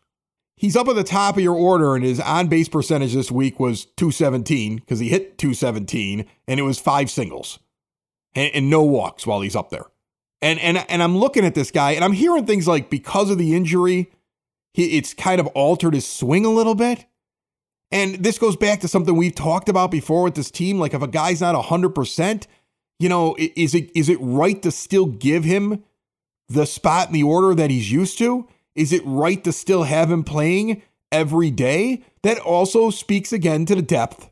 He's 0.56 0.76
up 0.76 0.86
at 0.86 0.96
the 0.96 1.02
top 1.02 1.38
of 1.38 1.42
your 1.42 1.56
order, 1.56 1.94
and 1.94 2.04
his 2.04 2.20
on 2.20 2.48
base 2.48 2.68
percentage 2.68 3.14
this 3.14 3.32
week 3.32 3.58
was 3.58 3.86
217 3.96 4.76
because 4.76 4.98
he 4.98 5.08
hit 5.08 5.38
217 5.38 6.26
and 6.46 6.60
it 6.60 6.64
was 6.64 6.78
five 6.78 7.10
singles 7.10 7.58
and, 8.34 8.50
and 8.52 8.68
no 8.68 8.82
walks 8.82 9.26
while 9.26 9.40
he's 9.40 9.56
up 9.56 9.70
there. 9.70 9.86
And, 10.42 10.58
and, 10.60 10.84
and 10.90 11.02
I'm 11.02 11.16
looking 11.16 11.44
at 11.44 11.54
this 11.54 11.70
guy 11.70 11.92
and 11.92 12.04
I'm 12.04 12.12
hearing 12.12 12.46
things 12.46 12.66
like 12.66 12.88
because 12.88 13.30
of 13.30 13.38
the 13.38 13.54
injury, 13.54 14.10
he, 14.72 14.96
it's 14.96 15.12
kind 15.12 15.40
of 15.40 15.46
altered 15.48 15.94
his 15.94 16.06
swing 16.06 16.44
a 16.44 16.50
little 16.50 16.74
bit. 16.74 17.06
And 17.92 18.16
this 18.16 18.38
goes 18.38 18.56
back 18.56 18.80
to 18.80 18.88
something 18.88 19.16
we've 19.16 19.34
talked 19.34 19.68
about 19.68 19.90
before 19.90 20.22
with 20.22 20.36
this 20.36 20.50
team. 20.50 20.78
Like 20.78 20.94
if 20.94 21.02
a 21.02 21.08
guy's 21.08 21.40
not 21.40 21.62
100%, 21.62 22.46
you 22.98 23.08
know, 23.08 23.34
is 23.38 23.74
it 23.74 23.90
is 23.94 24.08
it 24.08 24.18
right 24.20 24.62
to 24.62 24.70
still 24.70 25.06
give 25.06 25.44
him 25.44 25.82
the 26.48 26.66
spot 26.66 27.08
in 27.08 27.14
the 27.14 27.22
order 27.22 27.54
that 27.54 27.70
he's 27.70 27.90
used 27.90 28.18
to? 28.18 28.46
Is 28.74 28.92
it 28.92 29.02
right 29.04 29.42
to 29.44 29.52
still 29.52 29.84
have 29.84 30.10
him 30.10 30.22
playing 30.22 30.82
every 31.10 31.50
day? 31.50 32.04
That 32.22 32.38
also 32.38 32.90
speaks 32.90 33.32
again 33.32 33.66
to 33.66 33.74
the 33.74 33.82
depth 33.82 34.30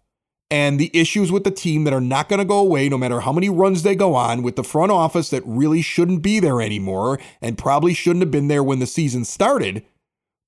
and 0.51 0.79
the 0.79 0.91
issues 0.95 1.31
with 1.31 1.45
the 1.45 1.51
team 1.51 1.85
that 1.85 1.93
are 1.93 2.01
not 2.01 2.29
going 2.29 2.39
to 2.39 2.45
go 2.45 2.59
away 2.59 2.89
no 2.89 2.97
matter 2.97 3.21
how 3.21 3.33
many 3.33 3.51
runs 3.51 3.83
they 3.83 3.95
go 3.95 4.15
on 4.15 4.43
with 4.43 4.57
the 4.57 4.65
front 4.65 4.91
office 4.91 5.31
that 5.31 5.43
really 5.45 5.83
shouldn't 5.83 6.23
be 6.23 6.41
there 6.41 6.61
anymore 6.61 7.19
and 7.43 7.59
probably 7.59 7.93
shouldn't 7.93 8.23
have 8.23 8.31
been 8.31 8.49
there 8.49 8.63
when 8.63 8.79
the 8.79 8.87
season 8.87 9.25
started. 9.25 9.85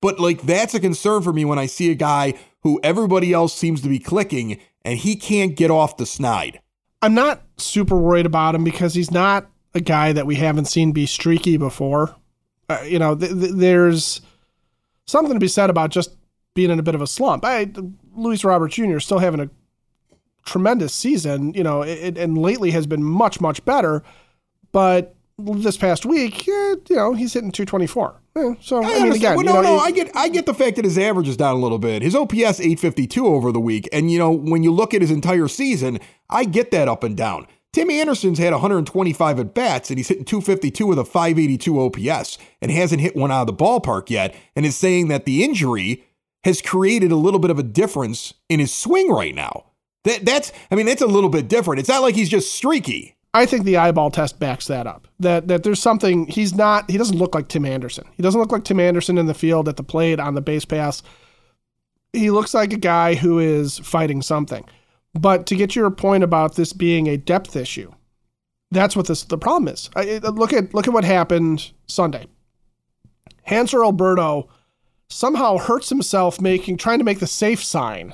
But 0.01 0.19
like 0.19 0.41
that's 0.41 0.73
a 0.73 0.79
concern 0.79 1.21
for 1.21 1.31
me 1.31 1.45
when 1.45 1.59
I 1.59 1.67
see 1.67 1.91
a 1.91 1.95
guy 1.95 2.33
who 2.63 2.79
everybody 2.83 3.31
else 3.31 3.55
seems 3.55 3.81
to 3.81 3.89
be 3.89 3.99
clicking 3.99 4.59
and 4.83 4.97
he 4.97 5.15
can't 5.15 5.55
get 5.55 5.69
off 5.69 5.97
the 5.97 6.05
snide. 6.05 6.59
I'm 7.03 7.13
not 7.13 7.43
super 7.57 7.95
worried 7.95 8.25
about 8.25 8.55
him 8.55 8.63
because 8.63 8.93
he's 8.93 9.11
not 9.11 9.47
a 9.73 9.81
guy 9.81 10.11
that 10.13 10.25
we 10.25 10.35
haven't 10.35 10.65
seen 10.65 10.91
be 10.91 11.05
streaky 11.05 11.57
before. 11.57 12.15
Uh, 12.69 12.81
you 12.85 12.99
know, 12.99 13.15
th- 13.15 13.31
th- 13.31 13.51
there's 13.53 14.21
something 15.05 15.33
to 15.33 15.39
be 15.39 15.47
said 15.47 15.69
about 15.69 15.89
just 15.91 16.15
being 16.53 16.69
in 16.69 16.79
a 16.79 16.83
bit 16.83 16.95
of 16.95 17.01
a 17.01 17.07
slump. 17.07 17.45
I, 17.45 17.71
Luis 18.15 18.43
Robert 18.43 18.69
Jr. 18.71 18.97
is 18.97 19.05
still 19.05 19.19
having 19.19 19.39
a 19.39 19.49
tremendous 20.45 20.93
season, 20.93 21.53
you 21.53 21.63
know, 21.63 21.81
it, 21.81 22.17
and 22.17 22.37
lately 22.37 22.71
has 22.71 22.87
been 22.87 23.03
much, 23.03 23.41
much 23.41 23.63
better. 23.65 24.03
But 24.71 25.15
this 25.37 25.77
past 25.77 26.05
week, 26.05 26.47
eh, 26.47 26.75
you 26.89 26.95
know, 26.95 27.13
he's 27.13 27.33
hitting 27.33 27.51
224. 27.51 28.15
Eh, 28.35 28.53
so 28.61 28.83
I, 28.83 28.87
I 28.87 29.03
mean, 29.03 29.13
again, 29.13 29.35
well, 29.35 29.45
no, 29.45 29.57
you 29.57 29.63
know, 29.63 29.77
no, 29.77 29.79
I 29.79 29.91
get, 29.91 30.15
I 30.15 30.29
get 30.29 30.45
the 30.45 30.53
fact 30.53 30.75
that 30.77 30.85
his 30.85 30.97
average 30.97 31.27
is 31.27 31.37
down 31.37 31.55
a 31.55 31.59
little 31.59 31.79
bit. 31.79 32.01
His 32.01 32.15
OPS 32.15 32.59
852 32.59 33.25
over 33.25 33.51
the 33.51 33.59
week, 33.59 33.89
and 33.91 34.11
you 34.11 34.19
know, 34.19 34.31
when 34.31 34.63
you 34.63 34.71
look 34.71 34.93
at 34.93 35.01
his 35.01 35.11
entire 35.11 35.47
season, 35.47 35.99
I 36.29 36.45
get 36.45 36.71
that 36.71 36.87
up 36.87 37.03
and 37.03 37.17
down. 37.17 37.47
Tim 37.73 37.89
Anderson's 37.89 38.37
had 38.37 38.51
125 38.51 39.39
at 39.39 39.53
bats, 39.53 39.89
and 39.89 39.97
he's 39.97 40.09
hitting 40.09 40.25
252 40.25 40.85
with 40.85 40.99
a 40.99 41.05
582 41.05 41.79
OPS, 41.79 42.37
and 42.61 42.69
hasn't 42.69 43.01
hit 43.01 43.15
one 43.15 43.31
out 43.31 43.41
of 43.41 43.47
the 43.47 43.53
ballpark 43.53 44.09
yet, 44.09 44.35
and 44.55 44.65
is 44.65 44.75
saying 44.75 45.07
that 45.07 45.25
the 45.25 45.43
injury 45.43 46.03
has 46.43 46.61
created 46.61 47.11
a 47.11 47.15
little 47.15 47.39
bit 47.39 47.51
of 47.51 47.59
a 47.59 47.63
difference 47.63 48.33
in 48.49 48.59
his 48.59 48.73
swing 48.73 49.09
right 49.09 49.35
now. 49.35 49.70
That 50.03 50.25
that's, 50.25 50.51
I 50.71 50.75
mean, 50.75 50.85
that's 50.85 51.01
a 51.01 51.07
little 51.07 51.29
bit 51.29 51.47
different. 51.47 51.79
It's 51.79 51.89
not 51.89 52.01
like 52.01 52.15
he's 52.15 52.29
just 52.29 52.53
streaky. 52.53 53.15
I 53.33 53.45
think 53.45 53.63
the 53.63 53.77
eyeball 53.77 54.11
test 54.11 54.39
backs 54.39 54.67
that 54.67 54.87
up. 54.87 55.07
That 55.19 55.47
that 55.47 55.63
there's 55.63 55.81
something 55.81 56.27
he's 56.27 56.53
not. 56.53 56.89
He 56.89 56.97
doesn't 56.97 57.17
look 57.17 57.33
like 57.33 57.47
Tim 57.47 57.65
Anderson. 57.65 58.05
He 58.17 58.23
doesn't 58.23 58.39
look 58.39 58.51
like 58.51 58.65
Tim 58.65 58.79
Anderson 58.79 59.17
in 59.17 59.27
the 59.27 59.33
field 59.33 59.69
at 59.69 59.77
the 59.77 59.83
plate 59.83 60.19
on 60.19 60.35
the 60.35 60.41
base 60.41 60.65
pass. 60.65 61.01
He 62.13 62.29
looks 62.29 62.53
like 62.53 62.73
a 62.73 62.77
guy 62.77 63.15
who 63.15 63.39
is 63.39 63.79
fighting 63.79 64.21
something. 64.21 64.65
But 65.13 65.45
to 65.47 65.55
get 65.55 65.75
your 65.75 65.89
point 65.91 66.23
about 66.23 66.55
this 66.55 66.73
being 66.73 67.07
a 67.07 67.17
depth 67.17 67.55
issue, 67.55 67.93
that's 68.69 68.95
what 68.95 69.07
this 69.07 69.23
the 69.23 69.37
problem 69.37 69.73
is. 69.73 69.89
I, 69.95 70.17
look 70.17 70.51
at 70.51 70.73
look 70.73 70.87
at 70.87 70.93
what 70.93 71.05
happened 71.05 71.71
Sunday. 71.87 72.27
Hanser 73.47 73.83
Alberto 73.83 74.49
somehow 75.09 75.57
hurts 75.57 75.89
himself 75.89 76.41
making 76.41 76.77
trying 76.77 76.99
to 76.99 77.05
make 77.05 77.19
the 77.19 77.27
safe 77.27 77.63
sign 77.63 78.13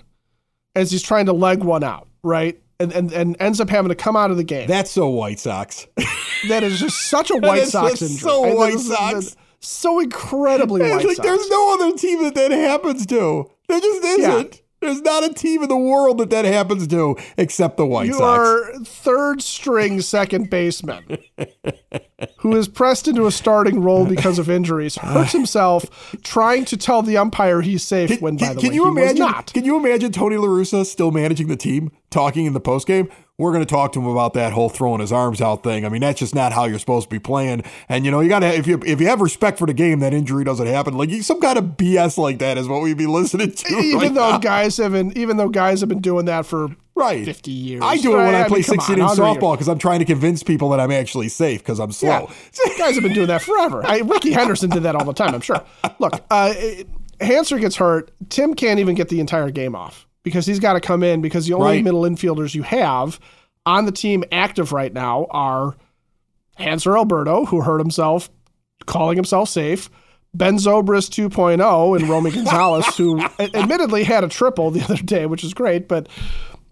as 0.77 0.91
he's 0.91 1.03
trying 1.03 1.25
to 1.25 1.33
leg 1.33 1.63
one 1.63 1.83
out, 1.83 2.07
right? 2.23 2.59
and, 2.79 2.91
and, 2.93 3.11
and 3.11 3.35
ends 3.39 3.59
up 3.59 3.69
having 3.69 3.89
to 3.89 3.95
come 3.95 4.15
out 4.15 4.31
of 4.31 4.37
the 4.37 4.43
game. 4.43 4.67
That's 4.67 4.91
so 4.91 5.09
White 5.09 5.39
Sox. 5.39 5.87
that 6.47 6.63
is 6.63 6.79
just 6.79 7.09
such 7.09 7.31
a 7.31 7.35
White 7.35 7.67
Sox 7.67 8.01
injury. 8.01 8.17
So 8.17 8.55
White 8.55 8.79
Sox. 8.79 9.35
So 9.59 9.99
incredibly 9.99 10.81
White 10.81 11.05
like, 11.05 11.15
Sox. 11.15 11.27
There's 11.27 11.49
no 11.49 11.73
other 11.73 11.97
team 11.97 12.23
that 12.23 12.35
that 12.35 12.51
happens 12.51 13.05
to. 13.07 13.49
There 13.67 13.79
just 13.79 14.03
isn't. 14.03 14.55
Yeah. 14.55 14.61
There's 14.87 15.01
not 15.01 15.23
a 15.25 15.33
team 15.33 15.63
in 15.63 15.69
the 15.69 15.77
world 15.77 16.17
that 16.19 16.29
that 16.29 16.45
happens 16.45 16.87
to 16.87 17.17
except 17.37 17.75
the 17.75 17.85
White 17.85 18.07
you 18.07 18.13
Sox. 18.13 18.21
You 18.21 18.79
are 18.79 18.85
third 18.85 19.41
string 19.41 19.99
second 19.99 20.49
baseman 20.49 21.17
who 22.37 22.55
is 22.55 22.69
pressed 22.69 23.07
into 23.07 23.27
a 23.27 23.31
starting 23.31 23.81
role 23.81 24.05
because 24.05 24.39
of 24.39 24.49
injuries, 24.49 24.95
hurts 24.95 25.33
himself 25.33 26.15
trying 26.23 26.63
to 26.65 26.77
tell 26.77 27.01
the 27.01 27.17
umpire 27.17 27.59
he's 27.59 27.83
safe 27.83 28.09
can, 28.09 28.19
when, 28.19 28.37
by 28.37 28.47
can, 28.47 28.55
the 28.55 28.61
can 28.61 28.73
you 28.73 28.87
imagine. 28.87 29.27
Can 29.53 29.65
you 29.65 29.77
imagine 29.77 30.13
Tony 30.13 30.37
La 30.37 30.47
Russa 30.47 30.85
still 30.85 31.11
managing 31.11 31.47
the 31.47 31.57
team, 31.57 31.91
talking 32.09 32.45
in 32.45 32.53
the 32.53 32.61
postgame? 32.61 33.11
We're 33.39 33.51
going 33.51 33.63
to 33.63 33.69
talk 33.69 33.91
to 33.93 33.99
him 33.99 34.07
about 34.07 34.33
that 34.33 34.51
whole 34.51 34.67
throwing 34.67 34.99
his 34.99 35.11
arms 35.11 35.41
out 35.41 35.63
thing. 35.63 35.85
I 35.85 35.89
mean, 35.89 36.01
that's 36.01 36.19
just 36.19 36.33
not 36.33 36.53
how 36.53 36.65
you're 36.65 36.79
supposed 36.79 37.07
to 37.07 37.15
be 37.15 37.19
playing. 37.19 37.63
And 37.87 38.03
you 38.03 38.09
know, 38.09 38.19
you 38.19 38.29
got 38.29 38.39
to 38.39 38.47
if 38.47 38.65
you 38.65 38.81
if 38.83 38.99
you 38.99 39.07
have 39.07 39.21
respect 39.21 39.59
for 39.59 39.67
the 39.67 39.75
game, 39.75 39.99
that 39.99 40.11
injury 40.11 40.43
doesn't 40.43 40.65
happen. 40.65 40.97
Like 40.97 41.11
some 41.21 41.39
kind 41.39 41.57
of 41.57 41.65
BS 41.77 42.17
like 42.17 42.39
that 42.39 42.57
is 42.57 42.67
what 42.67 42.81
we'd 42.81 42.97
be 42.97 43.05
listening 43.05 43.51
to. 43.51 43.75
Even 43.77 43.99
right 43.99 44.13
though 44.15 44.31
now. 44.31 44.37
guys 44.39 44.77
have 44.77 44.93
been, 44.93 45.15
even 45.15 45.37
though 45.37 45.49
guys 45.49 45.81
have 45.81 45.89
been 45.89 46.01
doing 46.01 46.25
that 46.25 46.47
for 46.47 46.69
right 46.95 47.23
50 47.23 47.51
years. 47.51 47.81
I 47.83 47.97
do 47.97 48.15
it 48.15 48.17
when 48.17 48.33
I, 48.33 48.41
I 48.41 48.47
play 48.47 48.57
mean, 48.57 48.63
16 48.63 48.99
in 48.99 49.05
softball 49.05 49.53
because 49.53 49.69
I'm 49.69 49.77
trying 49.77 49.99
to 49.99 50.05
convince 50.05 50.41
people 50.41 50.69
that 50.69 50.79
I'm 50.79 50.91
actually 50.91 51.29
safe 51.29 51.61
because 51.61 51.79
I'm 51.79 51.91
slow. 51.91 52.31
Yeah. 52.65 52.77
guys 52.79 52.95
have 52.95 53.03
been 53.03 53.13
doing 53.13 53.27
that 53.27 53.43
forever. 53.43 53.85
I, 53.85 53.99
Rickey 53.99 54.31
Henderson 54.31 54.71
did 54.71 54.81
that 54.81 54.95
all 54.95 55.05
the 55.05 55.13
time. 55.13 55.35
I'm 55.35 55.41
sure. 55.41 55.63
Look, 55.99 56.23
uh, 56.31 56.55
Hanser 57.19 57.59
gets 57.59 57.75
hurt. 57.75 58.09
Tim 58.29 58.55
can't 58.55 58.79
even 58.79 58.95
get 58.95 59.09
the 59.09 59.19
entire 59.19 59.51
game 59.51 59.75
off 59.75 60.06
because 60.27 60.45
he's 60.45 60.59
got 60.59 60.73
to 60.73 60.79
come 60.81 61.03
in 61.03 61.21
because 61.21 61.45
the 61.47 61.53
only 61.53 61.67
Right. 61.77 61.83
middle 61.83 62.01
infielders 62.01 62.53
you 62.55 62.63
have 62.63 63.19
on 63.65 63.85
the 63.85 63.91
team 63.91 64.23
active 64.31 64.71
right 64.73 64.93
now 64.93 65.27
are 65.31 65.75
Hanser 66.59 66.95
Alberto, 66.97 67.45
who 67.45 67.61
hurt 67.61 67.79
himself 67.79 68.29
calling 68.85 69.15
himself 69.17 69.49
safe, 69.49 69.89
Ben 70.33 70.55
Zobrist 70.57 71.09
2.0, 71.11 71.95
and 71.99 72.09
Romy 72.09 72.31
Gonzalez, 72.37 72.85
who 72.97 73.21
admittedly 73.39 74.03
had 74.03 74.23
a 74.23 74.27
triple 74.27 74.71
the 74.71 74.81
other 74.83 74.97
day, 74.97 75.25
which 75.25 75.43
is 75.43 75.53
great, 75.53 75.87
but 75.87 76.07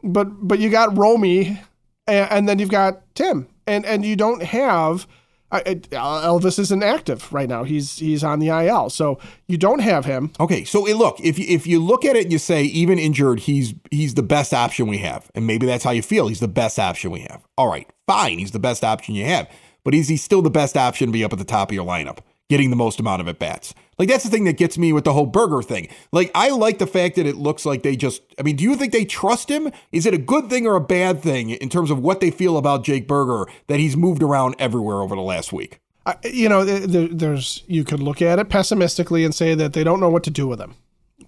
but 0.03 0.25
but 0.47 0.59
you 0.59 0.69
got 0.69 0.97
Romy, 0.97 1.59
and, 2.07 2.31
and 2.31 2.49
then 2.49 2.59
you've 2.59 2.69
got 2.69 3.01
Tim, 3.15 3.47
and 3.67 3.85
and 3.85 4.05
you 4.05 4.15
don't 4.15 4.43
have. 4.43 5.07
I- 5.51 5.61
uh, 5.61 6.27
Elvis 6.27 6.57
isn't 6.59 6.83
active 6.83 7.31
right 7.31 7.47
now. 7.47 7.63
He's 7.63 7.97
he's 7.99 8.23
on 8.23 8.39
the 8.39 8.49
IL, 8.49 8.89
so 8.89 9.19
you 9.47 9.57
don't 9.57 9.79
have 9.79 10.05
him. 10.05 10.31
Okay, 10.39 10.63
so 10.63 10.81
look, 10.81 11.19
if 11.21 11.37
you, 11.39 11.45
if 11.47 11.67
you 11.67 11.79
look 11.79 12.03
at 12.03 12.15
it 12.15 12.23
and 12.23 12.31
you 12.31 12.39
say 12.39 12.63
even 12.63 12.97
injured, 12.99 13.41
he's 13.41 13.73
he's 13.91 14.15
the 14.15 14.23
best 14.23 14.53
option 14.53 14.87
we 14.87 14.97
have, 14.97 15.29
and 15.35 15.45
maybe 15.47 15.65
that's 15.65 15.83
how 15.83 15.91
you 15.91 16.01
feel. 16.01 16.27
He's 16.27 16.39
the 16.39 16.47
best 16.47 16.79
option 16.79 17.11
we 17.11 17.21
have. 17.21 17.43
All 17.57 17.67
right, 17.69 17.87
fine, 18.07 18.39
he's 18.39 18.51
the 18.51 18.59
best 18.59 18.83
option 18.83 19.15
you 19.15 19.25
have, 19.25 19.47
but 19.83 19.93
is 19.93 20.07
he 20.07 20.17
still 20.17 20.41
the 20.41 20.49
best 20.49 20.75
option 20.75 21.07
to 21.07 21.13
be 21.13 21.23
up 21.23 21.31
at 21.31 21.39
the 21.39 21.45
top 21.45 21.69
of 21.69 21.75
your 21.75 21.85
lineup, 21.85 22.17
getting 22.49 22.69
the 22.69 22.75
most 22.75 22.99
amount 22.99 23.21
of 23.21 23.27
at 23.27 23.39
bats? 23.39 23.73
Like 23.97 24.09
that's 24.09 24.23
the 24.23 24.29
thing 24.29 24.43
that 24.45 24.57
gets 24.57 24.77
me 24.77 24.91
with 24.91 25.03
the 25.03 25.13
whole 25.13 25.25
burger 25.25 25.61
thing. 25.61 25.87
Like 26.11 26.31
I 26.35 26.49
like 26.49 26.79
the 26.79 26.87
fact 26.87 27.15
that 27.15 27.25
it 27.25 27.35
looks 27.35 27.65
like 27.65 27.83
they 27.83 27.95
just. 27.95 28.21
I 28.37 28.43
mean, 28.43 28.55
do 28.55 28.63
you 28.63 28.75
think 28.75 28.91
they 28.91 29.05
trust 29.05 29.49
him? 29.49 29.71
Is 29.91 30.05
it 30.05 30.13
a 30.13 30.17
good 30.17 30.49
thing 30.49 30.67
or 30.67 30.75
a 30.75 30.81
bad 30.81 31.21
thing 31.21 31.51
in 31.51 31.69
terms 31.69 31.91
of 31.91 31.99
what 31.99 32.19
they 32.19 32.31
feel 32.31 32.57
about 32.57 32.83
Jake 32.83 33.07
Burger 33.07 33.49
that 33.67 33.79
he's 33.79 33.95
moved 33.95 34.21
around 34.21 34.55
everywhere 34.59 35.01
over 35.01 35.15
the 35.15 35.21
last 35.21 35.53
week? 35.53 35.79
I, 36.05 36.15
you 36.23 36.49
know, 36.49 36.63
there, 36.63 37.07
there's 37.07 37.63
you 37.67 37.83
could 37.83 37.99
look 37.99 38.21
at 38.21 38.37
it 38.37 38.49
pessimistically 38.49 39.23
and 39.23 39.33
say 39.33 39.55
that 39.55 39.73
they 39.73 39.83
don't 39.83 39.99
know 39.99 40.09
what 40.09 40.23
to 40.23 40.29
do 40.29 40.47
with 40.47 40.59
him, 40.59 40.75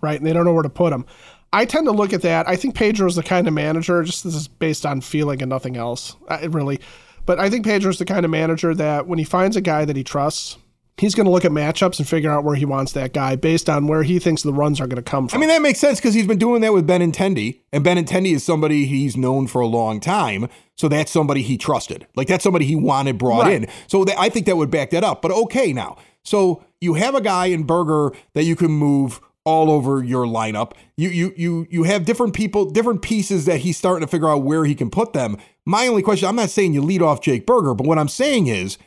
right? 0.02 0.18
And 0.18 0.26
they 0.28 0.34
don't 0.34 0.46
know 0.46 0.54
where 0.54 0.64
to 0.64 0.70
put 0.70 0.94
him. 0.94 1.06
I 1.54 1.66
tend 1.66 1.88
to 1.88 1.92
look 1.92 2.14
at 2.14 2.22
that. 2.24 2.48
I 2.48 2.56
think 2.56 2.76
Pedro's 2.76 3.16
the 3.16 3.24
kind 3.24 3.48
of 3.48 3.54
manager. 3.54 4.04
Just 4.04 4.24
this 4.24 4.36
is 4.36 4.48
based 4.48 4.86
on 4.86 5.02
feeling 5.02 5.42
and 5.42 5.50
nothing 5.50 5.78
else, 5.78 6.16
I, 6.28 6.46
really. 6.46 6.80
But 7.26 7.40
I 7.40 7.50
think 7.50 7.66
Pedro's 7.66 8.00
the 8.00 8.06
kind 8.06 8.26
of 8.26 8.32
manager 8.32 8.76
that 8.76 9.08
when 9.08 9.20
he 9.20 9.26
finds 9.26 9.56
a 9.56 9.62
guy 9.62 9.86
that 9.86 9.96
he 9.96 10.04
trusts, 10.04 10.58
he's 11.00 11.14
going 11.16 11.26
to 11.26 11.32
look 11.32 11.46
at 11.46 11.52
matchups 11.52 12.00
and 12.00 12.08
figure 12.08 12.32
out 12.32 12.44
where 12.44 12.56
he 12.56 12.66
wants 12.66 12.92
that 12.94 13.14
guy 13.14 13.36
based 13.36 13.70
on 13.70 13.88
where 13.88 14.04
he 14.04 14.20
thinks 14.20 14.42
the 14.42 14.54
runs 14.54 14.82
are 14.82 14.88
going 14.88 14.96
to 14.96 15.02
come 15.02 15.28
from. 15.28 15.38
I 15.38 15.40
mean, 15.40 15.50
that 15.50 15.62
makes 15.62 15.80
sense 15.80 16.00
because 16.00 16.14
he's 16.14 16.28
been 16.28 16.38
doing 16.40 16.62
that 16.62 16.74
with 16.74 16.88
Benintendi, 16.88 17.62
and 17.72 17.84
Benintendi 17.86 18.34
is 18.34 18.44
somebody 18.44 18.86
he's 18.86 19.16
known 19.16 19.48
for 19.48 19.62
a 19.62 19.68
long 19.68 20.00
time. 20.00 20.48
So 20.76 20.88
that's 20.88 21.12
somebody 21.12 21.42
he 21.42 21.58
trusted. 21.58 22.06
Like 22.16 22.28
that's 22.28 22.44
somebody 22.44 22.66
he 22.66 22.76
wanted 22.76 23.18
brought 23.18 23.44
Right. 23.46 23.64
in. 23.64 23.68
So 23.88 24.06
that, 24.06 24.20
I 24.20 24.30
think 24.30 24.46
that 24.46 24.58
would 24.58 24.70
back 24.72 24.90
that 24.92 25.04
up. 25.04 25.22
But 25.22 25.32
okay, 25.32 25.74
now, 25.74 25.98
so 26.24 26.64
you 26.82 26.96
have 26.96 27.16
a 27.16 27.22
guy 27.22 27.48
in 27.48 27.64
Burger 27.64 28.12
that 28.34 28.44
you 28.44 28.56
can 28.56 28.72
move 28.72 29.20
all 29.44 29.72
over 29.72 30.04
your 30.04 30.26
lineup. 30.26 30.74
You 30.98 31.10
you 31.10 31.34
you 31.38 31.68
you 31.70 31.84
have 31.84 32.04
different 32.06 32.34
people, 32.34 32.70
different 32.70 33.02
pieces 33.02 33.46
that 33.46 33.60
he's 33.62 33.78
starting 33.78 34.06
to 34.06 34.12
figure 34.12 34.28
out 34.30 34.44
where 34.44 34.66
he 34.66 34.76
can 34.76 34.90
put 34.90 35.14
them. 35.14 35.38
My 35.66 35.88
only 35.88 36.02
question, 36.02 36.28
I'm 36.28 36.36
not 36.36 36.50
saying 36.50 36.74
you 36.74 36.82
lead 36.82 37.02
off 37.02 37.22
Jake 37.22 37.46
Burger, 37.46 37.74
but 37.74 37.88
what 37.88 37.98
I'm 37.98 38.10
saying 38.10 38.48
is 38.48 38.78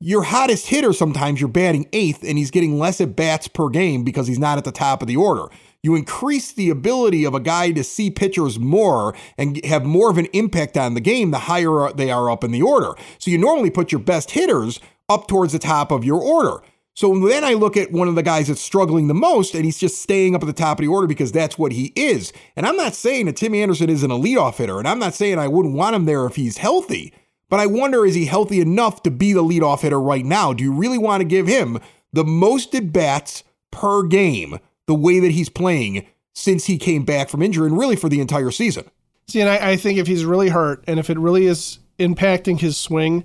your 0.00 0.22
hottest 0.22 0.66
hitter 0.66 0.92
sometimes 0.92 1.40
you're 1.40 1.48
batting 1.48 1.88
eighth 1.92 2.22
and 2.24 2.36
he's 2.36 2.50
getting 2.50 2.78
less 2.78 3.00
at 3.00 3.16
bats 3.16 3.48
per 3.48 3.68
game 3.68 4.04
because 4.04 4.26
he's 4.26 4.38
not 4.38 4.58
at 4.58 4.64
the 4.64 4.72
top 4.72 5.02
of 5.02 5.08
the 5.08 5.16
order. 5.16 5.46
You 5.82 5.94
increase 5.94 6.52
the 6.52 6.70
ability 6.70 7.24
of 7.24 7.34
a 7.34 7.40
guy 7.40 7.70
to 7.72 7.84
see 7.84 8.10
pitchers 8.10 8.58
more 8.58 9.14
and 9.36 9.62
have 9.64 9.84
more 9.84 10.10
of 10.10 10.18
an 10.18 10.26
impact 10.32 10.76
on 10.76 10.94
the 10.94 11.00
game 11.00 11.30
the 11.30 11.40
higher 11.40 11.92
they 11.92 12.10
are 12.10 12.30
up 12.30 12.42
in 12.42 12.52
the 12.52 12.62
order. 12.62 12.94
So 13.18 13.30
you 13.30 13.38
normally 13.38 13.70
put 13.70 13.92
your 13.92 14.00
best 14.00 14.30
hitters 14.30 14.80
up 15.08 15.28
towards 15.28 15.52
the 15.52 15.58
top 15.58 15.90
of 15.90 16.04
your 16.04 16.22
order. 16.22 16.62
So 16.96 17.18
then 17.26 17.42
I 17.42 17.54
look 17.54 17.76
at 17.76 17.90
one 17.90 18.06
of 18.06 18.14
the 18.14 18.22
guys 18.22 18.46
that's 18.46 18.60
struggling 18.60 19.08
the 19.08 19.14
most, 19.14 19.54
and 19.54 19.64
he's 19.64 19.78
just 19.78 20.00
staying 20.00 20.36
up 20.36 20.42
at 20.42 20.46
the 20.46 20.52
top 20.52 20.78
of 20.78 20.84
the 20.84 20.92
order 20.92 21.08
because 21.08 21.32
that's 21.32 21.58
what 21.58 21.72
he 21.72 21.92
is. 21.96 22.32
And 22.54 22.64
I'm 22.64 22.76
not 22.76 22.94
saying 22.94 23.26
that 23.26 23.36
Tim 23.36 23.52
Anderson 23.52 23.90
is 23.90 24.04
an 24.04 24.10
leadoff 24.10 24.56
hitter, 24.56 24.78
and 24.78 24.86
I'm 24.86 25.00
not 25.00 25.12
saying 25.12 25.38
I 25.38 25.48
wouldn't 25.48 25.74
want 25.74 25.96
him 25.96 26.04
there 26.04 26.24
if 26.24 26.36
he's 26.36 26.58
healthy. 26.58 27.12
But 27.48 27.60
I 27.60 27.66
wonder, 27.66 28.04
is 28.06 28.14
he 28.14 28.24
healthy 28.24 28.60
enough 28.60 29.02
to 29.04 29.10
be 29.10 29.32
the 29.32 29.44
leadoff 29.44 29.80
hitter 29.80 30.00
right 30.00 30.24
now? 30.24 30.52
Do 30.52 30.64
you 30.64 30.72
really 30.72 30.98
want 30.98 31.20
to 31.20 31.24
give 31.24 31.46
him 31.46 31.78
the 32.12 32.24
most 32.24 32.74
at 32.74 32.92
bats 32.92 33.44
per 33.70 34.02
game 34.02 34.58
the 34.86 34.94
way 34.94 35.20
that 35.20 35.32
he's 35.32 35.48
playing 35.48 36.06
since 36.32 36.66
he 36.66 36.78
came 36.78 37.04
back 37.04 37.28
from 37.28 37.42
injury 37.42 37.66
and 37.66 37.78
really 37.78 37.96
for 37.96 38.08
the 38.08 38.20
entire 38.20 38.50
season? 38.50 38.90
See, 39.28 39.40
and 39.40 39.48
I, 39.48 39.72
I 39.72 39.76
think 39.76 39.98
if 39.98 40.06
he's 40.06 40.24
really 40.24 40.48
hurt 40.48 40.84
and 40.86 40.98
if 40.98 41.10
it 41.10 41.18
really 41.18 41.46
is 41.46 41.78
impacting 41.98 42.60
his 42.60 42.76
swing, 42.76 43.24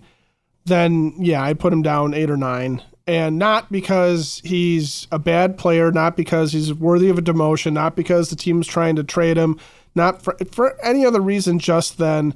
then 0.66 1.14
yeah, 1.18 1.42
I'd 1.42 1.60
put 1.60 1.74
him 1.74 1.82
down 1.82 2.14
eight 2.14 2.30
or 2.30 2.38
nine 2.38 2.84
and 3.10 3.40
not 3.40 3.72
because 3.72 4.40
he's 4.46 5.08
a 5.12 5.18
bad 5.18 5.58
player, 5.58 5.92
not 5.92 6.16
because 6.16 6.52
he's 6.52 6.72
worthy 6.72 7.10
of 7.10 7.18
a 7.18 7.24
demotion, 7.24 7.74
not 7.74 7.96
because 7.96 8.30
the 8.30 8.36
team's 8.36 8.68
trying 8.68 8.96
to 8.98 9.04
trade 9.04 9.36
him, 9.36 9.60
not 9.96 10.22
for, 10.22 10.38
for 10.52 10.80
any 10.86 11.04
other 11.04 11.20
reason, 11.20 11.58
just 11.58 11.98
then 11.98 12.36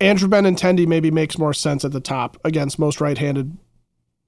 Andrew 0.00 0.28
Benintendi 0.28 0.86
maybe 0.86 1.10
makes 1.10 1.38
more 1.38 1.54
sense 1.54 1.84
at 1.84 1.92
the 1.92 2.00
top 2.00 2.38
against 2.44 2.78
most 2.78 3.00
right-handed 3.00 3.56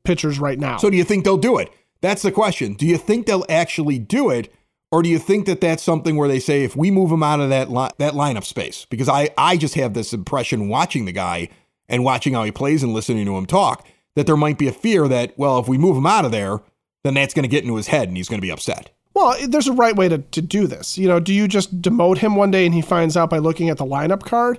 pitchers 0.05 0.39
right 0.39 0.59
now. 0.59 0.77
So 0.77 0.91
do 0.91 0.97
you 0.97 1.05
think 1.05 1.25
they'll 1.25 1.37
do 1.37 1.59
it? 1.59 1.71
That's 2.01 2.23
the 2.23 2.33
question. 2.33 2.75
Do 2.75 2.87
you 2.87 2.99
think 2.99 3.27
they'll 3.27 3.47
actually 3.49 3.99
do 3.99 4.31
it? 4.31 4.53
Or 4.91 5.03
do 5.03 5.09
you 5.09 5.19
think 5.19 5.47
that 5.47 5.63
that's 5.63 5.83
something 5.83 6.17
where 6.17 6.29
they 6.29 6.41
say 6.41 6.65
if 6.65 6.77
we 6.77 6.91
move 6.91 7.11
him 7.11 7.23
out 7.23 7.41
of 7.41 7.49
that 7.49 7.71
li- 7.71 7.91
that 7.97 8.13
lineup 8.13 8.45
space? 8.45 8.87
Because 8.91 9.09
I 9.09 9.31
I 9.39 9.57
just 9.57 9.75
have 9.77 9.95
this 9.95 10.13
impression 10.13 10.69
watching 10.69 11.07
the 11.07 11.13
guy 11.13 11.49
and 11.89 12.05
watching 12.05 12.35
how 12.35 12.45
he 12.45 12.51
plays 12.51 12.83
and 12.83 12.93
listening 12.93 13.25
to 13.25 13.37
him 13.37 13.47
talk 13.47 13.87
that 14.17 14.27
there 14.27 14.37
might 14.37 14.59
be 14.59 14.69
a 14.69 14.73
fear 14.73 15.09
that, 15.09 15.33
well, 15.39 15.59
if 15.59 15.69
we 15.69 15.79
move 15.79 15.97
him 15.97 16.07
out 16.07 16.27
of 16.27 16.33
there, 16.33 16.61
then 17.05 17.15
that's 17.15 17.33
going 17.33 17.45
to 17.45 17.49
get 17.49 17.63
into 17.63 17.77
his 17.77 17.87
head 17.87 18.09
and 18.09 18.17
he's 18.19 18.29
going 18.29 18.41
to 18.41 18.47
be 18.47 18.53
upset. 18.53 18.91
Well, 19.15 19.37
there's 19.47 19.69
a 19.69 19.73
right 19.73 19.97
way 19.97 20.09
to, 20.09 20.19
to 20.19 20.43
do 20.43 20.67
this. 20.67 20.99
You 20.99 21.09
know, 21.09 21.21
do 21.21 21.33
you 21.33 21.49
just 21.49 21.81
demote 21.81 22.19
him 22.19 22.37
one 22.37 22.51
day 22.51 22.67
and 22.67 22.75
he 22.75 22.83
finds 22.83 23.17
out 23.17 23.31
by 23.31 23.39
looking 23.39 23.71
at 23.71 23.79
the 23.79 23.87
lineup 23.87 24.23
card? 24.25 24.59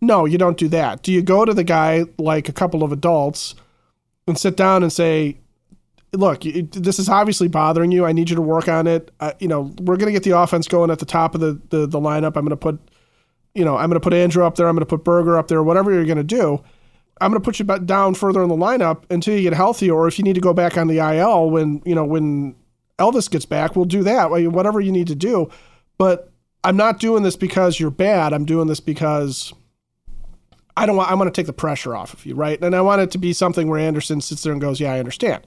No, 0.00 0.24
you 0.24 0.38
don't 0.38 0.56
do 0.56 0.68
that. 0.68 1.02
Do 1.02 1.12
you 1.12 1.22
go 1.22 1.44
to 1.44 1.52
the 1.52 1.64
guy 1.64 2.04
like 2.18 2.48
a 2.48 2.52
couple 2.52 2.82
of 2.82 2.92
adults 2.92 3.54
and 4.26 4.38
sit 4.38 4.56
down 4.56 4.82
and 4.82 4.92
say, 4.92 5.38
look, 6.12 6.42
this 6.42 6.98
is 6.98 7.08
obviously 7.08 7.48
bothering 7.48 7.90
you. 7.90 8.04
I 8.04 8.12
need 8.12 8.30
you 8.30 8.36
to 8.36 8.42
work 8.42 8.68
on 8.68 8.86
it. 8.86 9.10
Uh, 9.20 9.32
you 9.40 9.48
know, 9.48 9.74
we're 9.80 9.96
going 9.96 10.06
to 10.06 10.12
get 10.12 10.22
the 10.22 10.38
offense 10.38 10.68
going 10.68 10.90
at 10.90 10.98
the 10.98 11.06
top 11.06 11.34
of 11.34 11.40
the, 11.40 11.60
the, 11.70 11.86
the 11.86 12.00
lineup. 12.00 12.36
I'm 12.36 12.44
going 12.44 12.50
to 12.50 12.56
put, 12.56 12.78
you 13.54 13.64
know, 13.64 13.76
I'm 13.76 13.88
going 13.90 14.00
to 14.00 14.04
put 14.04 14.14
Andrew 14.14 14.44
up 14.44 14.54
there. 14.54 14.68
I'm 14.68 14.76
going 14.76 14.86
to 14.86 14.86
put 14.86 15.04
Burger 15.04 15.36
up 15.36 15.48
there, 15.48 15.62
whatever 15.62 15.92
you're 15.92 16.04
going 16.04 16.18
to 16.18 16.24
do. 16.24 16.62
I'm 17.20 17.32
going 17.32 17.42
to 17.42 17.44
put 17.44 17.58
you 17.58 17.64
down 17.64 18.14
further 18.14 18.42
in 18.42 18.48
the 18.48 18.54
lineup 18.54 19.02
until 19.10 19.36
you 19.36 19.42
get 19.42 19.52
healthy, 19.52 19.90
or 19.90 20.06
if 20.06 20.18
you 20.18 20.24
need 20.24 20.36
to 20.36 20.40
go 20.40 20.54
back 20.54 20.76
on 20.76 20.86
the 20.86 20.98
IL 20.98 21.50
when 21.50 21.82
you 21.84 21.92
know 21.92 22.04
when 22.04 22.54
Elvis 22.98 23.28
gets 23.28 23.44
back, 23.44 23.74
we'll 23.74 23.86
do 23.86 24.04
that. 24.04 24.30
Whatever 24.30 24.80
you 24.80 24.92
need 24.92 25.08
to 25.08 25.16
do, 25.16 25.50
but 25.96 26.30
I'm 26.62 26.76
not 26.76 27.00
doing 27.00 27.24
this 27.24 27.34
because 27.34 27.80
you're 27.80 27.90
bad. 27.90 28.32
I'm 28.32 28.44
doing 28.44 28.68
this 28.68 28.78
because 28.78 29.52
I 30.78 30.86
don't 30.86 30.96
want. 30.96 31.10
I 31.10 31.14
want 31.14 31.32
to 31.32 31.38
take 31.38 31.46
the 31.46 31.52
pressure 31.52 31.94
off 31.94 32.14
of 32.14 32.24
you, 32.24 32.34
right? 32.34 32.60
And 32.62 32.74
I 32.74 32.80
want 32.80 33.02
it 33.02 33.10
to 33.12 33.18
be 33.18 33.32
something 33.32 33.68
where 33.68 33.80
Anderson 33.80 34.20
sits 34.20 34.42
there 34.42 34.52
and 34.52 34.60
goes, 34.60 34.80
"Yeah, 34.80 34.92
I 34.92 34.98
understand." 34.98 35.46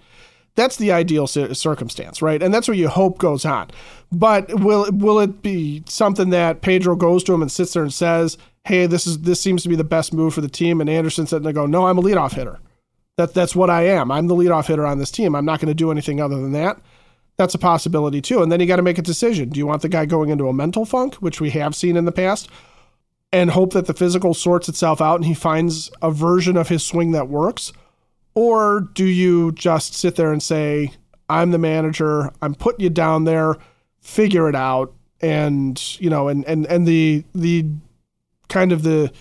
That's 0.56 0.76
the 0.76 0.92
ideal 0.92 1.28
circumstance, 1.28 2.22
right? 2.22 2.44
And 2.44 2.54
that's 2.54 2.68
what 2.68 2.76
you 2.76 2.90
hope 2.90 3.20
goes 3.20 3.46
on. 3.46 3.72
But 4.12 4.54
will 4.60 4.92
will 4.92 5.20
it 5.20 5.42
be 5.42 5.84
something 5.88 6.30
that 6.32 6.62
Pedro 6.62 6.96
goes 6.98 7.24
to 7.24 7.34
him 7.34 7.42
and 7.42 7.50
sits 7.50 7.72
there 7.72 7.84
and 7.84 7.94
says, 7.94 8.38
hey, 8.66 8.86
this 8.86 9.08
is 9.08 9.20
this 9.20 9.42
seems 9.42 9.64
to 9.64 9.70
be 9.70 9.76
the 9.76 9.84
best 9.84 10.14
move 10.14 10.34
for 10.34 10.42
the 10.42 10.48
team. 10.48 10.82
And 10.82 10.90
Anderson 10.90 11.28
said, 11.28 11.44
"They 11.44 11.54
go, 11.54 11.66
no, 11.66 11.88
I'm 11.88 11.98
a 11.98 12.02
leadoff 12.02 12.34
hitter. 12.34 12.60
That 13.18 13.34
that's 13.34 13.56
what 13.56 13.70
I 13.70 13.84
am. 13.84 14.12
I'm 14.12 14.28
the 14.28 14.36
leadoff 14.36 14.68
hitter 14.68 14.86
on 14.86 15.00
this 15.00 15.12
team. 15.12 15.36
I'm 15.36 15.46
not 15.46 15.60
going 15.60 15.68
to 15.68 15.74
do 15.74 15.92
anything 15.92 16.22
other 16.22 16.36
than 16.36 16.52
that." 16.54 16.80
That's 17.38 17.56
a 17.56 17.60
possibility 17.60 18.22
too. 18.22 18.44
And 18.44 18.52
then 18.52 18.60
you 18.60 18.68
got 18.68 18.76
to 18.76 18.82
make 18.82 18.98
a 18.98 19.04
decision. 19.04 19.50
Do 19.50 19.58
you 19.58 19.66
want 19.66 19.82
the 19.82 19.90
guy 19.90 20.06
going 20.06 20.30
into 20.30 20.48
a 20.48 20.54
mental 20.54 20.86
funk, 20.86 21.16
which 21.16 21.42
we 21.42 21.50
have 21.52 21.76
seen 21.76 21.98
in 21.98 22.06
the 22.06 22.12
past, 22.12 22.50
and 23.32 23.52
hope 23.52 23.74
that 23.74 23.86
the 23.86 23.94
physical 23.94 24.34
sorts 24.34 24.68
itself 24.68 25.02
out 25.02 25.16
and 25.16 25.26
he 25.26 25.34
finds 25.34 25.90
a 26.02 26.12
version 26.12 26.58
of 26.58 26.70
his 26.70 26.86
swing 26.86 27.12
that 27.12 27.30
works? 27.30 27.72
Or 28.34 28.90
do 28.94 29.06
you 29.06 29.52
just 29.52 29.94
sit 29.94 30.16
there 30.16 30.32
and 30.32 30.42
say, 30.42 30.94
I'm 31.30 31.52
the 31.52 31.58
manager, 31.58 32.32
I'm 32.42 32.56
putting 32.56 32.82
you 32.82 32.90
down 32.90 33.24
there, 33.24 33.56
figure 34.00 34.50
it 34.50 34.56
out, 34.56 34.94
and 35.22 36.00
you 36.00 36.10
know, 36.10 36.28
and 36.28 36.46
and 36.46 36.66
and 36.68 36.88
the 36.88 37.24
the 37.34 37.66
kind 38.50 38.72
of 38.72 38.84
the 38.84 39.12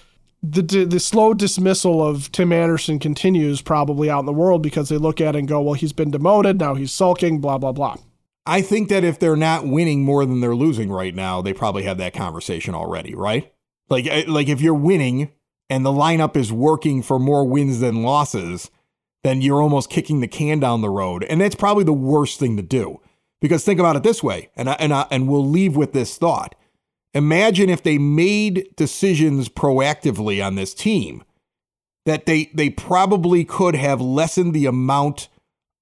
the 0.42 0.62
the 0.62 1.00
slow 1.00 1.34
dismissal 1.34 2.04
of 2.06 2.32
Tim 2.32 2.52
Anderson 2.52 2.98
continues 2.98 3.62
probably 3.62 4.10
out 4.10 4.20
in 4.20 4.26
the 4.26 4.32
world 4.32 4.62
because 4.62 4.88
they 4.88 4.96
look 4.96 5.20
at 5.20 5.36
it 5.36 5.38
and 5.38 5.48
go, 5.48 5.60
well, 5.60 5.74
he's 5.74 5.92
been 5.92 6.10
demoted, 6.10 6.58
now 6.58 6.74
he's 6.74 6.92
sulking, 6.92 7.40
blah 7.40 7.58
blah 7.58 7.72
blah. 7.72 7.96
I 8.46 8.62
think 8.62 8.88
that 8.88 9.04
if 9.04 9.18
they're 9.18 9.36
not 9.36 9.66
winning 9.66 10.02
more 10.02 10.24
than 10.24 10.40
they're 10.40 10.56
losing 10.56 10.90
right 10.90 11.14
now, 11.14 11.42
they 11.42 11.52
probably 11.52 11.82
had 11.82 11.98
that 11.98 12.14
conversation 12.14 12.74
already, 12.74 13.14
right? 13.14 13.52
Like 13.90 14.06
eh, 14.06 14.24
like 14.26 14.48
if 14.48 14.60
you're 14.60 14.74
winning 14.74 15.32
and 15.68 15.84
the 15.84 15.92
lineup 15.92 16.36
is 16.36 16.52
working 16.52 17.02
for 17.02 17.18
more 17.18 17.44
wins 17.44 17.80
than 17.80 18.02
losses, 18.02 18.70
then 19.22 19.42
you're 19.42 19.60
almost 19.60 19.90
kicking 19.90 20.20
the 20.20 20.28
can 20.28 20.60
down 20.60 20.80
the 20.80 20.88
road, 20.88 21.24
and 21.24 21.40
that's 21.40 21.54
probably 21.54 21.84
the 21.84 21.92
worst 21.92 22.38
thing 22.38 22.56
to 22.56 22.62
do. 22.62 23.00
Because 23.40 23.64
think 23.64 23.80
about 23.80 23.96
it 23.96 24.02
this 24.02 24.22
way, 24.22 24.50
and 24.54 24.68
I, 24.68 24.72
and 24.74 24.92
I, 24.92 25.06
and 25.10 25.28
we'll 25.28 25.46
leave 25.46 25.76
with 25.76 25.92
this 25.92 26.16
thought 26.16 26.54
Imagine 27.12 27.68
if 27.68 27.82
they 27.82 27.98
made 27.98 28.68
decisions 28.76 29.48
proactively 29.48 30.44
on 30.44 30.54
this 30.54 30.74
team 30.74 31.24
that 32.06 32.26
they 32.26 32.50
they 32.54 32.70
probably 32.70 33.44
could 33.44 33.74
have 33.74 34.00
lessened 34.00 34.54
the 34.54 34.66
amount 34.66 35.28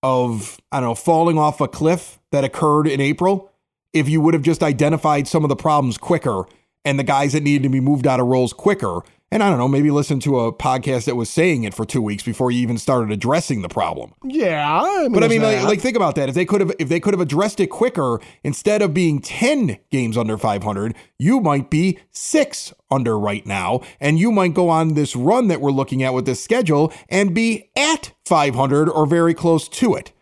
of 0.02 0.58
I 0.72 0.80
don't 0.80 0.90
know 0.90 0.94
falling 0.94 1.38
off 1.38 1.60
a 1.60 1.68
cliff 1.68 2.18
that 2.32 2.44
occurred 2.44 2.86
in 2.86 3.00
April 3.00 3.52
if 3.92 4.08
you 4.08 4.20
would 4.20 4.34
have 4.34 4.42
just 4.42 4.62
identified 4.62 5.28
some 5.28 5.44
of 5.44 5.48
the 5.48 5.56
problems 5.56 5.98
quicker 5.98 6.44
and 6.84 6.98
the 6.98 7.04
guys 7.04 7.32
that 7.32 7.42
needed 7.42 7.62
to 7.64 7.68
be 7.68 7.80
moved 7.80 8.06
out 8.06 8.20
of 8.20 8.26
roles 8.26 8.52
quicker 8.52 9.02
and 9.30 9.42
I 9.42 9.50
don't 9.50 9.58
know, 9.58 9.68
maybe 9.68 9.90
listen 9.90 10.20
to 10.20 10.40
a 10.40 10.52
podcast 10.52 11.04
that 11.04 11.14
was 11.14 11.28
saying 11.28 11.64
it 11.64 11.74
for 11.74 11.84
two 11.84 12.00
weeks 12.00 12.22
before 12.22 12.50
you 12.50 12.60
even 12.62 12.78
started 12.78 13.12
addressing 13.12 13.60
the 13.60 13.68
problem. 13.68 14.14
Yeah, 14.24 14.82
I 14.82 15.02
mean, 15.02 15.12
but 15.12 15.22
I 15.22 15.28
mean, 15.28 15.42
like, 15.42 15.62
like, 15.64 15.80
think 15.80 15.96
about 15.96 16.14
that. 16.14 16.30
If 16.30 16.34
they 16.34 16.46
could 16.46 16.62
have, 16.62 16.72
if 16.78 16.88
they 16.88 16.98
could 16.98 17.12
have 17.12 17.20
addressed 17.20 17.60
it 17.60 17.66
quicker, 17.66 18.20
instead 18.42 18.80
of 18.80 18.94
being 18.94 19.20
ten 19.20 19.78
games 19.90 20.16
under 20.16 20.38
500, 20.38 20.94
you 21.18 21.40
might 21.40 21.68
be 21.68 21.98
six 22.10 22.72
under 22.90 23.18
right 23.18 23.44
now, 23.44 23.82
and 24.00 24.18
you 24.18 24.32
might 24.32 24.54
go 24.54 24.70
on 24.70 24.94
this 24.94 25.14
run 25.14 25.48
that 25.48 25.60
we're 25.60 25.70
looking 25.72 26.02
at 26.02 26.14
with 26.14 26.24
this 26.24 26.42
schedule 26.42 26.90
and 27.10 27.34
be 27.34 27.70
at 27.76 28.12
500 28.24 28.88
or 28.88 29.04
very 29.04 29.34
close 29.34 29.68
to 29.68 29.94
it, 29.94 30.12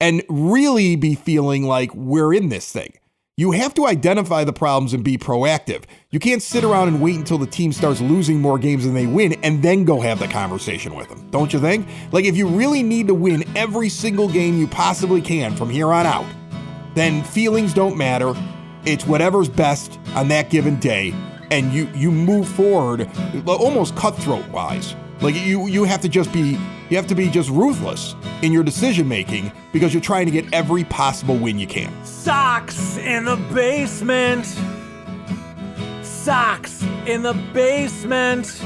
and 0.00 0.22
really 0.30 0.96
be 0.96 1.14
feeling 1.14 1.64
like 1.64 1.94
we're 1.94 2.32
in 2.32 2.48
this 2.48 2.72
thing. 2.72 2.94
You 3.36 3.50
have 3.50 3.74
to 3.74 3.86
identify 3.88 4.44
the 4.44 4.52
problems 4.52 4.92
and 4.92 5.02
be 5.02 5.18
proactive. 5.18 5.82
You 6.12 6.20
can't 6.20 6.40
sit 6.40 6.62
around 6.62 6.86
and 6.86 7.02
wait 7.02 7.16
until 7.16 7.36
the 7.36 7.48
team 7.48 7.72
starts 7.72 8.00
losing 8.00 8.40
more 8.40 8.60
games 8.60 8.84
than 8.84 8.94
they 8.94 9.06
win 9.06 9.32
and 9.42 9.60
then 9.60 9.84
go 9.84 10.00
have 10.00 10.20
the 10.20 10.28
conversation 10.28 10.94
with 10.94 11.08
them. 11.08 11.28
Don't 11.32 11.52
you 11.52 11.58
think? 11.58 11.88
Like, 12.12 12.26
if 12.26 12.36
you 12.36 12.46
really 12.46 12.84
need 12.84 13.08
to 13.08 13.14
win 13.14 13.42
every 13.56 13.88
single 13.88 14.28
game 14.28 14.56
you 14.56 14.68
possibly 14.68 15.20
can 15.20 15.56
from 15.56 15.68
here 15.68 15.92
on 15.92 16.06
out, 16.06 16.26
then 16.94 17.24
feelings 17.24 17.74
don't 17.74 17.96
matter. 17.96 18.36
It's 18.84 19.04
whatever's 19.04 19.48
best 19.48 19.98
on 20.14 20.28
that 20.28 20.48
given 20.48 20.78
day, 20.78 21.12
and 21.50 21.72
you 21.72 21.88
you 21.92 22.12
move 22.12 22.46
forward 22.46 23.10
almost 23.48 23.96
cutthroat 23.96 24.46
wise. 24.50 24.94
Like 25.24 25.36
you 25.36 25.68
you 25.68 25.84
have 25.84 26.02
to 26.02 26.08
just 26.10 26.30
be 26.34 26.58
you 26.90 26.96
have 26.98 27.06
to 27.06 27.14
be 27.14 27.30
just 27.30 27.48
ruthless 27.48 28.14
in 28.42 28.52
your 28.52 28.62
decision 28.62 29.08
making 29.08 29.50
because 29.72 29.94
you're 29.94 30.02
trying 30.02 30.26
to 30.26 30.30
get 30.30 30.44
every 30.52 30.84
possible 30.84 31.38
win 31.38 31.58
you 31.58 31.66
can. 31.66 31.90
Sox 32.04 32.98
in 32.98 33.24
the 33.24 33.36
basement. 33.54 34.44
Sox 36.04 36.82
in 37.06 37.22
the 37.22 37.32
basement. 37.54 38.62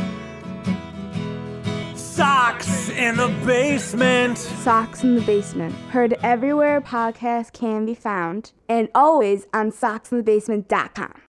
Sox 1.94 2.88
in 2.88 3.16
the 3.16 3.28
basement. 3.46 4.38
Sox 4.38 5.04
in 5.04 5.14
the 5.14 5.20
basement. 5.20 5.72
Heard 5.92 6.14
everywhere 6.24 6.80
podcasts 6.80 7.52
can 7.52 7.86
be 7.86 7.94
found 7.94 8.50
and 8.68 8.88
always 8.96 9.46
on 9.54 9.70
soxinthebasement.com. 9.70 11.27